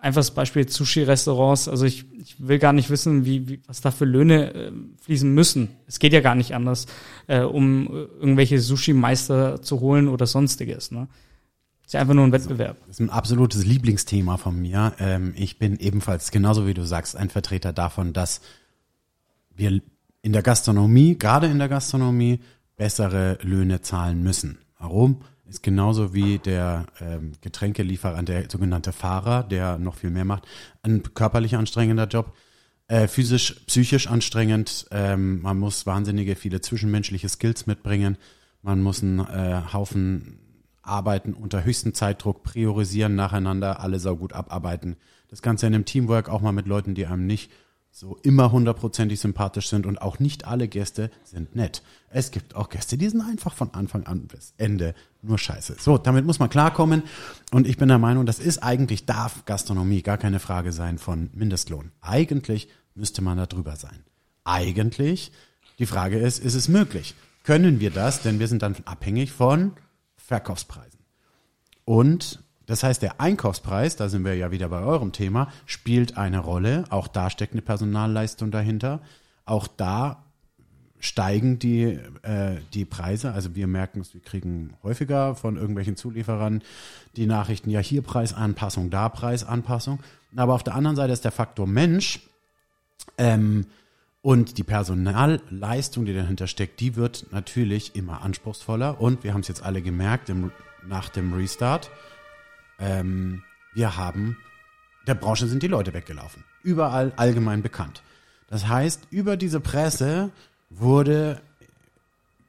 einfaches 0.00 0.30
Beispiel 0.30 0.68
Sushi-Restaurants. 0.68 1.68
Also 1.68 1.84
ich, 1.84 2.04
ich 2.18 2.36
will 2.38 2.58
gar 2.58 2.72
nicht 2.72 2.90
wissen, 2.90 3.24
wie, 3.24 3.48
wie 3.48 3.60
was 3.66 3.80
da 3.80 3.90
für 3.90 4.04
Löhne 4.04 4.54
äh, 4.54 4.72
fließen 5.02 5.32
müssen. 5.32 5.68
Es 5.86 5.98
geht 5.98 6.12
ja 6.12 6.20
gar 6.20 6.34
nicht 6.34 6.54
anders, 6.54 6.86
äh, 7.26 7.40
um 7.40 7.86
äh, 7.86 7.90
irgendwelche 8.20 8.60
Sushi-Meister 8.60 9.62
zu 9.62 9.80
holen 9.80 10.08
oder 10.08 10.26
sonstiges. 10.26 10.90
Ne? 10.90 11.08
Ist 11.84 11.94
ja 11.94 12.00
einfach 12.00 12.14
nur 12.14 12.24
ein 12.24 12.32
Wettbewerb. 12.32 12.76
Das 12.86 12.96
ist 12.96 13.00
ein 13.00 13.10
absolutes 13.10 13.64
Lieblingsthema 13.64 14.36
von 14.36 14.60
mir. 14.60 14.92
Ähm, 14.98 15.32
ich 15.36 15.58
bin 15.58 15.78
ebenfalls, 15.78 16.30
genauso 16.30 16.66
wie 16.66 16.74
du 16.74 16.84
sagst, 16.84 17.16
ein 17.16 17.30
Vertreter 17.30 17.72
davon, 17.72 18.12
dass 18.12 18.40
wir 19.54 19.80
in 20.20 20.32
der 20.32 20.42
Gastronomie, 20.42 21.16
gerade 21.16 21.46
in 21.46 21.58
der 21.58 21.68
Gastronomie, 21.68 22.40
bessere 22.76 23.38
Löhne 23.42 23.80
zahlen 23.80 24.22
müssen. 24.22 24.58
Warum? 24.78 25.22
Ist 25.48 25.62
genauso 25.62 26.12
wie 26.12 26.38
der 26.38 26.86
ähm, 27.00 27.32
Getränkelieferant, 27.40 28.28
der 28.28 28.50
sogenannte 28.50 28.92
Fahrer, 28.92 29.42
der 29.42 29.78
noch 29.78 29.94
viel 29.94 30.10
mehr 30.10 30.26
macht. 30.26 30.46
Ein 30.82 31.02
körperlich 31.14 31.56
anstrengender 31.56 32.06
Job, 32.06 32.34
äh, 32.88 33.08
physisch, 33.08 33.54
psychisch 33.66 34.08
anstrengend. 34.08 34.86
Ähm, 34.90 35.40
man 35.40 35.58
muss 35.58 35.86
wahnsinnige 35.86 36.36
viele 36.36 36.60
zwischenmenschliche 36.60 37.28
Skills 37.30 37.66
mitbringen. 37.66 38.18
Man 38.60 38.82
muss 38.82 39.02
einen 39.02 39.20
äh, 39.20 39.62
Haufen 39.72 40.40
arbeiten 40.82 41.32
unter 41.34 41.64
höchstem 41.64 41.94
Zeitdruck, 41.94 42.42
priorisieren 42.42 43.14
nacheinander, 43.14 43.80
alle 43.80 43.98
saugut 43.98 44.32
abarbeiten. 44.32 44.96
Das 45.28 45.42
Ganze 45.42 45.66
in 45.66 45.74
einem 45.74 45.84
Teamwork 45.84 46.28
auch 46.28 46.40
mal 46.40 46.52
mit 46.52 46.66
Leuten, 46.66 46.94
die 46.94 47.06
einem 47.06 47.26
nicht 47.26 47.50
so 47.98 48.16
immer 48.22 48.52
hundertprozentig 48.52 49.18
sympathisch 49.18 49.68
sind 49.68 49.84
und 49.84 50.00
auch 50.00 50.20
nicht 50.20 50.44
alle 50.44 50.68
Gäste 50.68 51.10
sind 51.24 51.56
nett. 51.56 51.82
Es 52.10 52.30
gibt 52.30 52.54
auch 52.54 52.68
Gäste, 52.68 52.96
die 52.96 53.08
sind 53.08 53.22
einfach 53.22 53.54
von 53.54 53.74
Anfang 53.74 54.06
an 54.06 54.28
bis 54.28 54.54
Ende 54.56 54.94
nur 55.20 55.36
scheiße. 55.36 55.74
So, 55.80 55.98
damit 55.98 56.24
muss 56.24 56.38
man 56.38 56.48
klarkommen 56.48 57.02
und 57.50 57.66
ich 57.66 57.76
bin 57.76 57.88
der 57.88 57.98
Meinung, 57.98 58.24
das 58.24 58.38
ist 58.38 58.58
eigentlich, 58.62 59.04
darf 59.04 59.44
Gastronomie 59.46 60.02
gar 60.02 60.16
keine 60.16 60.38
Frage 60.38 60.70
sein 60.70 60.98
von 60.98 61.30
Mindestlohn. 61.34 61.90
Eigentlich 62.00 62.68
müsste 62.94 63.20
man 63.20 63.36
da 63.36 63.46
drüber 63.46 63.74
sein. 63.74 64.04
Eigentlich, 64.44 65.32
die 65.80 65.86
Frage 65.86 66.18
ist, 66.20 66.38
ist 66.38 66.54
es 66.54 66.68
möglich? 66.68 67.16
Können 67.42 67.80
wir 67.80 67.90
das? 67.90 68.22
Denn 68.22 68.38
wir 68.38 68.46
sind 68.46 68.62
dann 68.62 68.76
abhängig 68.84 69.32
von 69.32 69.72
Verkaufspreisen. 70.14 71.00
Und 71.84 72.44
das 72.68 72.82
heißt, 72.82 73.00
der 73.00 73.18
Einkaufspreis, 73.18 73.96
da 73.96 74.10
sind 74.10 74.26
wir 74.26 74.34
ja 74.34 74.50
wieder 74.50 74.68
bei 74.68 74.82
eurem 74.82 75.12
Thema, 75.12 75.50
spielt 75.64 76.18
eine 76.18 76.38
Rolle. 76.38 76.84
Auch 76.90 77.08
da 77.08 77.30
steckt 77.30 77.54
eine 77.54 77.62
Personalleistung 77.62 78.50
dahinter. 78.50 79.00
Auch 79.46 79.66
da 79.66 80.22
steigen 81.00 81.58
die, 81.58 81.98
äh, 82.22 82.56
die 82.74 82.84
Preise. 82.84 83.32
Also 83.32 83.54
wir 83.54 83.66
merken 83.66 84.02
es, 84.02 84.12
wir 84.12 84.20
kriegen 84.20 84.74
häufiger 84.82 85.34
von 85.34 85.56
irgendwelchen 85.56 85.96
Zulieferern 85.96 86.60
die 87.16 87.24
Nachrichten, 87.24 87.70
ja 87.70 87.80
hier 87.80 88.02
Preisanpassung, 88.02 88.90
da 88.90 89.08
Preisanpassung. 89.08 90.00
Aber 90.36 90.52
auf 90.52 90.62
der 90.62 90.74
anderen 90.74 90.96
Seite 90.96 91.14
ist 91.14 91.24
der 91.24 91.32
Faktor 91.32 91.66
Mensch 91.66 92.20
ähm, 93.16 93.64
und 94.20 94.58
die 94.58 94.62
Personalleistung, 94.62 96.04
die 96.04 96.12
dahinter 96.12 96.46
steckt, 96.46 96.80
die 96.80 96.96
wird 96.96 97.28
natürlich 97.30 97.96
immer 97.96 98.20
anspruchsvoller. 98.20 99.00
Und 99.00 99.24
wir 99.24 99.32
haben 99.32 99.40
es 99.40 99.48
jetzt 99.48 99.62
alle 99.62 99.80
gemerkt 99.80 100.28
im, 100.28 100.52
nach 100.86 101.08
dem 101.08 101.32
Restart 101.32 101.90
ähm, 102.78 103.42
wir 103.74 103.96
haben, 103.96 104.36
der 105.06 105.14
Branche 105.14 105.46
sind 105.46 105.62
die 105.62 105.68
Leute 105.68 105.94
weggelaufen. 105.94 106.44
Überall 106.62 107.12
allgemein 107.16 107.62
bekannt. 107.62 108.02
Das 108.48 108.68
heißt, 108.68 109.08
über 109.10 109.36
diese 109.36 109.60
Presse 109.60 110.30
wurde 110.70 111.40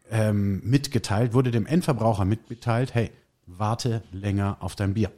ähm, 0.09 0.61
mitgeteilt, 0.63 1.33
wurde 1.33 1.51
dem 1.51 1.65
Endverbraucher 1.65 2.25
mitgeteilt, 2.25 2.93
hey, 2.93 3.11
warte 3.45 4.03
länger 4.11 4.57
auf 4.59 4.75
dein 4.75 4.93
Bier. 4.93 5.11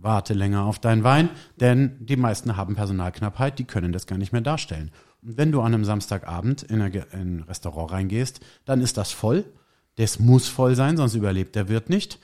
Warte 0.00 0.32
länger 0.32 0.62
auf 0.62 0.78
deinen 0.78 1.02
Wein, 1.02 1.28
denn 1.58 1.96
die 1.98 2.16
meisten 2.16 2.56
haben 2.56 2.76
Personalknappheit, 2.76 3.58
die 3.58 3.64
können 3.64 3.92
das 3.92 4.06
gar 4.06 4.16
nicht 4.16 4.32
mehr 4.32 4.40
darstellen. 4.40 4.92
Und 5.22 5.36
wenn 5.36 5.50
du 5.50 5.60
an 5.60 5.74
einem 5.74 5.84
Samstagabend 5.84 6.62
in, 6.62 6.80
ein 6.80 7.44
Restaurant 7.48 7.90
reingehst, 7.90 8.40
dann 8.64 8.80
ist 8.80 8.96
das 8.96 9.10
voll. 9.10 9.44
Das 9.96 10.20
muss 10.20 10.46
voll 10.46 10.76
sein, 10.76 10.96
sonst 10.96 11.16
überlebt 11.16 11.56
der 11.56 11.68
Wirt 11.68 11.90
nicht. 11.90 12.20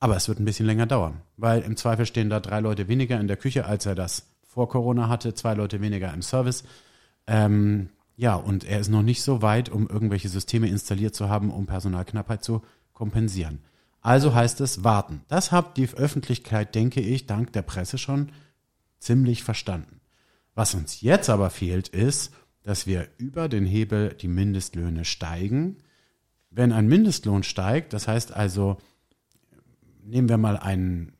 Aber 0.00 0.16
es 0.16 0.28
wird 0.28 0.40
ein 0.40 0.46
bisschen 0.46 0.66
länger 0.66 0.86
dauern, 0.86 1.20
weil 1.36 1.60
im 1.60 1.76
Zweifel 1.76 2.06
stehen 2.06 2.30
da 2.30 2.40
drei 2.40 2.60
Leute 2.60 2.88
weniger 2.88 3.20
in 3.20 3.28
der 3.28 3.36
Küche, 3.36 3.66
als 3.66 3.84
er 3.86 3.94
das 3.94 4.26
vor 4.46 4.68
Corona 4.68 5.08
hatte, 5.08 5.34
zwei 5.34 5.54
Leute 5.54 5.80
weniger 5.80 6.12
im 6.12 6.22
Service. 6.22 6.64
Ähm, 7.26 7.90
ja, 8.16 8.34
und 8.34 8.64
er 8.64 8.80
ist 8.80 8.88
noch 8.88 9.02
nicht 9.02 9.22
so 9.22 9.42
weit, 9.42 9.68
um 9.68 9.88
irgendwelche 9.88 10.28
Systeme 10.28 10.68
installiert 10.68 11.14
zu 11.14 11.28
haben, 11.28 11.50
um 11.50 11.66
Personalknappheit 11.66 12.42
zu 12.42 12.62
kompensieren. 12.92 13.60
Also 14.00 14.34
heißt 14.34 14.60
es 14.62 14.82
warten. 14.82 15.22
Das 15.28 15.52
hat 15.52 15.76
die 15.76 15.88
Öffentlichkeit, 15.88 16.74
denke 16.74 17.00
ich, 17.00 17.26
dank 17.26 17.52
der 17.52 17.62
Presse 17.62 17.98
schon 17.98 18.32
ziemlich 18.98 19.42
verstanden. 19.44 20.00
Was 20.54 20.74
uns 20.74 21.00
jetzt 21.02 21.30
aber 21.30 21.50
fehlt, 21.50 21.88
ist, 21.88 22.32
dass 22.62 22.86
wir 22.86 23.08
über 23.18 23.48
den 23.48 23.66
Hebel 23.66 24.14
die 24.14 24.28
Mindestlöhne 24.28 25.04
steigen. 25.04 25.78
Wenn 26.50 26.72
ein 26.72 26.88
Mindestlohn 26.88 27.42
steigt, 27.42 27.92
das 27.92 28.08
heißt 28.08 28.34
also, 28.34 28.78
nehmen 30.10 30.28
wir 30.28 30.38
mal 30.38 30.56
einen 30.56 31.12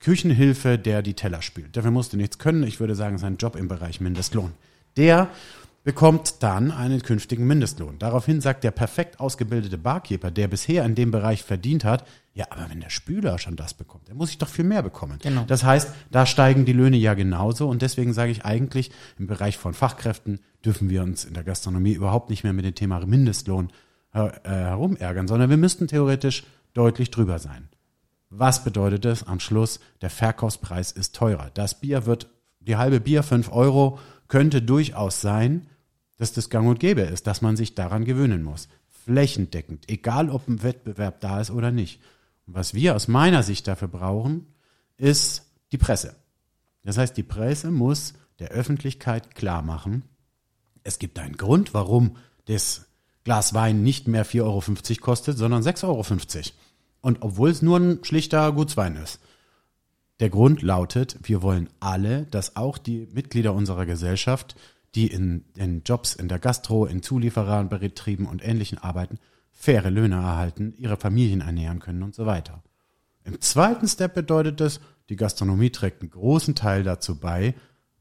Küchenhilfe, 0.00 0.78
der 0.78 1.02
die 1.02 1.14
Teller 1.14 1.42
spült. 1.42 1.76
Dafür 1.76 1.90
musste 1.90 2.16
nichts 2.16 2.38
können. 2.38 2.62
Ich 2.62 2.80
würde 2.80 2.94
sagen, 2.94 3.18
sein 3.18 3.36
Job 3.36 3.56
im 3.56 3.68
Bereich 3.68 4.00
Mindestlohn. 4.00 4.52
Der 4.96 5.28
bekommt 5.84 6.42
dann 6.42 6.70
einen 6.70 7.02
künftigen 7.02 7.46
Mindestlohn. 7.46 7.98
Daraufhin 7.98 8.40
sagt 8.40 8.62
der 8.62 8.72
perfekt 8.72 9.20
ausgebildete 9.20 9.78
Barkeeper, 9.78 10.30
der 10.30 10.46
bisher 10.46 10.84
in 10.84 10.94
dem 10.94 11.10
Bereich 11.10 11.42
verdient 11.42 11.84
hat, 11.84 12.06
ja, 12.34 12.46
aber 12.50 12.68
wenn 12.68 12.80
der 12.80 12.90
Spüler 12.90 13.38
schon 13.38 13.56
das 13.56 13.74
bekommt, 13.74 14.08
dann 14.08 14.16
muss 14.16 14.30
ich 14.30 14.38
doch 14.38 14.48
viel 14.48 14.66
mehr 14.66 14.82
bekommen. 14.82 15.18
Genau. 15.22 15.44
Das 15.46 15.64
heißt, 15.64 15.90
da 16.10 16.26
steigen 16.26 16.64
die 16.64 16.72
Löhne 16.72 16.96
ja 16.98 17.14
genauso 17.14 17.68
und 17.68 17.80
deswegen 17.80 18.12
sage 18.12 18.30
ich 18.30 18.44
eigentlich, 18.44 18.90
im 19.18 19.26
Bereich 19.26 19.56
von 19.56 19.72
Fachkräften 19.72 20.40
dürfen 20.64 20.90
wir 20.90 21.02
uns 21.02 21.24
in 21.24 21.34
der 21.34 21.42
Gastronomie 21.42 21.94
überhaupt 21.94 22.28
nicht 22.28 22.44
mehr 22.44 22.52
mit 22.52 22.64
dem 22.64 22.74
Thema 22.74 23.04
Mindestlohn 23.04 23.70
äh, 24.12 24.28
herumärgern, 24.44 25.26
sondern 25.26 25.48
wir 25.48 25.56
müssten 25.56 25.88
theoretisch 25.88 26.44
deutlich 26.74 27.10
drüber 27.10 27.38
sein. 27.38 27.68
Was 28.30 28.64
bedeutet 28.64 29.04
es 29.04 29.24
am 29.24 29.40
Schluss? 29.40 29.80
Der 30.00 30.10
Verkaufspreis 30.10 30.92
ist 30.92 31.16
teurer. 31.16 31.50
Das 31.54 31.80
Bier 31.80 32.06
wird, 32.06 32.28
die 32.60 32.76
halbe 32.76 33.00
Bier, 33.00 33.22
fünf 33.22 33.50
Euro, 33.50 33.98
könnte 34.28 34.60
durchaus 34.60 35.20
sein, 35.20 35.68
dass 36.16 36.32
das 36.32 36.50
gang 36.50 36.68
und 36.68 36.80
gäbe 36.80 37.02
ist, 37.02 37.26
dass 37.26 37.42
man 37.42 37.56
sich 37.56 37.74
daran 37.74 38.04
gewöhnen 38.04 38.42
muss. 38.42 38.68
Flächendeckend, 39.04 39.88
egal 39.90 40.28
ob 40.28 40.46
ein 40.48 40.62
Wettbewerb 40.62 41.20
da 41.20 41.40
ist 41.40 41.50
oder 41.50 41.70
nicht. 41.70 42.02
Und 42.46 42.54
was 42.54 42.74
wir 42.74 42.94
aus 42.94 43.08
meiner 43.08 43.42
Sicht 43.42 43.66
dafür 43.66 43.88
brauchen, 43.88 44.46
ist 44.96 45.50
die 45.72 45.78
Presse. 45.78 46.16
Das 46.82 46.98
heißt, 46.98 47.16
die 47.16 47.22
Presse 47.22 47.70
muss 47.70 48.14
der 48.38 48.48
Öffentlichkeit 48.48 49.34
klar 49.34 49.62
machen, 49.62 50.02
es 50.84 50.98
gibt 50.98 51.18
einen 51.18 51.36
Grund, 51.36 51.74
warum 51.74 52.16
das 52.46 52.86
Glas 53.24 53.52
Wein 53.52 53.82
nicht 53.82 54.08
mehr 54.08 54.24
4,50 54.24 54.42
Euro 54.42 54.62
kostet, 55.02 55.36
sondern 55.36 55.62
6,50 55.62 55.84
Euro. 55.84 56.04
Und 57.00 57.22
obwohl 57.22 57.50
es 57.50 57.62
nur 57.62 57.78
ein 57.78 58.04
schlichter 58.04 58.50
Gutswein 58.52 58.96
ist. 58.96 59.20
Der 60.20 60.30
Grund 60.30 60.62
lautet, 60.62 61.16
wir 61.22 61.42
wollen 61.42 61.68
alle, 61.78 62.24
dass 62.26 62.56
auch 62.56 62.76
die 62.76 63.08
Mitglieder 63.12 63.54
unserer 63.54 63.86
Gesellschaft, 63.86 64.56
die 64.94 65.06
in, 65.06 65.44
in 65.54 65.82
Jobs 65.84 66.14
in 66.14 66.28
der 66.28 66.40
Gastro, 66.40 66.86
in 66.86 67.02
Zuliefererbetrieben 67.02 68.26
und 68.26 68.44
ähnlichen 68.44 68.78
arbeiten, 68.78 69.18
faire 69.52 69.90
Löhne 69.90 70.16
erhalten, 70.16 70.74
ihre 70.76 70.96
Familien 70.96 71.40
ernähren 71.40 71.78
können 71.78 72.02
und 72.02 72.14
so 72.14 72.26
weiter. 72.26 72.62
Im 73.24 73.40
zweiten 73.40 73.86
Step 73.86 74.14
bedeutet 74.14 74.60
es, 74.60 74.80
die 75.08 75.16
Gastronomie 75.16 75.70
trägt 75.70 76.02
einen 76.02 76.10
großen 76.10 76.54
Teil 76.54 76.82
dazu 76.82 77.18
bei, 77.18 77.54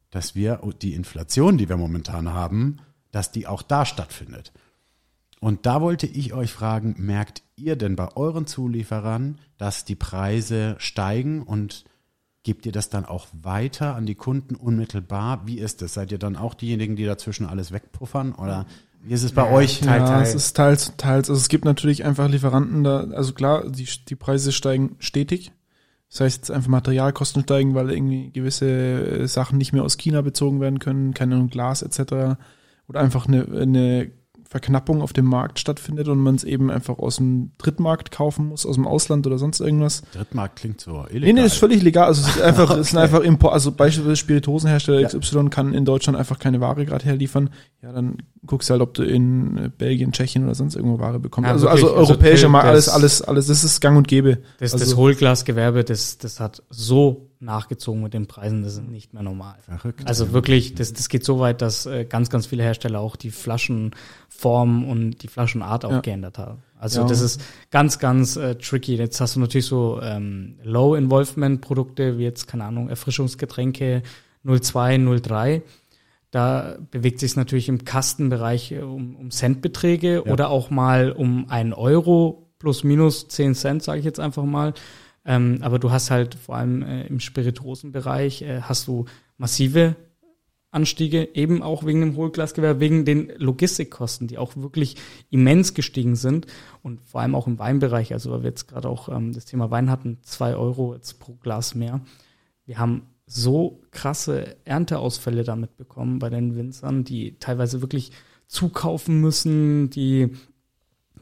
dass 0.09 0.35
wir 0.35 0.61
die 0.81 0.93
Inflation, 0.93 1.57
die 1.57 1.69
wir 1.69 1.77
momentan 1.77 2.33
haben, 2.33 2.77
dass 3.11 3.31
die 3.31 3.47
auch 3.47 3.61
da 3.61 3.85
stattfindet. 3.85 4.53
Und 5.39 5.65
da 5.65 5.81
wollte 5.81 6.07
ich 6.07 6.33
euch 6.33 6.51
fragen, 6.51 6.95
merkt 6.97 7.43
ihr 7.57 7.75
denn 7.75 7.95
bei 7.95 8.15
euren 8.15 8.47
Zulieferern, 8.47 9.39
dass 9.57 9.83
die 9.83 9.95
Preise 9.95 10.75
steigen 10.77 11.41
und 11.41 11.85
gebt 12.43 12.65
ihr 12.65 12.71
das 12.71 12.89
dann 12.89 13.05
auch 13.05 13.27
weiter 13.33 13.95
an 13.95 14.05
die 14.05 14.15
Kunden 14.15 14.55
unmittelbar? 14.55 15.45
Wie 15.45 15.59
ist 15.59 15.81
es? 15.81 15.95
Seid 15.95 16.11
ihr 16.11 16.19
dann 16.19 16.35
auch 16.37 16.53
diejenigen, 16.53 16.95
die 16.95 17.05
dazwischen 17.05 17.45
alles 17.45 17.71
wegpuffern 17.71 18.33
oder 18.33 18.65
wie 19.01 19.13
ist 19.13 19.23
es 19.23 19.31
bei 19.31 19.45
ja, 19.45 19.51
euch? 19.51 19.81
Teil, 19.81 20.01
ja, 20.01 20.07
Teil? 20.07 20.23
es 20.23 20.35
ist 20.35 20.53
teils, 20.53 20.93
teils. 20.97 21.29
Also 21.29 21.39
es 21.39 21.49
gibt 21.49 21.65
natürlich 21.65 22.05
einfach 22.05 22.29
Lieferanten 22.29 22.83
da, 22.83 23.01
also 23.11 23.33
klar, 23.33 23.69
die, 23.69 23.87
die 24.07 24.15
Preise 24.15 24.51
steigen 24.51 24.95
stetig. 24.99 25.51
Das 26.09 26.21
heißt 26.21 26.37
jetzt 26.37 26.51
einfach 26.51 26.69
Materialkosten 26.69 27.43
steigen, 27.43 27.75
weil 27.75 27.91
irgendwie 27.91 28.31
gewisse 28.31 29.27
Sachen 29.27 29.57
nicht 29.57 29.73
mehr 29.73 29.83
aus 29.83 29.97
China 29.97 30.21
bezogen 30.21 30.61
werden 30.61 30.79
können, 30.79 31.13
keine 31.13 31.47
Glas 31.47 31.81
etc. 31.81 32.37
Oder 32.87 33.01
einfach 33.01 33.27
eine, 33.27 33.45
eine 33.45 34.11
Verknappung 34.49 35.01
auf 35.01 35.11
dem 35.11 35.25
Markt 35.25 35.59
stattfindet 35.59 36.07
und 36.07 36.19
man 36.19 36.35
es 36.35 36.45
eben 36.45 36.71
einfach 36.71 36.99
aus 36.99 37.17
dem 37.17 37.51
Drittmarkt 37.57 38.11
kaufen 38.11 38.47
muss, 38.47 38.65
aus 38.65 38.75
dem 38.75 38.87
Ausland 38.87 39.27
oder 39.27 39.37
sonst 39.37 39.59
irgendwas. 39.59 40.03
Drittmarkt 40.13 40.57
klingt 40.57 40.79
so 40.79 41.05
illegal. 41.09 41.19
Nee, 41.19 41.33
nee, 41.33 41.45
ist 41.45 41.57
völlig 41.57 41.83
legal. 41.83 42.05
Also 42.05 42.21
es 42.21 42.35
ist 42.35 42.41
einfach, 42.41 42.69
okay. 42.69 42.79
es 42.79 42.91
sind 42.91 42.99
einfach 42.99 43.19
Import, 43.19 43.53
also 43.53 43.73
beispielsweise 43.73 44.15
Spiritosenhersteller 44.15 45.05
XY 45.05 45.35
ja. 45.35 45.49
kann 45.49 45.73
in 45.73 45.83
Deutschland 45.83 46.17
einfach 46.17 46.39
keine 46.39 46.61
Ware 46.61 46.85
gerade 46.85 47.03
herliefern. 47.03 47.49
Ja, 47.81 47.91
dann 47.91 48.19
guckst 48.45 48.69
du 48.69 48.71
halt, 48.71 48.81
ob 48.81 48.93
du 48.93 49.03
in 49.03 49.73
Belgien, 49.77 50.13
Tschechien 50.13 50.45
oder 50.45 50.55
sonst 50.55 50.75
irgendwo 50.75 50.99
Ware 50.99 51.19
bekommst. 51.19 51.47
Ja, 51.47 51.53
also, 51.53 51.67
also 51.67 51.93
europäischer 51.93 52.45
also 52.45 52.49
Markt, 52.49 52.67
alles, 52.67 52.87
alles, 52.87 53.21
alles, 53.21 53.47
das 53.47 53.65
ist 53.65 53.81
gang 53.81 53.97
und 53.97 54.07
gäbe. 54.07 54.37
Das, 54.59 54.71
also, 54.71 54.85
das 54.85 54.95
Hohlglasgewerbe, 54.95 55.83
das, 55.83 56.17
das 56.19 56.39
hat 56.39 56.63
so 56.69 57.27
nachgezogen 57.39 58.01
mit 58.01 58.13
den 58.13 58.27
Preisen, 58.27 58.63
das 58.63 58.73
ist 58.73 58.83
nicht 58.83 59.13
mehr 59.13 59.23
normal. 59.23 59.55
Verrückt. 59.61 60.07
Also 60.07 60.33
wirklich, 60.33 60.75
das, 60.75 60.93
das 60.93 61.09
geht 61.09 61.23
so 61.23 61.39
weit, 61.39 61.61
dass 61.61 61.85
äh, 61.85 62.05
ganz, 62.05 62.29
ganz 62.29 62.47
viele 62.47 62.63
Hersteller 62.63 62.99
auch 62.99 63.15
die 63.15 63.31
Flaschenform 63.31 64.89
und 64.89 65.21
die 65.23 65.27
Flaschenart 65.27 65.85
auch 65.85 65.91
ja. 65.91 65.99
geändert 66.01 66.37
haben. 66.37 66.63
Also 66.79 67.01
ja. 67.01 67.07
das 67.07 67.21
ist 67.21 67.41
ganz, 67.71 67.99
ganz 67.99 68.35
äh, 68.35 68.55
tricky. 68.55 68.95
Jetzt 68.95 69.19
hast 69.21 69.35
du 69.35 69.39
natürlich 69.39 69.65
so 69.65 69.99
ähm, 70.01 70.59
Low-Involvement-Produkte, 70.63 72.17
wie 72.17 72.23
jetzt, 72.23 72.47
keine 72.47 72.65
Ahnung, 72.65 72.89
Erfrischungsgetränke 72.89 74.03
02, 74.43 75.19
03. 75.21 75.61
Da 76.31 76.77
bewegt 76.91 77.19
sich 77.19 77.35
natürlich 77.35 77.69
im 77.69 77.85
Kastenbereich 77.85 78.71
äh, 78.71 78.79
um, 78.79 79.15
um 79.15 79.31
Centbeträge 79.31 80.23
ja. 80.25 80.31
oder 80.31 80.49
auch 80.49 80.69
mal 80.69 81.11
um 81.11 81.49
einen 81.49 81.73
Euro 81.73 82.47
plus 82.59 82.83
minus 82.83 83.27
10 83.27 83.55
Cent, 83.55 83.83
sage 83.83 83.99
ich 83.99 84.05
jetzt 84.05 84.19
einfach 84.19 84.43
mal. 84.43 84.73
Ähm, 85.27 85.59
aber 85.61 85.77
du 85.77 85.91
hast 85.91 86.09
halt 86.09 86.35
vor 86.35 86.55
allem 86.55 86.81
äh, 86.81 87.05
im 87.05 87.19
Spirituosenbereich 87.19 88.41
äh, 88.41 88.61
hast 88.61 88.87
du 88.87 89.05
massive 89.37 89.95
Anstiege, 90.71 91.29
eben 91.35 91.61
auch 91.61 91.85
wegen 91.85 92.01
dem 92.01 92.15
Hohlglasgewerbe, 92.15 92.79
wegen 92.79 93.05
den 93.05 93.31
Logistikkosten, 93.37 94.27
die 94.27 94.37
auch 94.37 94.55
wirklich 94.55 94.95
immens 95.29 95.73
gestiegen 95.73 96.15
sind 96.15 96.47
und 96.81 97.01
vor 97.01 97.21
allem 97.21 97.35
auch 97.35 97.47
im 97.47 97.59
Weinbereich, 97.59 98.13
also 98.13 98.31
weil 98.31 98.43
wir 98.43 98.49
jetzt 98.49 98.67
gerade 98.67 98.89
auch 98.89 99.09
ähm, 99.09 99.33
das 99.33 99.45
Thema 99.45 99.69
Wein 99.69 99.89
hatten, 99.89 100.19
zwei 100.23 100.55
Euro 100.55 100.93
jetzt 100.93 101.19
pro 101.19 101.33
Glas 101.35 101.75
mehr. 101.75 102.01
Wir 102.65 102.77
haben 102.77 103.03
so 103.25 103.81
krasse 103.91 104.55
Ernteausfälle 104.65 105.43
damit 105.43 105.75
bekommen 105.75 106.19
bei 106.19 106.29
den 106.29 106.55
Winzern, 106.55 107.03
die 107.03 107.37
teilweise 107.39 107.81
wirklich 107.81 108.11
zukaufen 108.47 109.19
müssen, 109.19 109.89
die, 109.89 110.29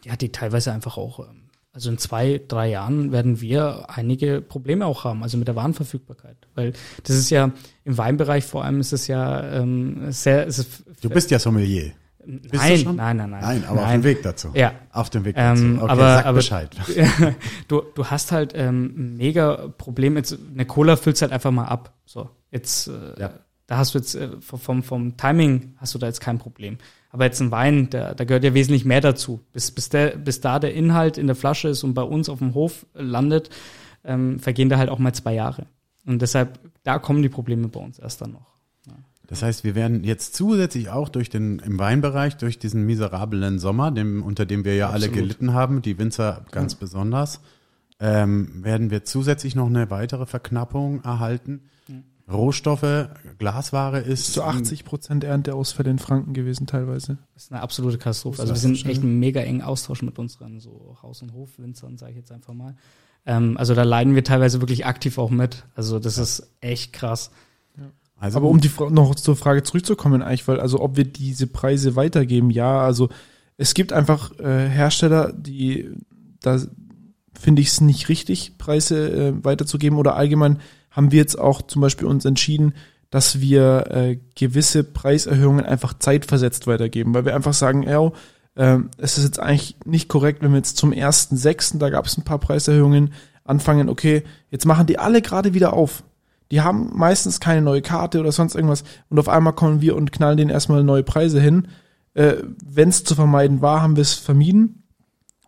ja, 0.03 0.16
die 0.16 0.32
teilweise 0.32 0.72
einfach 0.72 0.97
auch 0.97 1.20
ähm, 1.20 1.45
also 1.76 1.89
in 1.89 1.97
zwei, 1.97 2.41
drei 2.47 2.69
Jahren 2.69 3.11
werden 3.11 3.41
wir 3.41 3.89
einige 3.89 4.39
Probleme 4.39 4.86
auch 4.86 5.03
haben, 5.03 5.23
also 5.23 5.38
mit 5.38 5.49
der 5.49 5.57
Warenverfügbarkeit. 5.57 6.38
Weil 6.55 6.71
das 7.03 7.17
ist 7.17 7.30
ja 7.30 7.51
im 7.84 7.97
Weinbereich 7.97 8.45
vor 8.45 8.63
allem 8.63 8.80
ist 8.80 8.93
es 8.93 9.07
ja 9.07 9.43
ähm, 9.43 10.09
sehr. 10.09 10.47
Es 10.47 10.84
du 11.01 11.09
bist 11.09 11.32
ja 11.32 11.38
Sommelier. 11.38 11.91
Bist 12.26 12.53
nein, 12.53 12.84
nein, 12.95 12.95
nein, 12.95 13.30
nein. 13.30 13.41
Nein, 13.41 13.63
aber 13.65 13.76
nein. 13.76 13.86
auf 13.86 13.91
dem 13.91 14.03
Weg 14.05 14.23
dazu. 14.23 14.51
Ja. 14.53 14.71
Auf 14.91 15.09
dem 15.09 15.26
Weg 15.26 15.36
dazu. 15.36 15.63
Ähm, 15.63 15.80
okay, 15.80 15.91
aber, 15.91 16.15
sag 16.15 16.26
aber, 16.26 16.36
Bescheid. 16.38 16.76
du, 17.67 17.84
du 17.93 18.05
hast 18.05 18.32
halt 18.32 18.53
ähm, 18.55 19.17
mega 19.17 19.67
Problem. 19.78 20.15
Jetzt, 20.15 20.38
eine 20.53 20.65
Cola 20.65 20.95
füllst 20.95 21.21
halt 21.21 21.34
einfach 21.34 21.51
mal 21.51 21.65
ab. 21.65 21.93
So, 22.05 22.30
jetzt, 22.51 22.88
äh, 22.88 23.19
ja. 23.19 23.32
Da 23.68 23.78
hast 23.78 23.93
du 23.93 23.99
jetzt 23.99 24.16
äh, 24.16 24.30
vom, 24.39 24.84
vom 24.84 25.18
Timing 25.18 25.74
hast 25.78 25.95
du 25.95 25.99
da 25.99 26.07
jetzt 26.07 26.22
kein 26.22 26.38
Problem. 26.38 26.78
Aber 27.09 27.26
jetzt 27.26 27.41
ein 27.41 27.51
Wein, 27.51 27.89
da, 27.89 28.13
da 28.13 28.26
gehört 28.26 28.43
ja 28.43 28.53
wesentlich 28.53 28.86
mehr 28.86 29.01
dazu. 29.01 29.41
Bis, 29.53 29.72
bis, 29.72 29.89
der, 29.89 30.18
bis 30.18 30.41
da 30.41 30.59
der 30.59 30.74
Inhalt 30.74 31.18
in 31.18 31.28
der 31.28 31.36
Flasche 31.36 31.70
ist 31.70 31.84
und 31.84 31.93
bei 31.93 32.03
uns 32.03 32.30
auf 32.30 32.39
dem 32.39 32.53
Hof 32.53 32.86
landet, 32.93 33.49
ähm, 34.03 34.39
vergehen 34.39 34.70
da 34.70 34.78
halt 34.78 34.89
auch 34.89 34.99
mal 34.99 35.13
zwei 35.13 35.34
Jahre. 35.34 35.66
Und 36.05 36.22
deshalb, 36.22 36.59
da 36.84 36.99
kommen 36.99 37.22
die 37.22 37.30
Probleme 37.30 37.68
bei 37.70 37.80
uns 37.80 37.99
erst 37.99 38.22
dann 38.22 38.34
noch. 38.34 38.55
Ja. 38.86 38.93
Das 39.28 39.41
heißt, 39.41 39.63
wir 39.63 39.76
werden 39.76 40.03
jetzt 40.03 40.36
zusätzlich 40.36 40.89
auch 40.89 41.09
durch 41.09 41.30
den, 41.30 41.59
im 41.59 41.80
Weinbereich, 41.80 42.38
durch 42.38 42.59
diesen 42.59 42.86
miserablen 42.86 43.59
Sommer, 43.59 43.91
dem, 43.91 44.22
unter 44.22 44.45
dem 44.45 44.66
wir 44.66 44.76
ja 44.76 44.89
Absolut. 44.89 45.03
alle 45.07 45.22
gelitten 45.22 45.53
haben, 45.53 45.82
die 45.82 45.97
Winzer 45.97 46.45
ganz 46.51 46.74
ja. 46.74 46.80
besonders, 46.82 47.41
ähm, 47.99 48.63
werden 48.63 48.91
wir 48.91 49.05
zusätzlich 49.05 49.55
noch 49.55 49.68
eine 49.68 49.89
weitere 49.89 50.26
Verknappung 50.26 51.01
erhalten. 51.03 51.70
Rohstoffe, 52.32 53.09
Glasware 53.38 53.99
ist. 53.99 54.34
Zu 54.34 54.43
80 54.43 54.84
Prozent 54.84 55.23
Ernteausfälle 55.23 55.91
in 55.91 55.99
Franken 55.99 56.34
gewesen 56.34 56.65
teilweise. 56.65 57.19
Das 57.34 57.43
ist 57.43 57.51
eine 57.51 57.61
absolute 57.61 57.97
Katastrophe. 57.97 58.41
Also 58.41 58.53
wir 58.53 58.59
sind 58.59 58.84
echt 58.86 59.03
ein 59.03 59.19
mega 59.19 59.41
engen 59.41 59.61
Austausch 59.61 60.01
mit 60.01 60.17
unseren 60.17 60.59
so 60.59 60.97
Haus- 61.03 61.21
und 61.21 61.34
Hofwinzern, 61.34 61.97
sage 61.97 62.13
ich 62.13 62.17
jetzt 62.17 62.32
einfach 62.32 62.53
mal. 62.53 62.76
Ähm, 63.28 63.57
also 63.57 63.76
da 63.76 63.84
leiden 63.84 64.15
wir 64.15 64.23
teilweise 64.23 64.59
wirklich 64.59 64.86
aktiv 64.86 65.17
auch 65.17 65.30
mit. 65.30 65.65
Also 65.76 65.99
das 65.99 66.17
ja. 66.17 66.23
ist 66.23 66.51
echt 66.61 66.93
krass. 66.93 67.30
Ja. 67.78 67.91
Also 68.17 68.38
Aber 68.38 68.49
um 68.49 68.59
die 68.59 68.71
noch 68.89 69.13
zur 69.15 69.36
Frage 69.36 69.61
zurückzukommen, 69.61 70.23
eigentlich, 70.23 70.47
weil 70.47 70.59
also 70.59 70.82
ob 70.82 70.97
wir 70.97 71.05
diese 71.05 71.45
Preise 71.45 71.95
weitergeben, 71.95 72.49
ja, 72.49 72.80
also 72.80 73.09
es 73.57 73.76
gibt 73.76 73.93
einfach 73.93 74.38
äh, 74.39 74.67
Hersteller, 74.67 75.32
die 75.32 75.91
da 76.39 76.59
finde 77.34 77.61
ich 77.61 77.69
es 77.69 77.82
nicht 77.82 78.09
richtig, 78.09 78.57
Preise 78.57 79.09
äh, 79.09 79.43
weiterzugeben 79.43 79.99
oder 79.99 80.15
allgemein 80.15 80.59
haben 80.96 81.12
wir 81.12 81.20
jetzt 81.20 81.38
auch 81.38 81.62
zum 81.62 81.82
Beispiel 81.82 82.08
uns 82.08 82.26
entschieden, 82.26 82.74
dass 83.10 83.39
wir 83.39 83.88
äh, 83.91 84.20
gewisse 84.36 84.84
Preiserhöhungen 84.84 85.66
einfach 85.66 85.93
zeitversetzt 85.98 86.68
weitergeben, 86.68 87.14
weil 87.14 87.26
wir 87.26 87.36
einfach 87.36 87.54
sagen, 87.54 87.84
ja, 87.84 88.12
äh, 88.56 88.80
es 88.98 89.18
ist 89.18 89.26
jetzt 89.26 89.39
eigentlich 89.39 89.78
nicht 89.86 90.10
korrekt, 90.10 90.41
wenn 90.41 90.52
wir 90.52 90.58
jetzt 90.58 90.78
zum 90.78 90.91
ersten 90.91 91.38
sechsten, 91.38 91.80
da 91.80 91.89
gab 91.89 92.06
es 92.06 92.18
ein 92.18 92.24
paar 92.24 92.39
Preiserhöhungen, 92.39 93.14
anfangen, 93.43 93.89
okay, 93.89 94.24
jetzt 94.50 94.66
machen 94.66 94.88
die 94.88 94.98
alle 94.98 95.22
gerade 95.22 95.54
wieder 95.54 95.74
auf. 95.74 96.04
Die 96.52 96.62
haben 96.62 96.91
meistens 96.93 97.39
keine 97.39 97.62
neue 97.62 97.82
Karte 97.82 98.20
oder 98.20 98.32
sonst 98.32 98.56
irgendwas 98.56 98.84
und 99.10 99.20
auf 99.20 99.30
einmal 99.30 99.54
kommen 99.54 99.82
wir 99.82 99.96
und 99.96 100.12
knallen 100.12 100.38
denen 100.38 100.52
erstmal 100.52 100.84
neue 100.84 101.04
Preise 101.04 101.39
hin. 101.39 101.68
Äh, 102.14 102.36
wenn 102.66 102.89
es 102.89 103.04
zu 103.04 103.16
vermeiden 103.16 103.62
war, 103.62 103.82
haben 103.82 103.96
wir 103.96 104.02
es 104.02 104.14
vermieden 104.14 104.84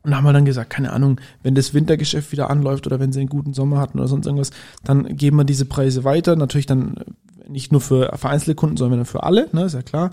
und 0.07 0.15
haben 0.15 0.23
wir 0.23 0.31
dann 0.31 0.45
gesagt, 0.45 0.69
keine 0.69 0.93
Ahnung, 0.93 1.19
wenn 1.43 1.53
das 1.53 1.73
Wintergeschäft 1.73 2.31
wieder 2.31 2.49
anläuft 2.49 2.87
oder 2.87 3.01
wenn 3.01 3.11
sie 3.11 3.19
einen 3.19 3.27
guten 3.27 3.53
Sommer 3.53 3.81
hatten 3.81 3.99
oder 3.99 4.07
sonst 4.07 4.25
irgendwas, 4.25 4.51
dann 4.85 5.17
geben 5.17 5.35
wir 5.35 5.43
diese 5.43 5.65
Preise 5.65 6.05
weiter. 6.05 6.37
Natürlich 6.37 6.65
dann 6.65 6.95
äh, 6.95 7.49
nicht 7.49 7.73
nur 7.73 7.81
für 7.81 8.15
vereinzelte 8.15 8.55
Kunden, 8.55 8.77
sondern 8.77 9.03
für 9.03 9.23
alle, 9.23 9.49
ne, 9.51 9.65
ist 9.65 9.73
ja 9.73 9.81
klar. 9.81 10.11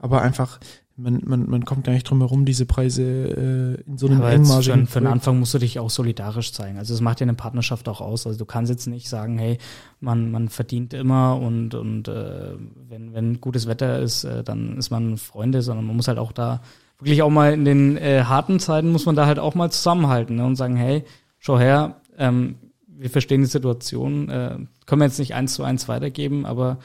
Aber 0.00 0.20
einfach, 0.20 0.58
man, 0.96 1.22
man, 1.24 1.48
man 1.48 1.64
kommt 1.64 1.84
gar 1.84 1.92
nicht 1.92 2.10
drum 2.10 2.18
herum, 2.18 2.44
diese 2.44 2.66
Preise 2.66 3.02
äh, 3.04 3.88
in 3.88 3.98
so 3.98 4.08
einem 4.08 4.18
Aber 4.18 4.32
engmaschigen... 4.32 4.88
Für 4.88 4.98
den 4.98 5.06
Anfang 5.06 5.38
musst 5.38 5.54
du 5.54 5.58
dich 5.58 5.78
auch 5.78 5.90
solidarisch 5.90 6.52
zeigen. 6.52 6.76
Also 6.76 6.92
es 6.92 7.00
macht 7.00 7.20
ja 7.20 7.24
eine 7.24 7.34
Partnerschaft 7.34 7.88
auch 7.88 8.00
aus. 8.00 8.26
Also 8.26 8.40
du 8.40 8.46
kannst 8.46 8.70
jetzt 8.70 8.88
nicht 8.88 9.08
sagen, 9.08 9.38
hey, 9.38 9.58
man, 10.00 10.32
man 10.32 10.48
verdient 10.48 10.92
immer 10.92 11.38
und, 11.38 11.72
und 11.76 12.08
äh, 12.08 12.54
wenn, 12.88 13.14
wenn 13.14 13.40
gutes 13.40 13.68
Wetter 13.68 14.00
ist, 14.00 14.24
äh, 14.24 14.42
dann 14.42 14.76
ist 14.76 14.90
man 14.90 15.18
Freunde, 15.18 15.62
sondern 15.62 15.86
man 15.86 15.94
muss 15.94 16.08
halt 16.08 16.18
auch 16.18 16.32
da 16.32 16.62
wirklich 16.98 17.22
auch 17.22 17.30
mal 17.30 17.52
in 17.52 17.64
den 17.64 17.96
äh, 17.96 18.24
harten 18.24 18.58
Zeiten 18.58 18.90
muss 18.90 19.06
man 19.06 19.16
da 19.16 19.26
halt 19.26 19.38
auch 19.38 19.54
mal 19.54 19.70
zusammenhalten 19.70 20.36
ne, 20.36 20.46
und 20.46 20.56
sagen, 20.56 20.76
hey, 20.76 21.04
schau 21.38 21.58
her, 21.58 22.00
ähm, 22.18 22.56
wir 22.86 23.10
verstehen 23.10 23.42
die 23.42 23.46
Situation, 23.46 24.28
äh, 24.30 24.56
können 24.86 25.00
wir 25.00 25.06
jetzt 25.06 25.18
nicht 25.18 25.34
eins 25.34 25.54
zu 25.54 25.64
eins 25.64 25.88
weitergeben, 25.88 26.46
aber 26.46 26.78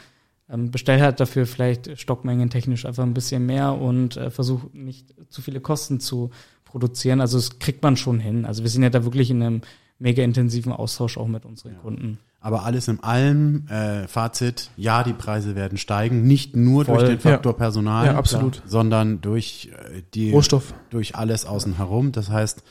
ähm, 0.50 0.72
bestell 0.72 1.00
halt 1.02 1.20
dafür 1.20 1.46
vielleicht 1.46 1.98
Stockmengen 2.00 2.50
technisch 2.50 2.86
einfach 2.86 3.04
ein 3.04 3.14
bisschen 3.14 3.46
mehr 3.46 3.74
und 3.74 4.18
äh, 4.18 4.30
versuche 4.30 4.68
nicht 4.74 5.14
zu 5.30 5.42
viele 5.42 5.62
Kosten 5.62 6.00
zu 6.00 6.32
produzieren. 6.66 7.22
Also 7.22 7.38
das 7.38 7.60
kriegt 7.60 7.82
man 7.84 7.96
schon 7.96 8.20
hin. 8.20 8.46
Also 8.46 8.64
wir 8.64 8.70
sind 8.70 8.84
ja 8.84 8.90
da 8.90 9.06
wirklich 9.06 9.32
in 9.32 9.42
einem 9.42 9.62
mega 10.00 10.24
intensiven 10.24 10.74
Austausch 10.74 11.18
auch 11.18 11.28
mit 11.28 11.46
unseren 11.46 11.74
ja. 11.74 11.80
Kunden. 11.80 12.20
Aber 12.44 12.66
alles 12.66 12.88
in 12.88 13.02
allem, 13.04 13.68
äh, 13.68 14.08
Fazit, 14.08 14.72
ja, 14.76 15.04
die 15.04 15.14
Preise 15.14 15.56
werden 15.56 15.78
steigen, 15.78 16.24
nicht 16.24 16.56
nur 16.56 16.86
Voll, 16.86 16.98
durch 16.98 17.10
den 17.10 17.20
Faktor 17.20 17.54
ja. 17.54 17.58
Personal, 17.58 18.06
ja, 18.08 18.16
absolut. 18.16 18.64
sondern 18.66 19.22
durch 19.22 19.70
äh, 19.72 20.02
die 20.16 20.32
Rohstoff. 20.32 20.74
durch 20.90 21.16
alles 21.16 21.46
außen 21.46 21.78
herum. 21.78 22.12
Das 22.12 22.32
heißt, 22.32 22.64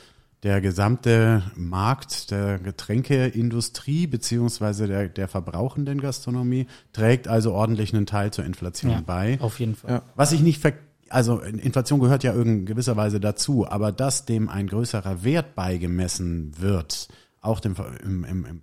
der 0.43 0.59
gesamte 0.59 1.43
Markt 1.55 2.31
der 2.31 2.59
Getränkeindustrie 2.59 4.07
beziehungsweise 4.07 4.87
der, 4.87 5.07
der 5.07 5.27
verbrauchenden 5.27 6.01
Gastronomie 6.01 6.67
trägt 6.93 7.27
also 7.27 7.53
ordentlich 7.53 7.93
einen 7.93 8.05
Teil 8.05 8.31
zur 8.31 8.43
Inflation 8.43 8.91
ja, 8.91 9.01
bei. 9.05 9.39
Auf 9.39 9.59
jeden 9.59 9.75
Fall. 9.75 9.91
Ja. 9.91 10.01
Was 10.15 10.31
ich 10.31 10.41
nicht 10.41 10.59
ver 10.61 10.73
also 11.09 11.39
Inflation 11.39 11.99
gehört 11.99 12.23
ja 12.23 12.31
in 12.31 12.65
gewisser 12.65 12.95
Weise 12.95 13.19
dazu, 13.19 13.67
aber 13.67 13.91
dass 13.91 14.23
dem 14.25 14.47
ein 14.47 14.67
größerer 14.67 15.25
Wert 15.25 15.55
beigemessen 15.55 16.53
wird, 16.57 17.09
auch 17.41 17.59
dem, 17.59 17.75
im, 18.01 18.23
im, 18.23 18.45
im 18.45 18.61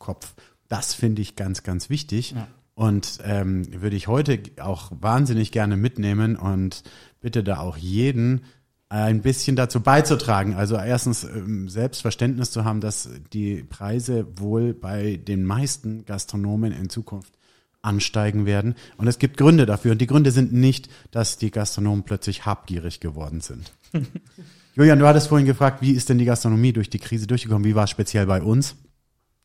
Verbraucherkopf, 0.00 0.34
das 0.68 0.94
finde 0.94 1.22
ich 1.22 1.36
ganz, 1.36 1.62
ganz 1.62 1.90
wichtig. 1.90 2.32
Ja. 2.32 2.48
Und 2.74 3.18
ähm, 3.24 3.82
würde 3.82 3.96
ich 3.96 4.08
heute 4.08 4.40
auch 4.60 4.90
wahnsinnig 5.00 5.52
gerne 5.52 5.76
mitnehmen 5.76 6.36
und 6.36 6.82
bitte 7.20 7.44
da 7.44 7.58
auch 7.58 7.76
jeden 7.76 8.42
ein 8.88 9.22
bisschen 9.22 9.54
dazu 9.54 9.80
beizutragen. 9.80 10.54
Also 10.54 10.76
erstens 10.76 11.22
ähm, 11.22 11.68
Selbstverständnis 11.68 12.50
zu 12.50 12.64
haben, 12.64 12.80
dass 12.80 13.08
die 13.32 13.62
Preise 13.62 14.26
wohl 14.36 14.72
bei 14.72 15.16
den 15.16 15.44
meisten 15.44 16.04
Gastronomen 16.06 16.72
in 16.72 16.88
Zukunft 16.88 17.34
ansteigen 17.82 18.46
werden. 18.46 18.74
Und 18.96 19.06
es 19.06 19.18
gibt 19.18 19.36
Gründe 19.36 19.66
dafür. 19.66 19.92
Und 19.92 20.00
die 20.00 20.06
Gründe 20.06 20.32
sind 20.32 20.52
nicht, 20.52 20.88
dass 21.12 21.36
die 21.36 21.50
Gastronomen 21.50 22.02
plötzlich 22.04 22.46
habgierig 22.46 22.98
geworden 22.98 23.40
sind. 23.40 23.72
Julian, 24.74 24.98
du 24.98 25.06
hattest 25.06 25.28
vorhin 25.28 25.46
gefragt, 25.46 25.82
wie 25.82 25.92
ist 25.92 26.08
denn 26.08 26.18
die 26.18 26.24
Gastronomie 26.24 26.72
durch 26.72 26.90
die 26.90 26.98
Krise 26.98 27.26
durchgekommen? 27.26 27.64
Wie 27.64 27.74
war 27.74 27.84
es 27.84 27.90
speziell 27.90 28.26
bei 28.26 28.42
uns? 28.42 28.76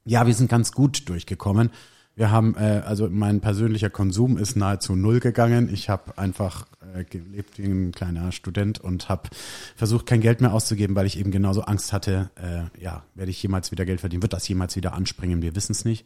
Ja, 0.05 0.27
wir 0.27 0.35
sind 0.35 0.49
ganz 0.49 0.71
gut 0.71 1.09
durchgekommen. 1.09 1.71
Wir 2.15 2.31
haben, 2.31 2.55
äh, 2.55 2.81
also 2.85 3.09
mein 3.09 3.41
persönlicher 3.41 3.89
Konsum 3.89 4.37
ist 4.37 4.55
nahezu 4.55 4.95
null 4.95 5.19
gegangen. 5.19 5.67
Ich 5.73 5.89
habe 5.89 6.17
einfach 6.17 6.67
äh, 6.93 7.03
gelebt 7.03 7.57
wie 7.57 7.65
ein 7.65 7.91
kleiner 7.91 8.31
Student 8.31 8.79
und 8.79 9.09
habe 9.09 9.29
versucht, 9.75 10.05
kein 10.05 10.21
Geld 10.21 10.41
mehr 10.41 10.53
auszugeben, 10.53 10.95
weil 10.95 11.07
ich 11.07 11.19
eben 11.19 11.31
genauso 11.31 11.63
Angst 11.63 11.91
hatte, 11.91 12.29
äh, 12.35 12.81
ja, 12.81 13.03
werde 13.15 13.31
ich 13.31 13.41
jemals 13.41 13.71
wieder 13.71 13.83
Geld 13.83 13.99
verdienen? 13.99 14.21
Wird 14.21 14.33
das 14.33 14.47
jemals 14.47 14.75
wieder 14.75 14.93
anspringen? 14.93 15.41
Wir 15.41 15.55
wissen 15.55 15.73
es 15.73 15.83
nicht. 15.83 16.05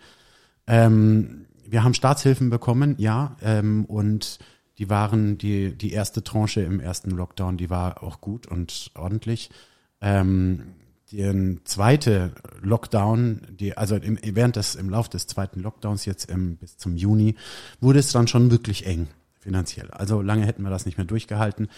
Ähm, 0.66 1.45
wir 1.68 1.84
haben 1.84 1.93
Staatshilfen 1.93 2.50
bekommen, 2.50 2.95
ja, 2.97 3.36
ähm, 3.43 3.86
und 3.86 4.39
die 4.80 4.89
waren 4.89 5.38
die, 5.38 5.78
die 5.78 5.91
erste 5.91 6.24
Tranche 6.24 6.62
im 6.62 6.80
ersten 6.80 7.12
Lockdown, 7.12 7.58
die 7.58 7.70
war 7.70 8.02
auch 8.02 8.22
gut 8.22 8.47
und 8.47 8.91
ordentlich. 8.95 9.52
Ähm, 10.02 10.64
den 11.12 11.62
zweite 11.64 12.32
Lockdown, 12.62 13.41
die, 13.49 13.78
also 13.78 13.95
im, 13.95 14.18
während 14.24 14.55
des, 14.55 14.76
im 14.76 14.89
Lauf 14.89 15.10
des 15.10 15.28
zweiten 15.28 15.60
Lockdowns 15.62 16.05
jetzt 16.05 16.30
im, 16.30 16.57
bis 16.57 16.78
zum 16.78 16.95
Juni, 16.95 17.36
wurde 17.82 17.99
es 17.99 18.12
dann 18.12 18.28
schon 18.28 18.51
wirklich 18.51 18.86
eng 18.86 19.07
finanziell. 19.39 19.89
Also 19.91 20.22
lange 20.22 20.45
hätten 20.45 20.64
wir 20.64 20.70
das 20.70 20.86
nicht 20.86 20.97
mehr 20.97 21.07
durchgehalten. 21.07 21.70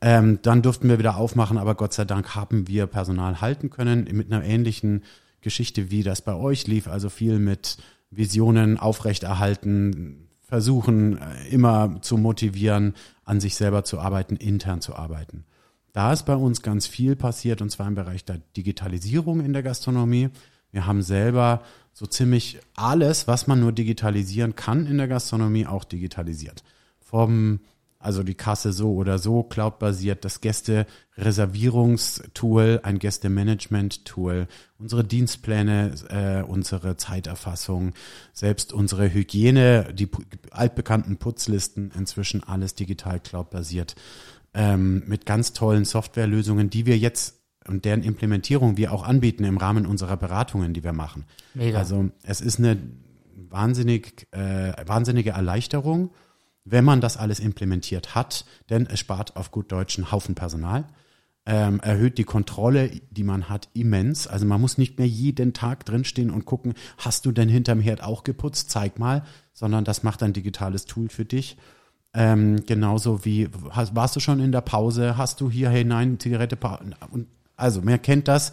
Ähm, 0.00 0.38
dann 0.42 0.62
durften 0.62 0.88
wir 0.88 0.98
wieder 0.98 1.16
aufmachen, 1.16 1.58
aber 1.58 1.74
Gott 1.74 1.92
sei 1.92 2.04
Dank 2.04 2.34
haben 2.34 2.66
wir 2.66 2.86
Personal 2.86 3.40
halten 3.40 3.70
können 3.70 4.08
mit 4.12 4.32
einer 4.32 4.44
ähnlichen 4.44 5.04
Geschichte, 5.40 5.90
wie 5.90 6.02
das 6.02 6.22
bei 6.22 6.34
euch 6.34 6.66
lief. 6.66 6.88
Also 6.88 7.08
viel 7.08 7.38
mit 7.38 7.76
Visionen 8.10 8.78
aufrechterhalten, 8.78 10.28
versuchen 10.42 11.18
äh, 11.18 11.48
immer 11.50 12.02
zu 12.02 12.16
motivieren, 12.16 12.94
an 13.24 13.40
sich 13.40 13.54
selber 13.54 13.84
zu 13.84 14.00
arbeiten, 14.00 14.36
intern 14.36 14.80
zu 14.80 14.96
arbeiten. 14.96 15.44
Da 15.92 16.12
ist 16.12 16.24
bei 16.24 16.36
uns 16.36 16.62
ganz 16.62 16.86
viel 16.86 17.16
passiert 17.16 17.60
und 17.62 17.70
zwar 17.70 17.88
im 17.88 17.94
Bereich 17.94 18.24
der 18.24 18.40
Digitalisierung 18.56 19.40
in 19.40 19.52
der 19.52 19.62
Gastronomie. 19.62 20.30
Wir 20.70 20.86
haben 20.86 21.02
selber 21.02 21.62
so 21.92 22.06
ziemlich 22.06 22.60
alles, 22.76 23.26
was 23.26 23.48
man 23.48 23.60
nur 23.60 23.72
digitalisieren 23.72 24.54
kann 24.54 24.86
in 24.86 24.98
der 24.98 25.08
Gastronomie, 25.08 25.66
auch 25.66 25.82
digitalisiert. 25.84 26.62
Vom, 27.00 27.58
also 27.98 28.22
die 28.22 28.36
Kasse 28.36 28.72
so 28.72 28.94
oder 28.94 29.18
so, 29.18 29.42
cloudbasiert, 29.42 30.24
das 30.24 30.40
Gäste-Reservierungstool, 30.40 32.78
ein 32.84 33.00
Gäste-Management-Tool, 33.00 34.46
unsere 34.78 35.02
Dienstpläne, 35.02 35.94
äh, 36.08 36.44
unsere 36.48 36.96
Zeiterfassung, 36.96 37.94
selbst 38.32 38.72
unsere 38.72 39.12
Hygiene, 39.12 39.92
die 39.92 40.08
altbekannten 40.52 41.16
Putzlisten, 41.16 41.90
inzwischen 41.98 42.44
alles 42.44 42.76
digital 42.76 43.18
cloudbasiert 43.18 43.96
ähm, 44.54 45.02
mit 45.06 45.26
ganz 45.26 45.52
tollen 45.52 45.84
Softwarelösungen, 45.84 46.70
die 46.70 46.86
wir 46.86 46.98
jetzt 46.98 47.40
und 47.66 47.84
deren 47.84 48.02
Implementierung 48.02 48.76
wir 48.76 48.92
auch 48.92 49.04
anbieten 49.04 49.44
im 49.44 49.58
Rahmen 49.58 49.86
unserer 49.86 50.16
Beratungen, 50.16 50.72
die 50.74 50.82
wir 50.82 50.92
machen. 50.92 51.24
Mega. 51.54 51.78
Also 51.78 52.10
es 52.22 52.40
ist 52.40 52.58
eine 52.58 52.78
wahnsinnig, 53.34 54.26
äh, 54.32 54.72
wahnsinnige 54.86 55.30
Erleichterung, 55.30 56.10
wenn 56.64 56.84
man 56.84 57.00
das 57.00 57.16
alles 57.16 57.40
implementiert 57.40 58.14
hat, 58.14 58.44
denn 58.70 58.86
es 58.86 59.00
spart 59.00 59.36
auf 59.36 59.50
gut 59.50 59.72
Deutsch 59.72 59.98
einen 59.98 60.10
Haufen 60.10 60.34
Personal, 60.34 60.84
ähm, 61.46 61.80
erhöht 61.80 62.18
die 62.18 62.24
Kontrolle, 62.24 62.90
die 63.10 63.24
man 63.24 63.48
hat, 63.48 63.68
immens. 63.72 64.26
Also 64.26 64.46
man 64.46 64.60
muss 64.60 64.78
nicht 64.78 64.98
mehr 64.98 65.08
jeden 65.08 65.52
Tag 65.52 65.84
drinstehen 65.86 66.30
und 66.30 66.44
gucken, 66.44 66.74
hast 66.98 67.26
du 67.26 67.32
denn 67.32 67.48
hinterm 67.48 67.80
Herd 67.80 68.02
auch 68.02 68.24
geputzt? 68.24 68.70
Zeig 68.70 68.98
mal, 68.98 69.24
sondern 69.52 69.84
das 69.84 70.02
macht 70.02 70.22
ein 70.22 70.32
digitales 70.32 70.84
Tool 70.84 71.08
für 71.08 71.24
dich. 71.24 71.56
Ähm, 72.12 72.64
genauso 72.66 73.24
wie, 73.24 73.48
hast, 73.70 73.94
warst 73.94 74.16
du 74.16 74.20
schon 74.20 74.40
in 74.40 74.52
der 74.52 74.62
Pause? 74.62 75.16
Hast 75.16 75.40
du 75.40 75.50
hier 75.50 75.70
hinein 75.70 76.18
Zigarette? 76.18 76.58
Und, 77.10 77.26
also, 77.56 77.84
wer 77.84 77.98
kennt 77.98 78.26
das? 78.26 78.52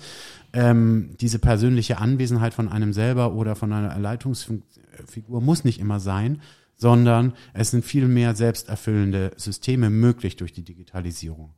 Ähm, 0.54 1.16
diese 1.20 1.40
persönliche 1.40 1.98
Anwesenheit 1.98 2.54
von 2.54 2.70
einem 2.70 2.94
selber 2.94 3.34
oder 3.34 3.56
von 3.56 3.74
einer 3.74 3.98
Leitungsfigur 3.98 5.42
muss 5.42 5.64
nicht 5.64 5.80
immer 5.80 6.00
sein, 6.00 6.42
sondern 6.76 7.34
es 7.54 7.72
sind 7.72 7.84
viel 7.84 8.08
mehr 8.08 8.36
selbsterfüllende 8.36 9.32
Systeme 9.38 9.90
möglich 9.90 10.36
durch 10.36 10.54
die 10.54 10.64
Digitalisierung. 10.64 11.54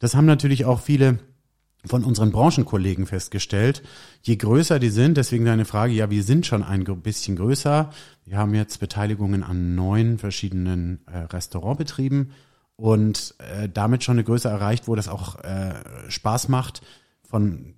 Das 0.00 0.16
haben 0.16 0.26
natürlich 0.26 0.64
auch 0.64 0.80
viele 0.80 1.20
von 1.84 2.04
unseren 2.04 2.30
Branchenkollegen 2.30 3.06
festgestellt. 3.06 3.82
Je 4.22 4.36
größer 4.36 4.78
die 4.78 4.90
sind, 4.90 5.16
deswegen 5.16 5.44
deine 5.44 5.64
Frage, 5.64 5.92
ja, 5.92 6.10
wir 6.10 6.22
sind 6.22 6.46
schon 6.46 6.62
ein 6.62 6.84
bisschen 6.84 7.36
größer. 7.36 7.90
Wir 8.24 8.36
haben 8.36 8.54
jetzt 8.54 8.78
Beteiligungen 8.78 9.42
an 9.42 9.74
neun 9.74 10.18
verschiedenen 10.18 11.00
äh, 11.06 11.18
Restaurantbetrieben 11.18 12.32
und 12.76 13.34
äh, 13.38 13.68
damit 13.68 14.04
schon 14.04 14.16
eine 14.16 14.24
Größe 14.24 14.48
erreicht, 14.48 14.86
wo 14.86 14.94
das 14.94 15.08
auch 15.08 15.42
äh, 15.42 15.74
Spaß 16.08 16.48
macht, 16.48 16.82
von 17.28 17.74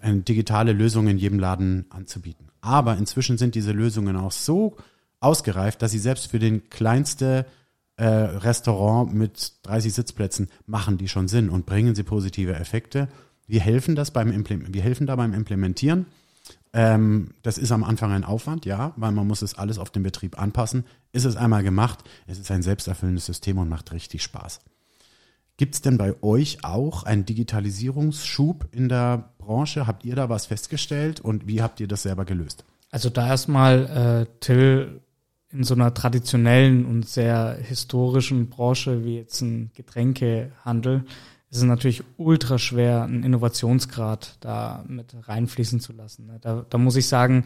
äh, 0.00 0.14
digitale 0.14 0.72
Lösungen 0.72 1.08
in 1.08 1.18
jedem 1.18 1.38
Laden 1.38 1.86
anzubieten. 1.90 2.48
Aber 2.60 2.96
inzwischen 2.96 3.38
sind 3.38 3.54
diese 3.54 3.72
Lösungen 3.72 4.16
auch 4.16 4.32
so 4.32 4.76
ausgereift, 5.20 5.82
dass 5.82 5.92
sie 5.92 5.98
selbst 5.98 6.28
für 6.28 6.38
den 6.38 6.70
kleinste 6.70 7.46
äh, 7.96 8.06
Restaurant 8.06 9.12
mit 9.14 9.54
30 9.64 9.92
Sitzplätzen 9.92 10.48
machen 10.66 10.98
die 10.98 11.08
schon 11.08 11.28
Sinn 11.28 11.50
und 11.50 11.66
bringen 11.66 11.94
sie 11.94 12.02
positive 12.02 12.54
Effekte. 12.54 13.08
Wir 13.52 13.60
helfen 13.60 13.94
das 13.94 14.12
beim 14.12 14.32
wir 14.48 14.82
helfen 14.82 15.06
da 15.06 15.14
beim 15.14 15.34
Implementieren. 15.34 16.06
Ähm, 16.72 17.34
das 17.42 17.58
ist 17.58 17.70
am 17.70 17.84
Anfang 17.84 18.10
ein 18.10 18.24
Aufwand, 18.24 18.64
ja, 18.64 18.94
weil 18.96 19.12
man 19.12 19.26
muss 19.26 19.42
es 19.42 19.58
alles 19.58 19.76
auf 19.76 19.90
den 19.90 20.02
Betrieb 20.02 20.40
anpassen. 20.40 20.86
Ist 21.12 21.26
es 21.26 21.36
einmal 21.36 21.62
gemacht, 21.62 21.98
es 22.26 22.38
ist 22.38 22.50
ein 22.50 22.62
selbsterfüllendes 22.62 23.26
System 23.26 23.58
und 23.58 23.68
macht 23.68 23.92
richtig 23.92 24.22
Spaß. 24.22 24.60
Gibt 25.58 25.74
es 25.74 25.82
denn 25.82 25.98
bei 25.98 26.14
euch 26.22 26.64
auch 26.64 27.02
einen 27.02 27.26
Digitalisierungsschub 27.26 28.68
in 28.72 28.88
der 28.88 29.34
Branche? 29.36 29.86
Habt 29.86 30.06
ihr 30.06 30.16
da 30.16 30.30
was 30.30 30.46
festgestellt 30.46 31.20
und 31.20 31.46
wie 31.46 31.60
habt 31.60 31.78
ihr 31.78 31.88
das 31.88 32.04
selber 32.04 32.24
gelöst? 32.24 32.64
Also 32.90 33.10
da 33.10 33.28
erstmal, 33.28 34.24
äh, 34.30 34.40
Till, 34.40 35.02
in 35.50 35.64
so 35.64 35.74
einer 35.74 35.92
traditionellen 35.92 36.86
und 36.86 37.06
sehr 37.06 37.58
historischen 37.60 38.48
Branche 38.48 39.04
wie 39.04 39.16
jetzt 39.16 39.42
ein 39.42 39.70
Getränkehandel 39.74 41.04
ist 41.52 41.58
es 41.58 41.64
natürlich 41.64 42.02
ultra 42.16 42.58
schwer, 42.58 43.02
einen 43.02 43.24
Innovationsgrad 43.24 44.38
da 44.40 44.84
mit 44.88 45.14
reinfließen 45.28 45.80
zu 45.80 45.92
lassen. 45.92 46.26
Ne? 46.26 46.38
Da, 46.40 46.64
da 46.68 46.78
muss 46.78 46.96
ich 46.96 47.06
sagen, 47.06 47.44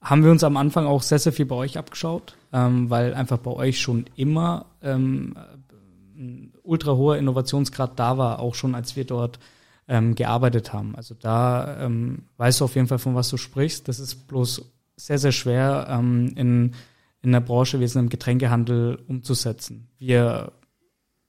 haben 0.00 0.24
wir 0.24 0.30
uns 0.30 0.42
am 0.42 0.56
Anfang 0.56 0.86
auch 0.86 1.02
sehr, 1.02 1.18
sehr 1.18 1.34
viel 1.34 1.44
bei 1.44 1.56
euch 1.56 1.76
abgeschaut, 1.76 2.34
ähm, 2.54 2.88
weil 2.88 3.12
einfach 3.12 3.36
bei 3.36 3.50
euch 3.50 3.78
schon 3.78 4.06
immer 4.16 4.64
ähm, 4.80 5.36
ein 6.16 6.54
ultra 6.62 6.92
hoher 6.92 7.18
Innovationsgrad 7.18 7.98
da 7.98 8.16
war, 8.16 8.38
auch 8.38 8.54
schon 8.54 8.74
als 8.74 8.96
wir 8.96 9.04
dort 9.04 9.38
ähm, 9.86 10.14
gearbeitet 10.14 10.72
haben. 10.72 10.96
Also 10.96 11.14
da 11.14 11.84
ähm, 11.84 12.22
weißt 12.38 12.60
du 12.60 12.64
auf 12.64 12.74
jeden 12.74 12.88
Fall, 12.88 12.98
von 12.98 13.14
was 13.14 13.28
du 13.28 13.36
sprichst. 13.36 13.86
Das 13.86 14.00
ist 14.00 14.28
bloß 14.28 14.64
sehr, 14.96 15.18
sehr 15.18 15.32
schwer 15.32 15.88
ähm, 15.90 16.32
in, 16.36 16.72
in 17.20 17.32
der 17.32 17.40
Branche 17.40 17.80
wie 17.80 17.84
es 17.84 17.96
im 17.96 18.08
Getränkehandel 18.08 18.98
umzusetzen. 19.06 19.88
Wir 19.98 20.52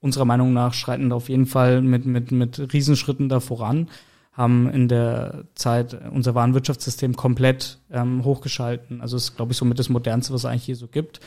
unserer 0.04 0.26
Meinung 0.26 0.54
nach 0.54 0.74
schreiten 0.74 1.10
da 1.10 1.16
auf 1.16 1.30
jeden 1.30 1.47
Fall 1.47 1.82
mit, 1.82 2.06
mit, 2.06 2.32
mit 2.32 2.74
Riesenschritten 2.74 3.30
da 3.30 3.39
voran, 3.39 3.89
haben 4.34 4.70
in 4.70 4.88
der 4.88 5.45
Zeit 5.56 5.97
unser 6.12 6.36
Warenwirtschaftssystem 6.36 7.16
komplett 7.16 7.80
ähm, 7.91 8.24
hochgeschalten. 8.24 9.01
Also 9.01 9.18
ist, 9.18 9.36
glaube 9.36 9.54
ich, 9.54 9.58
somit 9.58 9.80
das 9.80 9.89
Modernste, 9.89 10.34
was 10.34 10.41
es 10.41 10.45
eigentlich 10.45 10.66
hier 10.66 10.76
so 10.76 10.88
gibt. 10.88 11.20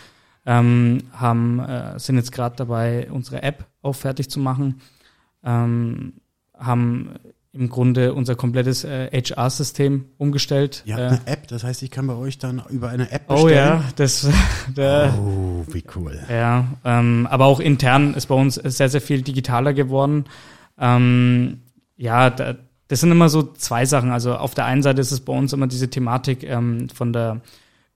ähm, 0.47 0.99
haben, 1.13 1.59
äh, 1.59 1.99
sind 1.99 2.17
jetzt 2.17 2.33
gerade 2.33 2.57
dabei, 2.57 3.09
unsere 3.11 3.43
App 3.43 3.67
auch 3.83 3.95
fertig 3.95 4.31
zu 4.31 4.39
machen, 4.39 4.81
ähm, 5.45 6.15
haben 6.55 7.11
im 7.57 7.69
Grunde 7.69 8.15
unser 8.15 8.35
komplettes 8.37 8.85
äh, 8.85 9.09
HR-System 9.11 10.05
umgestellt. 10.19 10.83
Ihr 10.87 10.95
habt 10.95 11.03
äh, 11.03 11.07
eine 11.07 11.27
App, 11.27 11.49
das 11.49 11.65
heißt, 11.65 11.83
ich 11.83 11.91
kann 11.91 12.07
bei 12.07 12.15
euch 12.15 12.39
dann 12.39 12.63
über 12.69 12.89
eine 12.91 13.11
App 13.11 13.23
Oh 13.29 13.45
bestellen. 13.45 13.55
ja, 13.57 13.85
das, 13.97 14.29
der, 14.77 15.15
Oh, 15.19 15.65
wie 15.73 15.85
cool. 15.97 16.19
ja, 16.31 16.67
ähm, 16.85 17.27
aber 17.31 17.47
auch 17.47 17.61
intern 17.61 18.15
ist 18.15 18.27
bei 18.27 18.35
uns 18.35 18.55
sehr, 18.57 18.89
sehr 18.89 19.01
viel 19.01 19.23
digitaler 19.23 19.73
geworden. 19.75 20.25
Ähm, 20.79 21.63
ja, 21.97 22.31
da, 22.31 22.55
das 22.89 23.01
sind 23.01 23.11
immer 23.11 23.29
so 23.29 23.43
zwei 23.43 23.85
Sachen. 23.87 24.11
Also 24.13 24.37
auf 24.37 24.55
der 24.55 24.67
einen 24.67 24.83
Seite 24.83 25.01
ist 25.01 25.11
es 25.11 25.21
bei 25.21 25.33
uns 25.33 25.53
immer 25.53 25.67
diese 25.67 25.89
Thematik 25.91 26.43
ähm, 26.45 26.89
von 26.91 27.13
der 27.13 27.41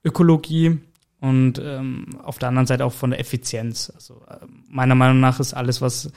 Ökologie 0.03 0.79
und 1.19 1.61
ähm, 1.63 2.07
auf 2.23 2.39
der 2.39 2.49
anderen 2.49 2.65
Seite 2.67 2.83
auch 2.83 2.93
von 2.93 3.11
der 3.11 3.19
Effizienz. 3.19 3.91
Also 3.95 4.21
äh, 4.27 4.37
meiner 4.67 4.95
Meinung 4.95 5.19
nach 5.19 5.39
ist 5.39 5.53
alles, 5.53 5.81
was 5.81 6.11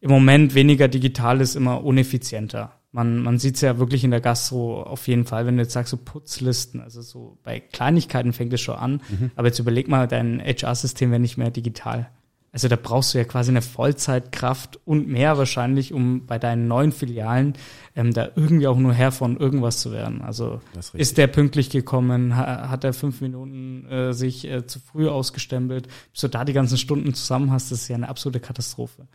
im 0.00 0.10
Moment 0.10 0.54
weniger 0.54 0.88
digital 0.88 1.40
ist, 1.40 1.56
immer 1.56 1.84
uneffizienter. 1.84 2.72
Man, 2.92 3.18
man 3.18 3.38
sieht 3.38 3.56
es 3.56 3.60
ja 3.60 3.78
wirklich 3.78 4.04
in 4.04 4.10
der 4.10 4.20
Gastro 4.20 4.82
auf 4.82 5.06
jeden 5.06 5.26
Fall, 5.26 5.46
wenn 5.46 5.56
du 5.56 5.62
jetzt 5.62 5.74
sagst, 5.74 5.90
so 5.90 5.98
Putzlisten, 5.98 6.80
also 6.80 7.02
so 7.02 7.38
bei 7.42 7.60
Kleinigkeiten 7.60 8.32
fängt 8.32 8.52
es 8.54 8.60
schon 8.60 8.76
an, 8.76 9.02
aber 9.36 9.48
jetzt 9.48 9.58
überleg 9.58 9.88
mal, 9.88 10.08
dein 10.08 10.40
HR-System 10.40 11.10
wäre 11.10 11.20
nicht 11.20 11.36
mehr 11.36 11.50
digital. 11.50 12.10
Also 12.56 12.68
da 12.68 12.76
brauchst 12.76 13.12
du 13.12 13.18
ja 13.18 13.24
quasi 13.24 13.50
eine 13.50 13.60
Vollzeitkraft 13.60 14.80
und 14.86 15.08
mehr 15.08 15.36
wahrscheinlich, 15.36 15.92
um 15.92 16.24
bei 16.24 16.38
deinen 16.38 16.68
neuen 16.68 16.90
Filialen 16.90 17.52
ähm, 17.94 18.14
da 18.14 18.30
irgendwie 18.34 18.66
auch 18.66 18.78
nur 18.78 18.94
Herr 18.94 19.12
von 19.12 19.36
irgendwas 19.36 19.82
zu 19.82 19.92
werden. 19.92 20.22
Also 20.22 20.62
ist 20.74 20.94
ist 20.94 21.18
der 21.18 21.26
pünktlich 21.26 21.68
gekommen, 21.68 22.34
ha, 22.34 22.70
hat 22.70 22.82
er 22.82 22.94
fünf 22.94 23.20
Minuten 23.20 23.84
äh, 23.90 24.14
sich 24.14 24.48
äh, 24.48 24.66
zu 24.66 24.80
früh 24.80 25.06
ausgestempelt, 25.06 25.88
bis 26.12 26.22
du 26.22 26.28
da 26.28 26.46
die 26.46 26.54
ganzen 26.54 26.78
Stunden 26.78 27.12
zusammen 27.12 27.52
hast, 27.52 27.70
das 27.72 27.82
ist 27.82 27.88
ja 27.88 27.96
eine 27.96 28.08
absolute 28.08 28.40
Katastrophe. 28.40 29.06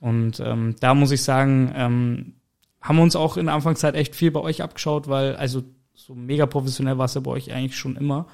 Und 0.00 0.40
ähm, 0.40 0.76
da 0.80 0.94
muss 0.94 1.10
ich 1.10 1.22
sagen, 1.22 1.72
ähm, 1.74 2.34
haben 2.80 2.96
wir 2.96 3.02
uns 3.02 3.16
auch 3.16 3.36
in 3.36 3.46
der 3.46 3.54
Anfangszeit 3.54 3.94
echt 3.94 4.14
viel 4.14 4.30
bei 4.30 4.40
euch 4.40 4.62
abgeschaut, 4.62 5.08
weil 5.08 5.34
also 5.36 5.62
so 5.94 6.14
mega 6.14 6.46
professionell 6.46 6.98
war 6.98 7.06
es 7.06 7.14
ja 7.14 7.20
bei 7.20 7.30
euch 7.32 7.52
eigentlich 7.52 7.76
schon 7.76 7.96
immer. 7.96 8.26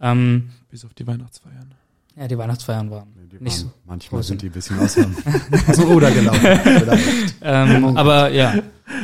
Ähm, 0.00 0.50
Bis 0.70 0.84
auf 0.84 0.94
die 0.94 1.06
Weihnachtsfeiern. 1.06 1.74
ja, 2.14 2.28
die 2.28 2.38
Weihnachtsfeiern 2.38 2.90
waren 2.90 3.08
Die 3.32 3.42
nicht 3.42 3.56
so. 3.56 3.64
waren- 3.66 3.72
Manchmal 3.86 4.22
sind 4.22 4.42
die 4.42 4.46
ein 4.46 4.52
bisschen 4.52 4.78
aus 4.78 4.94
dem, 4.94 5.14
Ruder 5.88 6.10
gelaufen. 6.12 6.40
Vielleicht. 6.62 7.34
Ähm, 7.42 7.96
aber 7.96 8.30
ja, 8.30 8.54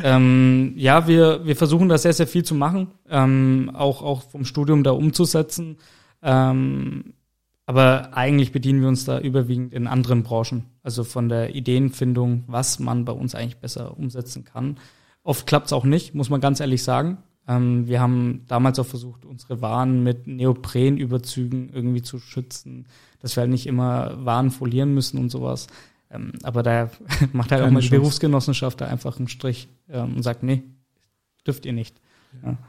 ähm, 0.05 0.72
ja, 0.76 1.09
wir, 1.09 1.44
wir 1.44 1.57
versuchen 1.57 1.88
da 1.88 1.98
sehr, 1.98 2.12
sehr 2.12 2.26
viel 2.28 2.44
zu 2.44 2.55
machen, 2.55 2.88
ähm, 3.09 3.70
auch, 3.74 4.02
auch 4.02 4.22
vom 4.30 4.44
Studium 4.44 4.84
da 4.84 4.92
umzusetzen. 4.92 5.78
Ähm, 6.22 7.14
aber 7.66 8.14
eigentlich 8.16 8.52
bedienen 8.52 8.82
wir 8.82 8.88
uns 8.88 9.04
da 9.04 9.18
überwiegend 9.18 9.72
in 9.72 9.86
anderen 9.86 10.22
Branchen. 10.22 10.66
Also 10.82 11.04
von 11.04 11.28
der 11.28 11.54
Ideenfindung, 11.54 12.44
was 12.46 12.78
man 12.78 13.04
bei 13.04 13.12
uns 13.12 13.34
eigentlich 13.34 13.58
besser 13.58 13.96
umsetzen 13.96 14.44
kann. 14.44 14.76
Oft 15.22 15.46
klappt 15.46 15.66
es 15.66 15.72
auch 15.72 15.84
nicht, 15.84 16.14
muss 16.14 16.28
man 16.28 16.40
ganz 16.40 16.60
ehrlich 16.60 16.82
sagen. 16.82 17.18
Ähm, 17.48 17.86
wir 17.86 18.00
haben 18.00 18.44
damals 18.48 18.78
auch 18.78 18.86
versucht, 18.86 19.24
unsere 19.24 19.62
Waren 19.62 20.02
mit 20.02 20.26
Neoprenüberzügen 20.26 21.70
irgendwie 21.72 22.02
zu 22.02 22.18
schützen, 22.18 22.86
dass 23.20 23.36
wir 23.36 23.42
halt 23.42 23.50
nicht 23.50 23.66
immer 23.66 24.24
Waren 24.24 24.50
folieren 24.50 24.92
müssen 24.92 25.18
und 25.18 25.30
sowas. 25.30 25.66
Ähm, 26.10 26.32
aber 26.42 26.62
da 26.62 26.90
macht 27.32 27.50
halt 27.50 27.62
auch 27.62 27.66
Keine 27.66 27.74
mal 27.74 27.80
die. 27.80 27.88
Berufsgenossenschaft 27.88 28.80
da 28.80 28.86
einfach 28.86 29.18
einen 29.18 29.28
Strich 29.28 29.68
ähm, 29.88 30.16
und 30.16 30.22
sagt, 30.22 30.42
nee, 30.42 30.62
dürft 31.46 31.64
ihr 31.64 31.72
nicht. 31.72 32.00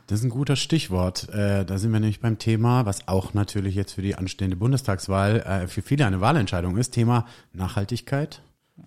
Das 0.07 0.20
ist 0.20 0.26
ein 0.26 0.30
guter 0.30 0.55
Stichwort. 0.55 1.30
Äh, 1.30 1.66
da 1.66 1.78
sind 1.78 1.91
wir 1.91 1.99
nämlich 1.99 2.20
beim 2.22 2.38
Thema, 2.39 2.86
was 2.86 3.07
auch 3.07 3.34
natürlich 3.34 3.76
jetzt 3.76 3.93
für 3.93 4.01
die 4.01 4.16
anstehende 4.16 4.55
Bundestagswahl 4.55 5.38
äh, 5.41 5.68
für 5.68 5.82
viele 5.82 6.05
eine 6.05 6.22
Wahlentscheidung 6.22 6.78
ist, 6.78 6.91
Thema 6.91 7.26
Nachhaltigkeit, 7.53 8.41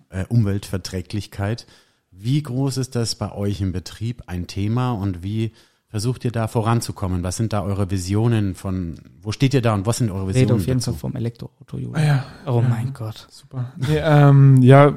äh, 0.09 0.25
Umweltverträglichkeit. 0.29 1.67
Wie 2.11 2.41
groß 2.41 2.77
ist 2.77 2.95
das 2.95 3.15
bei 3.15 3.31
euch 3.31 3.61
im 3.61 3.71
Betrieb 3.71 4.23
ein 4.27 4.47
Thema 4.47 4.91
und 4.93 5.23
wie 5.23 5.51
versucht 5.87 6.23
ihr 6.25 6.31
da 6.31 6.47
voranzukommen? 6.47 7.23
Was 7.23 7.37
sind 7.37 7.53
da 7.53 7.63
eure 7.63 7.89
Visionen 7.89 8.55
von, 8.55 8.95
wo 9.21 9.31
steht 9.31 9.53
ihr 9.53 9.61
da 9.61 9.73
und 9.73 9.85
was 9.85 9.97
sind 9.97 10.11
eure 10.11 10.27
Rede 10.27 10.33
Visionen 10.39 10.61
auf 10.61 10.67
jeden 10.67 10.79
dazu? 10.79 10.91
Fall 10.91 10.99
vom 10.99 11.15
Elektroauto. 11.15 11.77
Ah 11.93 12.01
ja. 12.03 12.25
Oh 12.45 12.61
Ja. 12.61 12.67
mein 12.67 12.93
Gott. 12.93 13.27
Super. 13.29 13.73
Nee, 13.77 13.97
ähm, 13.97 14.61
ja, 14.61 14.95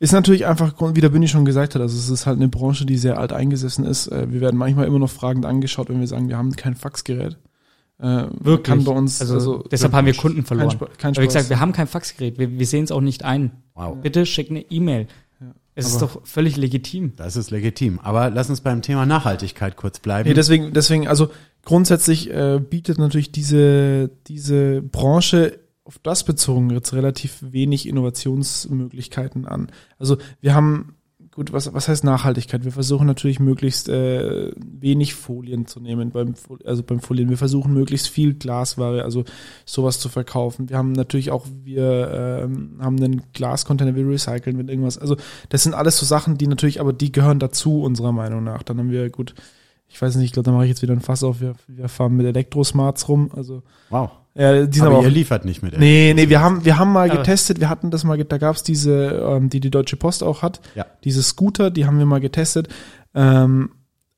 ist 0.00 0.12
natürlich 0.12 0.46
einfach, 0.46 0.74
wie 0.94 1.00
der 1.00 1.10
Bündi 1.10 1.28
schon 1.28 1.44
gesagt 1.44 1.74
hat, 1.74 1.82
also 1.82 1.96
es 1.96 2.08
ist 2.08 2.26
halt 2.26 2.38
eine 2.38 2.48
Branche, 2.48 2.86
die 2.86 2.96
sehr 2.96 3.18
alt 3.18 3.32
eingesessen 3.32 3.84
ist. 3.84 4.08
Äh, 4.08 4.32
Wir 4.32 4.40
werden 4.40 4.56
manchmal 4.56 4.86
immer 4.86 4.98
noch 4.98 5.10
fragend 5.10 5.44
angeschaut, 5.46 5.88
wenn 5.90 6.00
wir 6.00 6.08
sagen, 6.08 6.28
wir 6.28 6.38
haben 6.38 6.56
kein 6.56 6.74
Faxgerät. 6.74 7.36
Äh, 7.98 8.24
Wirklich. 8.40 8.62
Kann 8.64 8.84
bei 8.84 8.92
uns, 8.92 9.20
Also, 9.20 9.62
deshalb 9.70 9.92
haben 9.92 10.06
wir 10.06 10.14
Kunden 10.14 10.42
verloren. 10.42 10.70
Kein, 10.70 10.78
Spa 10.78 10.86
kein 10.96 11.10
Aber 11.12 11.20
wie 11.20 11.24
Spaß. 11.26 11.34
gesagt, 11.34 11.50
wir 11.50 11.60
haben 11.60 11.72
kein 11.72 11.86
Faxgerät. 11.86 12.38
Wir, 12.38 12.58
wir 12.58 12.66
sehen 12.66 12.84
es 12.84 12.92
auch 12.92 13.02
nicht 13.02 13.24
ein. 13.26 13.50
Wow. 13.74 13.98
Bitte 14.00 14.24
schick 14.24 14.48
eine 14.50 14.62
E-Mail. 14.70 15.06
Ja. 15.38 15.48
Es 15.74 15.86
ist 15.86 16.00
doch 16.00 16.26
völlig 16.26 16.56
legitim. 16.56 17.12
Das 17.16 17.36
ist 17.36 17.50
legitim. 17.50 17.98
Aber 18.02 18.30
lass 18.30 18.48
uns 18.48 18.62
beim 18.62 18.80
Thema 18.80 19.04
Nachhaltigkeit 19.04 19.76
kurz 19.76 19.98
bleiben. 19.98 20.26
Nee, 20.30 20.34
deswegen, 20.34 20.72
deswegen, 20.72 21.08
also 21.08 21.28
grundsätzlich 21.66 22.30
äh, 22.30 22.58
bietet 22.58 22.96
natürlich 22.96 23.32
diese, 23.32 24.08
diese 24.28 24.80
Branche 24.80 25.58
auf 25.84 25.98
das 26.02 26.24
bezogen 26.24 26.70
jetzt 26.70 26.92
relativ 26.92 27.38
wenig 27.40 27.88
Innovationsmöglichkeiten 27.88 29.46
an. 29.46 29.72
Also 29.98 30.18
wir 30.40 30.54
haben, 30.54 30.96
gut, 31.32 31.52
was, 31.52 31.72
was 31.72 31.88
heißt 31.88 32.04
Nachhaltigkeit? 32.04 32.64
Wir 32.64 32.72
versuchen 32.72 33.06
natürlich 33.06 33.40
möglichst 33.40 33.88
äh, 33.88 34.52
wenig 34.56 35.14
Folien 35.14 35.66
zu 35.66 35.80
nehmen 35.80 36.10
beim, 36.10 36.34
also 36.64 36.82
beim 36.82 37.00
Folien. 37.00 37.30
Wir 37.30 37.38
versuchen 37.38 37.72
möglichst 37.72 38.08
viel 38.08 38.34
Glasware, 38.34 39.04
also 39.04 39.24
sowas 39.64 39.98
zu 39.98 40.08
verkaufen. 40.08 40.68
Wir 40.68 40.76
haben 40.76 40.92
natürlich 40.92 41.30
auch, 41.30 41.46
wir 41.64 42.42
ähm, 42.44 42.78
haben 42.80 43.02
einen 43.02 43.22
Glascontainer, 43.32 43.96
wir 43.96 44.08
recyceln 44.08 44.56
mit 44.56 44.68
irgendwas. 44.68 44.98
Also 44.98 45.16
das 45.48 45.62
sind 45.62 45.74
alles 45.74 45.98
so 45.98 46.04
Sachen, 46.04 46.36
die 46.36 46.46
natürlich, 46.46 46.80
aber 46.80 46.92
die 46.92 47.10
gehören 47.10 47.38
dazu 47.38 47.82
unserer 47.82 48.12
Meinung 48.12 48.44
nach. 48.44 48.62
Dann 48.62 48.78
haben 48.78 48.90
wir, 48.90 49.08
gut, 49.10 49.34
ich 49.92 50.00
weiß 50.00 50.14
nicht, 50.16 50.26
ich 50.26 50.32
glaube, 50.32 50.44
da 50.46 50.52
mache 50.52 50.64
ich 50.64 50.70
jetzt 50.70 50.82
wieder 50.82 50.92
ein 50.94 51.00
Fass 51.00 51.22
auf. 51.24 51.40
Wir, 51.40 51.54
wir 51.66 51.88
fahren 51.88 52.16
mit 52.16 52.24
Elektrosmarts 52.26 53.08
rum. 53.08 53.30
Also 53.36 53.62
Wow. 53.90 54.10
ja, 54.34 54.64
die 54.64 54.72
sind 54.78 54.86
Aber 54.86 54.96
aber, 54.96 54.98
auch, 55.00 55.04
ihr 55.04 55.10
liefert 55.10 55.44
nicht 55.44 55.62
mit. 55.62 55.78
Nee, 55.78 56.12
nee, 56.14 56.28
wir 56.28 56.40
haben, 56.40 56.64
wir 56.64 56.78
haben 56.78 56.92
mal 56.92 57.10
Aber- 57.10 57.18
getestet, 57.18 57.58
wir 57.60 57.68
hatten 57.68 57.90
das 57.90 58.04
mal, 58.04 58.16
da 58.24 58.38
gab's 58.38 58.62
diese, 58.62 59.08
ähm, 59.28 59.50
die 59.50 59.60
die 59.60 59.70
Deutsche 59.70 59.96
Post 59.96 60.22
auch 60.22 60.42
hat, 60.42 60.60
Ja. 60.74 60.86
diese 61.04 61.22
Scooter, 61.22 61.70
die 61.70 61.86
haben 61.86 61.98
wir 61.98 62.06
mal 62.06 62.20
getestet. 62.20 62.68
Ähm, 63.14 63.70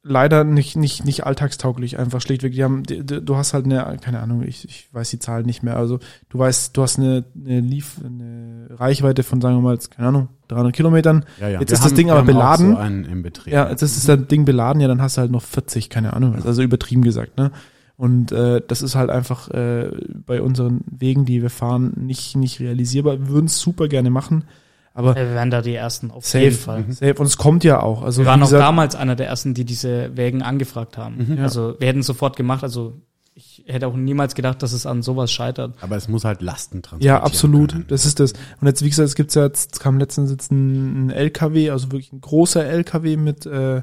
leider 0.05 0.45
nicht, 0.45 0.77
nicht, 0.77 1.05
nicht 1.05 1.25
alltagstauglich, 1.25 1.99
einfach 1.99 2.21
schlichtweg. 2.21 2.53
Die 2.53 2.65
haben, 2.65 2.83
die, 2.83 3.05
die, 3.07 3.25
du 3.25 3.37
hast 3.37 3.55
halt 3.55 3.65
eine, 3.65 3.97
keine 4.01 4.21
Ahnung, 4.21 4.43
ich, 4.43 4.65
ich 4.69 4.89
weiß 4.93 5.09
die 5.11 5.19
Zahlen 5.21 5.47
nicht 5.47 5.63
mehr. 5.63 5.77
Also 5.77 6.01
du 6.29 6.39
weißt, 6.39 6.77
du 6.77 6.83
hast 6.83 6.99
eine, 6.99 7.25
eine, 7.41 7.61
Lief, 7.61 7.97
eine 8.05 8.52
Reichweite 8.71 9.23
von, 9.23 9.41
sagen 9.41 9.57
wir 9.57 9.61
mal, 9.63 9.75
jetzt, 9.75 9.91
keine 9.91 10.09
Ahnung, 10.09 10.29
300 10.49 10.73
Kilometern. 10.75 11.25
Ja, 11.41 11.49
ja. 11.49 11.61
Jetzt 11.61 11.71
Wir 11.71 11.75
ist 11.75 11.85
das 11.85 11.91
haben- 11.91 11.97
Ding 11.97 12.07
wir 12.09 12.15
aber 12.15 12.23
beladen. 12.25 12.73
So 12.73 12.77
einen 12.79 13.05
im 13.05 13.23
Betrieb. 13.23 13.53
Ja, 13.53 13.69
jetzt 13.71 13.83
ist 13.83 14.09
das 14.09 14.27
Ding 14.29 14.45
beladen, 14.45 14.81
ja, 14.81 14.89
dann 14.89 15.01
hast 15.03 15.17
du 15.17 15.21
halt 15.23 15.31
noch 15.31 15.43
40, 15.43 15.91
keine 15.91 16.13
Ahnung, 16.15 16.35
also 16.45 16.63
übertrieben 16.63 17.03
gesagt, 17.03 17.37
ne? 17.39 17.51
Und 17.97 18.33
äh, 18.33 18.61
das 18.67 18.83
ist 18.83 18.95
halt 18.97 19.11
einfach 19.11 19.49
äh, 19.51 19.91
bei 20.27 20.43
unseren 20.43 20.81
Wegen, 20.91 21.25
die 21.25 21.41
wir 21.43 21.51
fahren, 21.51 21.93
nicht, 21.97 22.35
nicht 22.37 22.59
realisierbar. 22.59 23.19
Wir 23.21 23.29
würden 23.29 23.47
es 23.47 23.61
super 23.61 23.87
gerne 23.87 24.11
machen, 24.11 24.45
aber 24.93 25.15
Wir 25.15 25.31
werden 25.35 25.51
da 25.51 25.61
die 25.63 25.75
Ersten 25.75 26.11
auf 26.11 26.27
safe, 26.27 26.45
jeden 26.45 26.57
Fall. 26.57 26.85
safe. 26.89 27.15
Und 27.15 27.27
es 27.27 27.37
kommt 27.37 27.63
ja 27.65 27.81
auch. 27.81 28.03
Also 28.03 28.23
Wir 28.23 28.27
waren 28.27 28.43
auch 28.43 28.51
damals 28.51 28.97
einer 28.97 29.15
der 29.15 29.29
Ersten, 29.29 29.55
die 29.55 29.65
diese 29.65 30.17
Wägen 30.17 30.43
angefragt 30.43 30.99
haben. 30.99 31.35
Ja. 31.37 31.45
Also 31.45 31.77
wir 31.79 31.87
hätten 31.87 32.01
es 32.01 32.07
sofort 32.07 32.35
gemacht. 32.37 32.65
Also 32.65 32.95
ich 33.35 33.65
hätte 33.67 33.87
auch 33.87 33.97
niemals 33.97 34.35
gedacht, 34.35 34.63
dass 34.63 34.73
es 34.73 34.85
an 34.85 35.03
sowas 35.03 35.33
scheitert. 35.33 35.75
Aber 35.81 35.97
es 35.97 36.09
muss 36.09 36.25
halt 36.25 36.43
Lasten 36.43 36.83
transportieren. 36.83 37.17
Ja, 37.17 37.23
absolut. 37.23 37.73
Können. 37.73 37.87
Das 37.89 38.05
ist 38.05 38.21
das. 38.21 38.33
Und 38.61 38.67
jetzt, 38.67 38.83
wie 38.83 38.91
gesagt, 38.91 39.09
es 39.09 39.15
gibt's 39.15 39.35
ja 39.35 39.45
jetzt, 39.45 39.75
es 39.75 39.81
kam 39.81 39.99
letztens 39.99 40.31
jetzt 40.31 40.53
ein, 40.53 41.07
ein 41.07 41.11
LKW, 41.11 41.71
also 41.71 41.93
wirklich 41.93 42.13
ein 42.13 42.21
großer 42.21 42.65
LKW 42.65 43.17
mit, 43.17 43.47
äh, 43.47 43.83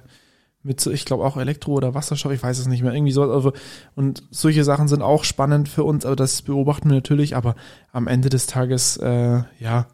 mit, 0.61 0.81
so, 0.81 0.91
ich 0.91 1.05
glaube 1.05 1.23
auch 1.23 1.37
Elektro 1.37 1.73
oder 1.73 1.95
Wasserstoff, 1.95 2.31
ich 2.31 2.43
weiß 2.43 2.59
es 2.59 2.67
nicht 2.67 2.83
mehr, 2.83 2.93
irgendwie 2.93 3.11
so. 3.11 3.23
Also, 3.23 3.53
und 3.95 4.23
solche 4.29 4.63
Sachen 4.63 4.87
sind 4.87 5.01
auch 5.01 5.23
spannend 5.23 5.67
für 5.67 5.83
uns, 5.83 6.05
aber 6.05 6.15
das 6.15 6.43
beobachten 6.43 6.89
wir 6.89 6.95
natürlich, 6.95 7.35
aber 7.35 7.55
am 7.91 8.07
Ende 8.07 8.29
des 8.29 8.45
Tages, 8.45 8.97
äh, 8.97 9.41
ja, 9.59 9.87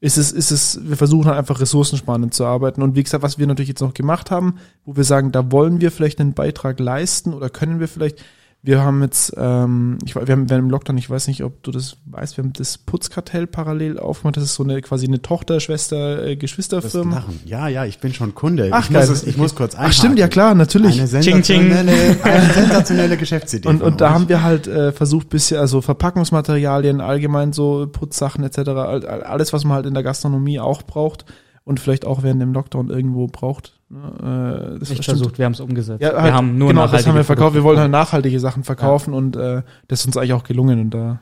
ist 0.00 0.18
es, 0.18 0.32
ist 0.32 0.50
es, 0.50 0.80
wir 0.82 0.96
versuchen 0.96 1.26
halt 1.26 1.38
einfach 1.38 1.60
ressourcensparend 1.60 2.32
zu 2.32 2.44
arbeiten. 2.44 2.82
Und 2.82 2.94
wie 2.94 3.02
gesagt, 3.02 3.24
was 3.24 3.38
wir 3.38 3.46
natürlich 3.48 3.70
jetzt 3.70 3.80
noch 3.80 3.94
gemacht 3.94 4.30
haben, 4.30 4.56
wo 4.84 4.96
wir 4.96 5.02
sagen, 5.02 5.32
da 5.32 5.50
wollen 5.50 5.80
wir 5.80 5.90
vielleicht 5.90 6.20
einen 6.20 6.34
Beitrag 6.34 6.78
leisten 6.78 7.34
oder 7.34 7.50
können 7.50 7.80
wir 7.80 7.88
vielleicht, 7.88 8.22
wir 8.60 8.80
haben 8.82 9.02
jetzt, 9.02 9.32
ähm, 9.36 9.98
ich, 10.04 10.16
wir 10.16 10.20
haben 10.22 10.50
während 10.50 10.64
dem 10.64 10.70
Lockdown, 10.70 10.98
ich 10.98 11.08
weiß 11.08 11.28
nicht, 11.28 11.44
ob 11.44 11.62
du 11.62 11.70
das 11.70 11.96
weißt, 12.06 12.36
wir 12.36 12.42
haben 12.44 12.52
das 12.54 12.76
Putzkartell 12.76 13.46
parallel 13.46 13.98
aufgemacht. 14.00 14.36
Das 14.36 14.42
ist 14.44 14.56
so 14.56 14.64
eine 14.64 14.82
quasi 14.82 15.06
eine 15.06 15.22
Tochter, 15.22 15.60
Schwester, 15.60 16.26
äh, 16.26 16.36
Geschwisterfirma. 16.36 17.24
Ja, 17.44 17.68
ja, 17.68 17.84
ich 17.84 18.00
bin 18.00 18.12
schon 18.12 18.34
Kunde. 18.34 18.68
Ach, 18.72 18.84
ich, 18.84 18.90
muss 18.90 19.00
geil. 19.06 19.12
es, 19.12 19.22
ich 19.24 19.36
muss 19.36 19.54
kurz 19.54 19.76
Ach 19.76 19.92
stimmt, 19.92 20.18
ja 20.18 20.24
einhaken. 20.24 20.32
klar, 20.32 20.54
natürlich. 20.56 21.00
Eine 21.00 21.08
Ching, 21.08 21.42
ching. 21.42 21.62
sensationelle, 21.70 22.24
eine 22.24 22.52
sensationelle 22.52 23.16
Geschäftsidee. 23.16 23.68
Und, 23.68 23.80
und 23.80 24.00
da 24.00 24.08
euch. 24.08 24.12
haben 24.14 24.28
wir 24.28 24.42
halt 24.42 24.66
äh, 24.66 24.90
versucht, 24.92 25.28
bisschen, 25.28 25.58
also 25.60 25.80
Verpackungsmaterialien, 25.80 27.00
allgemein 27.00 27.52
so 27.52 27.86
Putzsachen 27.86 28.42
etc., 28.44 28.58
all- 28.68 29.06
all- 29.06 29.22
alles, 29.22 29.52
was 29.52 29.64
man 29.64 29.76
halt 29.76 29.86
in 29.86 29.94
der 29.94 30.02
Gastronomie 30.02 30.58
auch 30.58 30.82
braucht 30.82 31.24
und 31.64 31.78
vielleicht 31.80 32.04
auch 32.04 32.22
während 32.24 32.42
dem 32.42 32.52
Lockdown 32.52 32.90
irgendwo 32.90 33.28
braucht. 33.28 33.77
Ne? 33.90 34.74
Äh, 34.76 34.78
das 34.78 34.90
Nicht 34.90 35.04
versucht, 35.04 35.38
wir 35.38 35.44
haben 35.44 35.52
es 35.52 35.60
umgesetzt. 35.60 36.02
Ja, 36.02 36.12
halt, 36.12 36.24
wir 36.24 36.34
haben 36.34 36.58
nur 36.58 36.68
genau, 36.68 36.82
das 36.82 36.90
nachhaltige 36.92 37.08
haben 37.08 37.16
wir 37.16 37.24
verkauft. 37.24 37.54
Wir 37.54 37.60
Produkte. 37.62 37.64
wollen 37.64 37.78
halt 37.80 37.90
nachhaltige 37.90 38.40
Sachen 38.40 38.64
verkaufen 38.64 39.14
und 39.14 39.36
äh, 39.36 39.62
das 39.88 40.00
ist 40.00 40.06
uns 40.06 40.16
eigentlich 40.16 40.34
auch 40.34 40.44
gelungen 40.44 40.80
und 40.80 40.90
da 40.90 41.20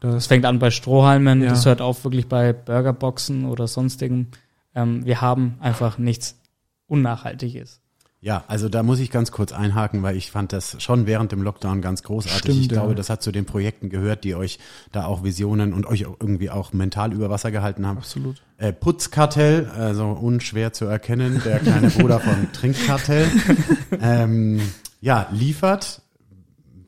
Das 0.00 0.26
fängt 0.26 0.44
an 0.44 0.58
bei 0.58 0.70
Strohhalmen, 0.70 1.42
ja. 1.42 1.50
das 1.50 1.66
hört 1.66 1.80
auf 1.80 2.04
wirklich 2.04 2.28
bei 2.28 2.52
Burgerboxen 2.52 3.46
oder 3.46 3.66
sonstigen. 3.66 4.28
Ähm, 4.74 5.04
wir 5.04 5.20
haben 5.20 5.56
einfach 5.60 5.98
nichts 5.98 6.40
Unnachhaltiges. 6.86 7.80
Ja, 8.20 8.42
also 8.48 8.68
da 8.68 8.82
muss 8.82 8.98
ich 8.98 9.12
ganz 9.12 9.30
kurz 9.30 9.52
einhaken, 9.52 10.02
weil 10.02 10.16
ich 10.16 10.32
fand 10.32 10.52
das 10.52 10.82
schon 10.82 11.06
während 11.06 11.30
dem 11.30 11.40
Lockdown 11.40 11.80
ganz 11.80 12.02
großartig. 12.02 12.40
Stimmt, 12.40 12.60
ich 12.62 12.68
glaube, 12.68 12.96
das 12.96 13.10
hat 13.10 13.22
zu 13.22 13.30
den 13.30 13.44
Projekten 13.44 13.90
gehört, 13.90 14.24
die 14.24 14.34
euch 14.34 14.58
da 14.90 15.04
auch 15.04 15.22
Visionen 15.22 15.72
und 15.72 15.86
euch 15.86 16.00
irgendwie 16.00 16.50
auch 16.50 16.72
mental 16.72 17.12
über 17.12 17.30
Wasser 17.30 17.52
gehalten 17.52 17.86
haben. 17.86 17.98
Absolut. 17.98 18.42
Äh, 18.56 18.72
Putzkartell, 18.72 19.66
also 19.68 20.08
unschwer 20.08 20.72
zu 20.72 20.86
erkennen, 20.86 21.40
der 21.44 21.60
kleine 21.60 21.90
Bruder 21.90 22.18
von 22.20 22.52
Trinkkartell, 22.52 23.30
ähm, 24.00 24.60
ja, 25.00 25.28
liefert 25.30 26.02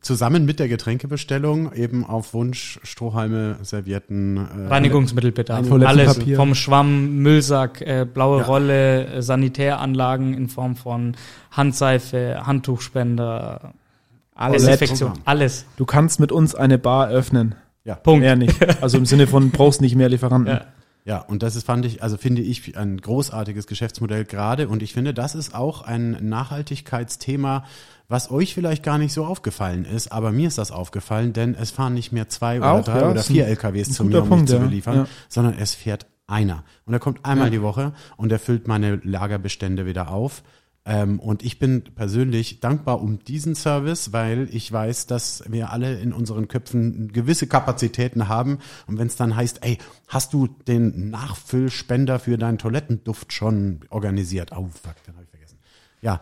zusammen 0.01 0.45
mit 0.45 0.59
der 0.59 0.69
Getränkebestellung 0.69 1.73
eben 1.75 2.05
auf 2.05 2.33
Wunsch 2.33 2.81
Strohhalme, 2.83 3.59
Servietten, 3.63 4.37
äh, 4.37 4.69
Reinigungsmittelbedarf, 4.69 5.71
alles 5.71 6.19
vom 6.37 6.55
Schwamm, 6.55 7.19
Müllsack, 7.19 7.81
äh, 7.83 8.07
blaue 8.13 8.41
ja. 8.41 8.47
Rolle, 8.47 9.07
äh, 9.07 9.23
Sanitäranlagen 9.23 10.35
in 10.35 10.49
Form 10.49 10.77
von 10.77 11.17
Handseife, 11.51 12.47
Handtuchspender, 12.47 13.75
alles. 14.35 14.63
Desinfektion, 14.63 15.13
alles. 15.25 15.67
Du 15.77 15.85
kannst 15.85 16.19
mit 16.19 16.33
uns 16.33 16.55
eine 16.55 16.79
Bar 16.79 17.09
öffnen. 17.11 17.55
Ja, 17.85 17.95
Punkt. 17.95 18.21
Mehr 18.21 18.37
nicht. 18.37 18.57
Also 18.83 18.99
im 18.99 19.07
Sinne 19.07 19.27
von 19.27 19.51
brauchst 19.51 19.81
nicht 19.81 19.97
mehr 19.97 20.09
Lieferanten. 20.09 20.55
Ja. 20.55 20.65
Ja, 21.05 21.19
und 21.19 21.43
das 21.43 21.57
ist, 21.57 21.65
fand 21.65 21.87
ich, 21.87 22.03
also 22.03 22.17
finde 22.17 22.43
ich 22.43 22.77
ein 22.77 23.01
großartiges 23.01 23.67
Geschäftsmodell 23.67 24.25
gerade. 24.25 24.69
Und 24.69 24.83
ich 24.83 24.93
finde, 24.93 25.15
das 25.15 25.35
ist 25.35 25.55
auch 25.55 25.83
ein 25.83 26.17
Nachhaltigkeitsthema, 26.21 27.65
was 28.09 28.31
euch 28.31 28.55
vielleicht 28.55 28.83
gar 28.83 28.99
nicht 28.99 29.13
so 29.13 29.25
aufgefallen 29.25 29.85
ist, 29.85 30.11
aber 30.11 30.33
mir 30.33 30.49
ist 30.49 30.59
das 30.59 30.73
aufgefallen, 30.73 31.33
denn 31.33 31.55
es 31.55 31.71
fahren 31.71 31.95
nicht 31.95 32.11
mehr 32.11 32.29
zwei 32.29 32.59
oder 32.59 32.73
auch, 32.73 32.85
drei 32.85 33.01
ja, 33.01 33.11
oder 33.11 33.23
vier 33.23 33.47
LKWs 33.47 33.93
zu 33.93 34.05
mir, 34.05 34.23
um 34.23 34.29
Punkt, 34.29 34.43
mich 34.43 34.51
zu 34.51 34.59
beliefern, 34.59 34.97
ja. 34.97 35.07
sondern 35.29 35.57
es 35.57 35.75
fährt 35.75 36.07
einer. 36.27 36.65
Und 36.87 36.93
er 36.93 36.99
kommt 36.99 37.25
einmal 37.25 37.47
ja. 37.47 37.51
die 37.53 37.63
Woche 37.63 37.93
und 38.17 38.33
er 38.33 38.39
füllt 38.39 38.67
meine 38.67 38.97
Lagerbestände 38.97 39.87
wieder 39.87 40.11
auf. 40.11 40.43
Ähm, 40.91 41.21
und 41.21 41.45
ich 41.45 41.61
bin 41.61 41.85
persönlich 41.95 42.59
dankbar 42.59 43.01
um 43.01 43.21
diesen 43.21 43.55
Service, 43.55 44.13
weil 44.13 44.49
ich 44.51 44.73
weiß, 44.73 45.07
dass 45.07 45.45
wir 45.47 45.71
alle 45.71 46.01
in 46.01 46.13
unseren 46.13 46.49
Köpfen 46.49 47.13
gewisse 47.13 47.47
Kapazitäten 47.47 48.27
haben. 48.27 48.59
Und 48.89 48.99
wenn 48.99 49.07
es 49.07 49.15
dann 49.15 49.37
heißt, 49.37 49.61
ey, 49.63 49.79
hast 50.09 50.33
du 50.33 50.49
den 50.49 51.11
Nachfüllspender 51.11 52.19
für 52.19 52.37
deinen 52.39 52.59
Toilettenduft 52.59 53.33
schon 53.33 53.83
organisiert? 53.91 54.51
Oh, 54.51 54.69
fuck, 54.83 54.97
den 55.05 55.15
habe 55.15 55.23
ich 55.23 55.31
vergessen. 55.31 55.59
Ja, 56.03 56.21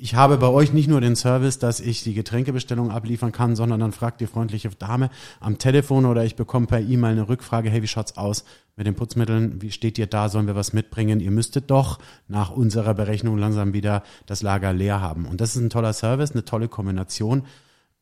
ich 0.00 0.14
habe 0.14 0.38
bei 0.38 0.48
euch 0.48 0.72
nicht 0.72 0.88
nur 0.88 1.00
den 1.00 1.14
Service, 1.14 1.58
dass 1.58 1.78
ich 1.78 2.02
die 2.02 2.14
Getränkebestellung 2.14 2.90
abliefern 2.90 3.32
kann, 3.32 3.54
sondern 3.54 3.80
dann 3.80 3.92
fragt 3.92 4.20
die 4.20 4.26
freundliche 4.26 4.70
Dame 4.70 5.10
am 5.40 5.58
Telefon 5.58 6.06
oder 6.06 6.24
ich 6.24 6.36
bekomme 6.36 6.66
per 6.66 6.80
E-Mail 6.80 7.12
eine 7.12 7.28
Rückfrage, 7.28 7.70
hey, 7.70 7.82
wie 7.82 7.88
schaut's 7.88 8.16
aus 8.16 8.44
mit 8.76 8.86
den 8.86 8.94
Putzmitteln? 8.94 9.60
Wie 9.60 9.70
steht 9.70 9.98
ihr 9.98 10.06
da? 10.06 10.28
Sollen 10.28 10.46
wir 10.46 10.56
was 10.56 10.72
mitbringen? 10.72 11.20
Ihr 11.20 11.30
müsstet 11.30 11.70
doch 11.70 11.98
nach 12.28 12.50
unserer 12.50 12.94
Berechnung 12.94 13.36
langsam 13.36 13.74
wieder 13.74 14.02
das 14.26 14.42
Lager 14.42 14.72
leer 14.72 15.00
haben. 15.00 15.26
Und 15.26 15.40
das 15.40 15.54
ist 15.54 15.62
ein 15.62 15.70
toller 15.70 15.92
Service, 15.92 16.32
eine 16.32 16.44
tolle 16.44 16.68
Kombination 16.68 17.44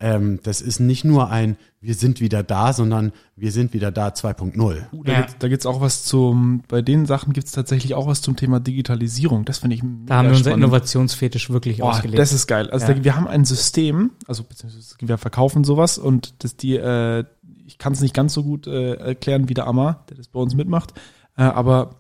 ähm, 0.00 0.38
das 0.44 0.60
ist 0.60 0.78
nicht 0.78 1.04
nur 1.04 1.30
ein 1.30 1.56
Wir 1.80 1.94
sind 1.94 2.20
wieder 2.20 2.44
da, 2.44 2.72
sondern 2.72 3.12
wir 3.34 3.50
sind 3.50 3.72
wieder 3.72 3.90
da 3.90 4.08
2.0. 4.08 4.56
Uh, 4.92 5.02
da, 5.04 5.12
ja. 5.12 5.18
gibt's, 5.18 5.36
da 5.38 5.48
gibt's 5.48 5.66
auch 5.66 5.80
was 5.80 6.04
zum, 6.04 6.62
bei 6.68 6.82
den 6.82 7.06
Sachen 7.06 7.32
gibt's 7.32 7.52
tatsächlich 7.52 7.94
auch 7.94 8.06
was 8.06 8.22
zum 8.22 8.36
Thema 8.36 8.60
Digitalisierung. 8.60 9.44
Das 9.44 9.58
finde 9.58 9.74
ich 9.74 9.82
Da 10.06 10.16
haben 10.16 10.28
wir 10.28 10.36
unser 10.36 10.54
Innovationsfetisch 10.54 11.50
wirklich 11.50 11.82
oh, 11.82 11.86
ausgelegt. 11.86 12.18
Das 12.18 12.32
ist 12.32 12.46
geil. 12.46 12.70
Also 12.70 12.86
ja. 12.86 12.94
da, 12.94 13.04
wir 13.04 13.16
haben 13.16 13.26
ein 13.26 13.44
System, 13.44 14.12
also 14.28 14.44
beziehungsweise 14.44 14.94
wir 15.00 15.18
verkaufen 15.18 15.64
sowas 15.64 15.98
und 15.98 16.44
das 16.44 16.56
die, 16.56 16.76
äh, 16.76 17.24
ich 17.66 17.78
kann 17.78 17.92
es 17.92 18.00
nicht 18.00 18.14
ganz 18.14 18.34
so 18.34 18.44
gut 18.44 18.66
äh, 18.68 18.94
erklären 18.94 19.48
wie 19.48 19.54
der 19.54 19.66
Amma, 19.66 20.04
der 20.08 20.16
das 20.16 20.28
bei 20.28 20.38
uns 20.38 20.54
mitmacht, 20.54 20.94
äh, 21.36 21.42
aber 21.42 21.96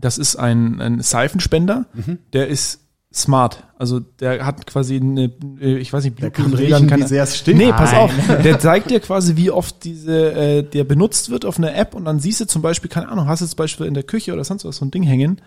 das 0.00 0.16
ist 0.16 0.36
ein, 0.36 0.80
ein 0.80 1.00
Seifenspender, 1.00 1.86
mhm. 1.92 2.18
der 2.32 2.48
ist 2.48 2.87
smart. 3.12 3.64
Also 3.78 4.00
der 4.00 4.44
hat 4.44 4.66
quasi 4.66 4.96
eine, 4.96 5.32
äh, 5.60 5.78
ich 5.78 5.92
weiß 5.92 6.04
nicht, 6.04 6.20
der 6.20 6.30
kann 6.30 6.52
riechen, 6.52 6.86
kann, 6.86 7.00
wie 7.00 7.06
sehr 7.06 7.22
es 7.22 7.38
stinkt. 7.38 7.60
Nee, 7.60 7.72
pass 7.72 7.94
auf. 7.94 8.12
Der 8.42 8.58
zeigt 8.58 8.90
dir 8.90 9.00
quasi, 9.00 9.36
wie 9.36 9.50
oft 9.50 9.84
diese, 9.84 10.32
äh, 10.32 10.62
der 10.62 10.84
benutzt 10.84 11.30
wird 11.30 11.44
auf 11.44 11.58
einer 11.58 11.74
App 11.74 11.94
und 11.94 12.04
dann 12.04 12.20
siehst 12.20 12.40
du 12.40 12.46
zum 12.46 12.60
Beispiel, 12.60 12.90
keine 12.90 13.08
Ahnung, 13.08 13.26
hast 13.26 13.40
du 13.40 13.46
zum 13.46 13.56
Beispiel 13.56 13.86
in 13.86 13.94
der 13.94 14.02
Küche 14.02 14.32
oder 14.32 14.44
sonst 14.44 14.64
was 14.64 14.76
so 14.76 14.84
ein 14.84 14.90
Ding 14.90 15.04
hängen 15.04 15.40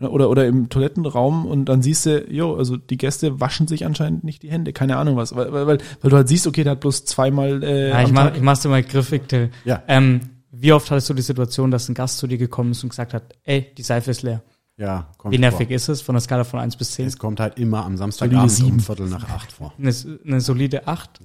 oder, 0.00 0.30
oder 0.30 0.46
im 0.46 0.68
Toilettenraum 0.68 1.44
und 1.46 1.64
dann 1.64 1.82
siehst 1.82 2.06
du, 2.06 2.24
jo, 2.30 2.54
also 2.54 2.76
die 2.76 2.96
Gäste 2.96 3.40
waschen 3.40 3.66
sich 3.66 3.84
anscheinend 3.84 4.22
nicht 4.22 4.44
die 4.44 4.50
Hände, 4.50 4.72
keine 4.72 4.96
Ahnung 4.96 5.16
was, 5.16 5.34
weil, 5.34 5.52
weil, 5.52 5.66
weil, 5.66 5.78
weil 6.00 6.10
du 6.10 6.16
halt 6.16 6.28
siehst, 6.28 6.46
okay, 6.46 6.62
der 6.62 6.72
hat 6.72 6.80
bloß 6.80 7.04
zweimal 7.04 7.64
äh, 7.64 7.90
ja, 7.90 8.02
ich, 8.02 8.12
mach, 8.12 8.34
ich 8.34 8.42
mach's 8.42 8.60
dir 8.60 8.68
mal 8.68 8.82
griffig, 8.84 9.28
Till. 9.28 9.50
Ja. 9.64 9.82
Ähm, 9.88 10.20
wie 10.52 10.72
oft 10.72 10.90
hattest 10.90 11.10
du 11.10 11.14
die 11.14 11.22
Situation, 11.22 11.70
dass 11.70 11.88
ein 11.88 11.94
Gast 11.94 12.18
zu 12.18 12.26
dir 12.26 12.38
gekommen 12.38 12.70
ist 12.72 12.82
und 12.82 12.90
gesagt 12.90 13.12
hat, 13.12 13.34
ey, 13.44 13.66
die 13.76 13.82
Seife 13.82 14.12
ist 14.12 14.22
leer? 14.22 14.42
Ja, 14.78 15.08
kommt 15.18 15.34
Wie 15.34 15.38
nervig 15.38 15.66
vor. 15.66 15.76
ist 15.76 15.88
es 15.88 16.00
von 16.02 16.14
der 16.14 16.20
Skala 16.20 16.44
von 16.44 16.60
1 16.60 16.76
bis 16.76 16.92
10? 16.92 17.06
Es 17.06 17.18
kommt 17.18 17.40
halt 17.40 17.58
immer 17.58 17.84
am 17.84 17.96
Samstagabend 17.96 18.50
solide 18.50 18.74
um 18.74 18.80
Viertel 18.80 19.08
nach 19.08 19.28
8 19.28 19.50
vor. 19.50 19.74
Eine, 19.76 19.92
eine 20.24 20.40
solide 20.40 20.86
8. 20.86 21.20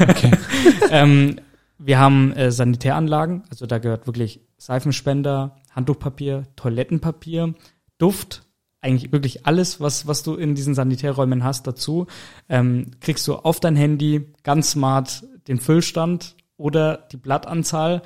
Okay. 0.00 0.30
ähm, 0.90 1.36
wir 1.78 1.98
haben 1.98 2.32
äh, 2.32 2.50
Sanitäranlagen, 2.50 3.44
also 3.50 3.66
da 3.66 3.78
gehört 3.78 4.06
wirklich 4.06 4.40
Seifenspender, 4.56 5.56
Handtuchpapier, 5.72 6.44
Toilettenpapier, 6.56 7.54
Duft, 7.98 8.44
eigentlich 8.80 9.12
wirklich 9.12 9.46
alles, 9.46 9.78
was, 9.78 10.06
was 10.06 10.22
du 10.22 10.34
in 10.34 10.54
diesen 10.54 10.74
Sanitärräumen 10.74 11.44
hast, 11.44 11.66
dazu. 11.66 12.06
Ähm, 12.48 12.92
kriegst 13.00 13.28
du 13.28 13.34
auf 13.34 13.60
dein 13.60 13.76
Handy 13.76 14.32
ganz 14.42 14.70
smart 14.70 15.22
den 15.48 15.58
Füllstand 15.58 16.34
oder 16.56 17.06
die 17.12 17.18
Blattanzahl. 17.18 18.00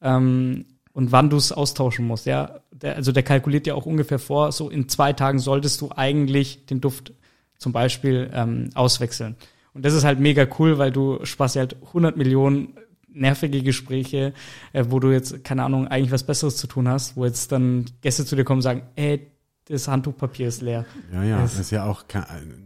Ähm, 0.00 0.66
und 0.98 1.12
wann 1.12 1.30
du 1.30 1.36
es 1.36 1.52
austauschen 1.52 2.08
musst. 2.08 2.26
Ja, 2.26 2.58
der, 2.82 2.96
also 2.96 3.12
der 3.12 3.22
kalkuliert 3.22 3.66
ja 3.66 3.74
auch 3.74 3.86
ungefähr 3.86 4.18
vor, 4.18 4.52
so 4.52 4.68
in 4.70 4.88
zwei 4.88 5.12
Tagen 5.12 5.38
solltest 5.38 5.80
du 5.80 5.90
eigentlich 5.94 6.66
den 6.66 6.80
Duft 6.80 7.12
zum 7.58 7.72
Beispiel 7.72 8.30
ähm, 8.32 8.70
auswechseln. 8.74 9.36
Und 9.74 9.84
das 9.84 9.94
ist 9.94 10.04
halt 10.04 10.20
mega 10.20 10.46
cool, 10.58 10.78
weil 10.78 10.90
du 10.90 11.24
sparst 11.24 11.56
halt 11.56 11.76
100 11.88 12.16
Millionen 12.16 12.74
nervige 13.08 13.62
Gespräche, 13.62 14.32
äh, 14.72 14.84
wo 14.88 15.00
du 15.00 15.10
jetzt, 15.10 15.44
keine 15.44 15.64
Ahnung, 15.64 15.88
eigentlich 15.88 16.12
was 16.12 16.24
Besseres 16.24 16.56
zu 16.56 16.66
tun 16.66 16.88
hast, 16.88 17.16
wo 17.16 17.24
jetzt 17.24 17.52
dann 17.52 17.86
Gäste 18.00 18.24
zu 18.24 18.36
dir 18.36 18.44
kommen 18.44 18.58
und 18.58 18.62
sagen, 18.62 18.82
ey, 18.96 19.30
das 19.68 19.88
Handtuchpapier 19.88 20.48
ist 20.48 20.62
leer. 20.62 20.86
Ja, 21.12 21.22
ja, 21.22 21.42
das 21.42 21.58
ist 21.58 21.70
ja 21.70 21.84
auch 21.84 22.04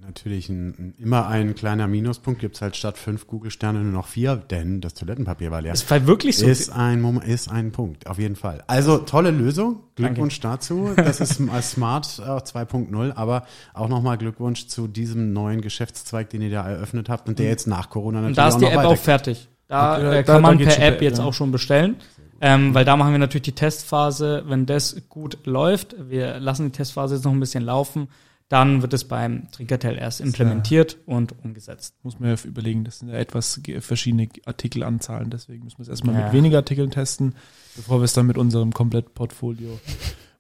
natürlich 0.07 0.49
ein, 0.49 0.95
immer 0.99 1.27
ein 1.27 1.55
kleiner 1.55 1.89
Minuspunkt. 1.89 2.41
Gibt 2.41 2.57
es 2.57 2.63
halt 2.63 2.77
statt 2.77 2.97
fünf 2.97 3.27
Google-Sterne 3.27 3.81
nur 3.81 3.93
noch 3.93 4.07
vier, 4.07 4.37
denn 4.37 4.81
das 4.81 4.95
Toilettenpapier 4.95 5.51
war 5.51 5.61
leer. 5.61 5.73
Ist 5.73 5.91
halt 5.91 6.07
wirklich 6.07 6.39
so. 6.39 6.47
Ist 6.47 6.71
ein 6.71 7.01
Moment, 7.01 7.27
ist 7.27 7.51
ein 7.51 7.73
Punkt, 7.73 8.07
auf 8.07 8.19
jeden 8.19 8.37
Fall. 8.37 8.63
Also 8.67 8.99
tolle 8.99 9.31
Lösung. 9.31 9.81
Glückwunsch 9.95 10.41
Danke. 10.41 10.59
dazu. 10.59 10.93
Das 10.97 11.21
ist 11.21 11.35
Smart 11.35 12.07
2.0, 12.07 13.13
aber 13.15 13.45
auch 13.75 13.89
nochmal 13.89 14.17
Glückwunsch 14.17 14.69
zu 14.69 14.89
diesem 14.89 15.33
neuen 15.33 15.61
Geschäftszweig, 15.61 16.31
den 16.31 16.43
ihr 16.43 16.51
da 16.51 16.69
eröffnet 16.69 17.09
habt 17.09 17.29
und 17.29 17.39
der 17.39 17.47
mhm. 17.47 17.51
jetzt 17.51 17.67
nach 17.67 17.91
Corona 17.91 18.21
natürlich 18.21 18.39
und 18.39 18.39
da 18.39 18.49
ist 18.49 18.61
die 18.61 18.67
App 18.67 18.85
auch 18.85 18.97
fertig. 18.97 19.49
Da, 19.73 19.99
äh, 19.99 20.23
kann 20.23 20.37
da, 20.37 20.41
man 20.41 20.59
per 20.59 20.79
App 20.79 21.01
jetzt 21.01 21.19
ja. 21.19 21.25
auch 21.25 21.33
schon 21.33 21.51
bestellen. 21.51 21.97
Ähm, 22.45 22.75
weil 22.75 22.85
da 22.85 22.97
machen 22.97 23.13
wir 23.13 23.19
natürlich 23.19 23.43
die 23.43 23.53
Testphase. 23.53 24.43
Wenn 24.47 24.67
das 24.67 25.09
gut 25.09 25.39
läuft, 25.47 25.95
wir 26.11 26.41
lassen 26.41 26.67
die 26.67 26.73
Testphase 26.73 27.15
jetzt 27.15 27.25
noch 27.25 27.31
ein 27.31 27.39
bisschen 27.39 27.63
laufen, 27.63 28.09
dann 28.49 28.83
wird 28.83 28.93
es 28.93 29.05
beim 29.05 29.51
Trinkertell 29.53 29.97
erst 29.97 30.21
implementiert 30.21 30.99
ja, 31.07 31.15
und 31.15 31.35
umgesetzt. 31.45 31.95
Muss 32.03 32.19
man 32.19 32.31
ja 32.31 32.45
überlegen, 32.45 32.85
das 32.85 32.99
sind 32.99 33.11
ja 33.11 33.15
etwas 33.15 33.61
verschiedene 33.79 34.29
Artikelanzahlen, 34.45 35.31
deswegen 35.31 35.63
müssen 35.65 35.79
wir 35.79 35.85
es 35.85 35.89
erstmal 35.89 36.17
ja. 36.17 36.25
mit 36.25 36.33
weniger 36.33 36.59
Artikeln 36.59 36.91
testen, 36.91 37.37
bevor 37.77 38.01
wir 38.01 38.05
es 38.05 38.13
dann 38.13 38.27
mit 38.27 38.37
unserem 38.37 38.75
Komplettportfolio, 38.75 39.79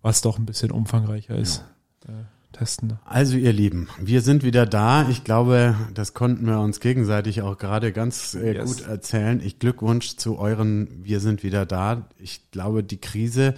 was 0.02 0.22
doch 0.22 0.38
ein 0.38 0.44
bisschen 0.44 0.72
umfangreicher 0.72 1.36
ist, 1.36 1.64
ja. 2.06 2.14
Testen. 2.52 2.98
Also 3.04 3.36
ihr 3.36 3.52
Lieben, 3.52 3.88
wir 4.00 4.20
sind 4.20 4.44
wieder 4.44 4.66
da. 4.66 5.08
Ich 5.08 5.24
glaube, 5.24 5.76
das 5.94 6.14
konnten 6.14 6.46
wir 6.46 6.60
uns 6.60 6.80
gegenseitig 6.80 7.42
auch 7.42 7.58
gerade 7.58 7.92
ganz 7.92 8.34
äh, 8.34 8.54
yes. 8.54 8.64
gut 8.64 8.86
erzählen. 8.86 9.40
Ich 9.44 9.58
Glückwunsch 9.58 10.16
zu 10.16 10.38
euren 10.38 10.88
Wir 11.02 11.20
sind 11.20 11.42
wieder 11.42 11.66
da. 11.66 12.08
Ich 12.18 12.50
glaube, 12.50 12.84
die 12.84 13.00
Krise 13.00 13.54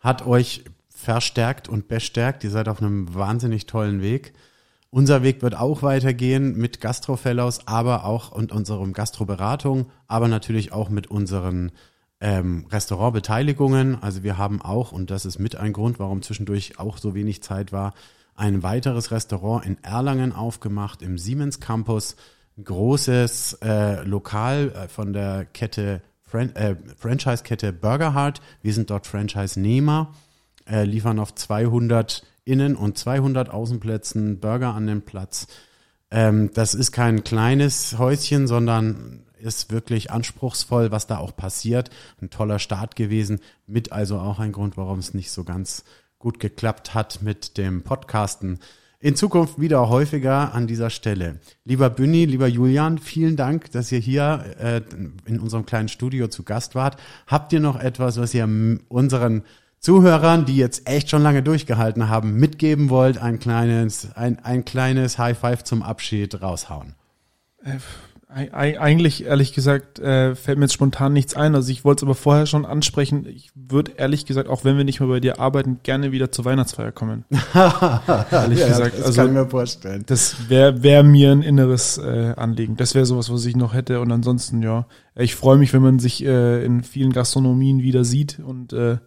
hat 0.00 0.26
euch 0.26 0.64
verstärkt 0.88 1.68
und 1.68 1.88
bestärkt. 1.88 2.44
Ihr 2.44 2.50
seid 2.50 2.68
auf 2.68 2.82
einem 2.82 3.14
wahnsinnig 3.14 3.66
tollen 3.66 4.02
Weg. 4.02 4.32
Unser 4.90 5.22
Weg 5.22 5.40
wird 5.40 5.54
auch 5.54 5.82
weitergehen 5.82 6.56
mit 6.56 6.80
Gastrofellows, 6.80 7.68
aber 7.68 8.04
auch 8.04 8.32
und 8.32 8.50
unserem 8.50 8.92
Gastroberatung, 8.92 9.86
aber 10.08 10.26
natürlich 10.26 10.72
auch 10.72 10.88
mit 10.88 11.06
unseren 11.06 11.70
ähm, 12.20 12.66
Restaurantbeteiligungen. 12.70 14.02
Also 14.02 14.24
wir 14.24 14.36
haben 14.36 14.60
auch, 14.60 14.90
und 14.90 15.10
das 15.10 15.24
ist 15.26 15.38
mit 15.38 15.56
ein 15.56 15.72
Grund, 15.72 16.00
warum 16.00 16.22
zwischendurch 16.22 16.78
auch 16.78 16.98
so 16.98 17.14
wenig 17.14 17.42
Zeit 17.42 17.72
war, 17.72 17.94
ein 18.40 18.62
weiteres 18.62 19.10
Restaurant 19.10 19.66
in 19.66 19.76
Erlangen 19.84 20.32
aufgemacht, 20.32 21.02
im 21.02 21.18
Siemens 21.18 21.60
Campus. 21.60 22.16
Großes 22.62 23.58
äh, 23.62 24.02
Lokal 24.02 24.72
äh, 24.72 24.88
von 24.88 25.12
der 25.12 25.44
Kette, 25.44 26.02
Fran 26.24 26.54
äh, 26.56 26.76
Franchise-Kette 26.96 27.72
Burgerhard. 27.72 28.40
Wir 28.62 28.74
sind 28.74 28.90
dort 28.90 29.06
Franchise-Nehmer, 29.06 30.14
äh, 30.66 30.84
liefern 30.84 31.18
auf 31.18 31.34
200 31.34 32.24
Innen- 32.44 32.76
und 32.76 32.98
200 32.98 33.50
Außenplätzen 33.50 34.40
Burger 34.40 34.74
an 34.74 34.86
den 34.86 35.02
Platz. 35.02 35.46
Ähm, 36.10 36.50
das 36.54 36.74
ist 36.74 36.92
kein 36.92 37.24
kleines 37.24 37.98
Häuschen, 37.98 38.46
sondern 38.46 39.24
ist 39.38 39.70
wirklich 39.70 40.10
anspruchsvoll, 40.10 40.90
was 40.90 41.06
da 41.06 41.18
auch 41.18 41.36
passiert. 41.36 41.90
Ein 42.20 42.30
toller 42.30 42.58
Start 42.58 42.96
gewesen, 42.96 43.40
mit 43.66 43.92
also 43.92 44.18
auch 44.18 44.38
ein 44.38 44.52
Grund, 44.52 44.76
warum 44.76 44.98
es 44.98 45.14
nicht 45.14 45.30
so 45.30 45.44
ganz 45.44 45.84
gut 46.20 46.38
geklappt 46.38 46.94
hat 46.94 47.22
mit 47.22 47.58
dem 47.58 47.82
Podcasten. 47.82 48.60
In 49.00 49.16
Zukunft 49.16 49.58
wieder 49.58 49.88
häufiger 49.88 50.52
an 50.54 50.66
dieser 50.66 50.90
Stelle. 50.90 51.40
Lieber 51.64 51.88
Bünni, 51.88 52.26
lieber 52.26 52.46
Julian, 52.46 52.98
vielen 52.98 53.34
Dank, 53.34 53.72
dass 53.72 53.90
ihr 53.90 53.98
hier 53.98 54.44
äh, 54.60 54.82
in 55.24 55.40
unserem 55.40 55.64
kleinen 55.64 55.88
Studio 55.88 56.28
zu 56.28 56.42
Gast 56.42 56.74
wart. 56.74 56.98
Habt 57.26 57.54
ihr 57.54 57.60
noch 57.60 57.80
etwas, 57.80 58.20
was 58.20 58.34
ihr 58.34 58.46
unseren 58.88 59.42
Zuhörern, 59.78 60.44
die 60.44 60.56
jetzt 60.56 60.86
echt 60.86 61.08
schon 61.08 61.22
lange 61.22 61.42
durchgehalten 61.42 62.10
haben, 62.10 62.34
mitgeben 62.36 62.90
wollt? 62.90 63.16
Ein 63.16 63.38
kleines, 63.38 64.14
ein, 64.14 64.38
ein 64.44 64.66
kleines 64.66 65.16
High 65.16 65.38
Five 65.38 65.64
zum 65.64 65.82
Abschied 65.82 66.42
raushauen. 66.42 66.94
Äh, 67.64 67.78
eigentlich, 68.32 69.24
ehrlich 69.24 69.52
gesagt, 69.52 69.98
äh, 69.98 70.36
fällt 70.36 70.58
mir 70.58 70.64
jetzt 70.64 70.74
spontan 70.74 71.12
nichts 71.12 71.34
ein. 71.34 71.54
Also 71.54 71.70
ich 71.72 71.84
wollte 71.84 72.00
es 72.00 72.02
aber 72.04 72.14
vorher 72.14 72.46
schon 72.46 72.64
ansprechen. 72.64 73.26
Ich 73.26 73.50
würde 73.54 73.92
ehrlich 73.96 74.24
gesagt, 74.24 74.48
auch 74.48 74.64
wenn 74.64 74.76
wir 74.76 74.84
nicht 74.84 75.00
mehr 75.00 75.08
bei 75.08 75.20
dir 75.20 75.40
arbeiten, 75.40 75.80
gerne 75.82 76.12
wieder 76.12 76.30
zur 76.30 76.44
Weihnachtsfeier 76.44 76.92
kommen. 76.92 77.24
ehrlich 77.54 78.60
ja, 78.60 78.68
gesagt. 78.68 78.98
Das 78.98 79.06
also, 79.06 79.20
kann 79.20 79.28
ich 79.28 79.32
mir 79.34 79.48
vorstellen. 79.48 80.04
Das 80.06 80.48
wäre 80.48 80.82
wär 80.82 81.02
mir 81.02 81.32
ein 81.32 81.42
inneres 81.42 81.98
äh, 81.98 82.34
Anliegen. 82.36 82.76
Das 82.76 82.94
wäre 82.94 83.04
sowas, 83.04 83.32
was 83.32 83.44
ich 83.46 83.56
noch 83.56 83.74
hätte. 83.74 84.00
Und 84.00 84.12
ansonsten, 84.12 84.62
ja, 84.62 84.86
ich 85.16 85.34
freue 85.34 85.58
mich, 85.58 85.72
wenn 85.72 85.82
man 85.82 85.98
sich 85.98 86.24
äh, 86.24 86.64
in 86.64 86.84
vielen 86.84 87.12
Gastronomien 87.12 87.82
wieder 87.82 88.04
sieht 88.04 88.38
und 88.38 88.72
äh, 88.72 88.98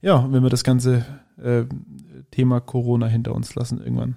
ja, 0.00 0.26
wenn 0.30 0.42
wir 0.42 0.48
das 0.50 0.64
ganze 0.64 1.04
äh, 1.42 1.64
Thema 2.30 2.60
Corona 2.60 3.06
hinter 3.06 3.34
uns 3.34 3.54
lassen 3.54 3.78
irgendwann. 3.78 4.16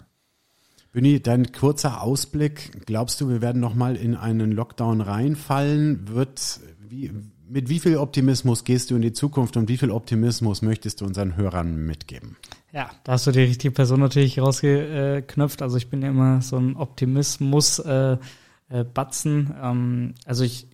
Büni, 0.94 1.20
dein 1.20 1.52
kurzer 1.52 2.04
Ausblick. 2.04 2.86
Glaubst 2.86 3.20
du, 3.20 3.28
wir 3.28 3.42
werden 3.42 3.60
nochmal 3.60 3.96
in 3.96 4.16
einen 4.16 4.52
Lockdown 4.52 5.02
reinfallen? 5.02 6.08
Wird, 6.08 6.60
wie, 6.88 7.12
mit 7.50 7.68
wie 7.68 7.80
viel 7.80 7.98
Optimismus 7.98 8.64
gehst 8.64 8.92
du 8.92 8.96
in 8.96 9.02
die 9.02 9.12
Zukunft 9.12 9.58
und 9.58 9.70
wie 9.70 9.78
viel 9.78 9.90
Optimismus 9.90 10.62
möchtest 10.62 11.02
du 11.02 11.06
unseren 11.06 11.36
Hörern 11.36 11.76
mitgeben? 11.88 12.38
Ja, 12.72 12.92
da 13.04 13.14
hast 13.14 13.26
du 13.26 13.32
die 13.32 13.42
richtige 13.42 13.74
Person 13.74 14.02
natürlich 14.02 14.40
rausgeknöpft. 14.40 15.64
Also 15.64 15.78
ich 15.78 15.90
bin 15.90 16.04
ja 16.04 16.10
immer 16.10 16.44
so 16.44 16.58
ein 16.58 16.76
Optimismus 16.76 17.80
äh, 17.80 18.18
äh, 18.70 18.84
Batzen. 18.84 19.52
Ähm, 19.60 20.14
also 20.26 20.44
ich 20.44 20.68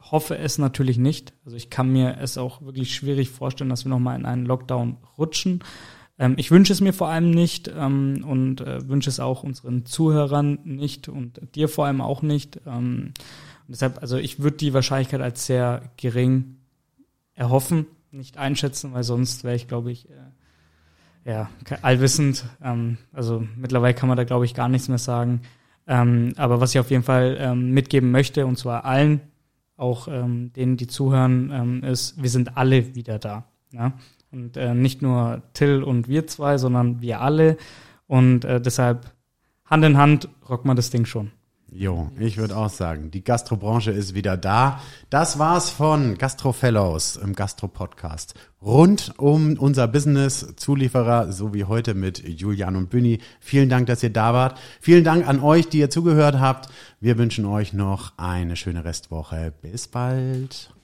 hoffe 0.00 0.38
es 0.38 0.56
natürlich 0.56 0.96
nicht. 0.96 1.34
Also 1.44 1.58
ich 1.58 1.68
kann 1.68 1.92
mir 1.92 2.16
es 2.18 2.38
auch 2.38 2.62
wirklich 2.62 2.94
schwierig 2.94 3.28
vorstellen, 3.28 3.68
dass 3.68 3.84
wir 3.84 3.90
nochmal 3.90 4.18
in 4.18 4.24
einen 4.24 4.46
Lockdown 4.46 4.96
rutschen. 5.18 5.62
Ähm, 6.18 6.34
ich 6.36 6.50
wünsche 6.50 6.72
es 6.72 6.80
mir 6.80 6.92
vor 6.92 7.08
allem 7.08 7.30
nicht 7.30 7.70
ähm, 7.74 8.24
und 8.26 8.60
äh, 8.60 8.88
wünsche 8.88 9.10
es 9.10 9.20
auch 9.20 9.42
unseren 9.42 9.84
Zuhörern 9.84 10.58
nicht 10.64 11.08
und 11.08 11.40
dir 11.54 11.68
vor 11.68 11.86
allem 11.86 12.00
auch 12.00 12.22
nicht. 12.22 12.60
Ähm, 12.66 13.12
deshalb, 13.68 14.00
also 14.00 14.16
ich 14.16 14.40
würde 14.40 14.56
die 14.56 14.74
Wahrscheinlichkeit 14.74 15.20
als 15.20 15.46
sehr 15.46 15.82
gering 15.96 16.56
erhoffen, 17.34 17.86
nicht 18.10 18.38
einschätzen, 18.38 18.94
weil 18.94 19.02
sonst 19.02 19.44
wäre 19.44 19.56
ich, 19.56 19.68
glaube 19.68 19.92
ich, 19.92 20.08
äh, 20.08 21.30
ja, 21.30 21.50
allwissend. 21.82 22.46
Ähm, 22.62 22.98
also 23.12 23.46
mittlerweile 23.56 23.94
kann 23.94 24.08
man 24.08 24.16
da, 24.16 24.24
glaube 24.24 24.46
ich, 24.46 24.54
gar 24.54 24.68
nichts 24.68 24.88
mehr 24.88 24.98
sagen. 24.98 25.42
Ähm, 25.86 26.32
aber 26.36 26.60
was 26.60 26.74
ich 26.74 26.80
auf 26.80 26.90
jeden 26.90 27.02
Fall 27.02 27.36
ähm, 27.38 27.72
mitgeben 27.72 28.10
möchte, 28.10 28.46
und 28.46 28.58
zwar 28.58 28.84
allen, 28.84 29.20
auch 29.78 30.08
denen, 30.08 30.78
die 30.78 30.86
zuhören, 30.86 31.82
ist, 31.82 32.22
wir 32.22 32.30
sind 32.30 32.56
alle 32.56 32.94
wieder 32.94 33.18
da. 33.18 33.44
Ja? 33.72 33.92
Und 34.36 34.58
äh, 34.58 34.74
nicht 34.74 35.00
nur 35.00 35.42
Till 35.54 35.82
und 35.82 36.08
wir 36.08 36.26
zwei, 36.26 36.58
sondern 36.58 37.00
wir 37.00 37.22
alle. 37.22 37.56
Und 38.06 38.44
äh, 38.44 38.60
deshalb 38.60 39.10
Hand 39.64 39.82
in 39.82 39.96
Hand 39.96 40.28
rocken 40.46 40.68
wir 40.68 40.74
das 40.74 40.90
Ding 40.90 41.06
schon. 41.06 41.32
Jo, 41.72 42.10
ich 42.20 42.36
würde 42.36 42.56
auch 42.56 42.68
sagen, 42.68 43.10
die 43.10 43.24
Gastrobranche 43.24 43.90
ist 43.90 44.14
wieder 44.14 44.36
da. 44.36 44.80
Das 45.08 45.38
war's 45.38 45.70
von 45.70 46.18
Gastro 46.18 46.52
Fellows 46.52 47.16
im 47.16 47.34
Gastro 47.34 47.66
Podcast. 47.66 48.34
Rund 48.60 49.14
um 49.16 49.56
unser 49.58 49.88
Business 49.88 50.54
Zulieferer, 50.56 51.32
so 51.32 51.54
wie 51.54 51.64
heute 51.64 51.94
mit 51.94 52.22
Julian 52.28 52.76
und 52.76 52.90
Büni. 52.90 53.20
Vielen 53.40 53.70
Dank, 53.70 53.86
dass 53.86 54.02
ihr 54.02 54.10
da 54.10 54.34
wart. 54.34 54.60
Vielen 54.80 55.02
Dank 55.02 55.26
an 55.26 55.40
euch, 55.40 55.68
die 55.68 55.78
ihr 55.78 55.90
zugehört 55.90 56.38
habt. 56.38 56.68
Wir 57.00 57.16
wünschen 57.16 57.46
euch 57.46 57.72
noch 57.72 58.12
eine 58.18 58.56
schöne 58.56 58.84
Restwoche. 58.84 59.52
Bis 59.62 59.88
bald. 59.88 60.75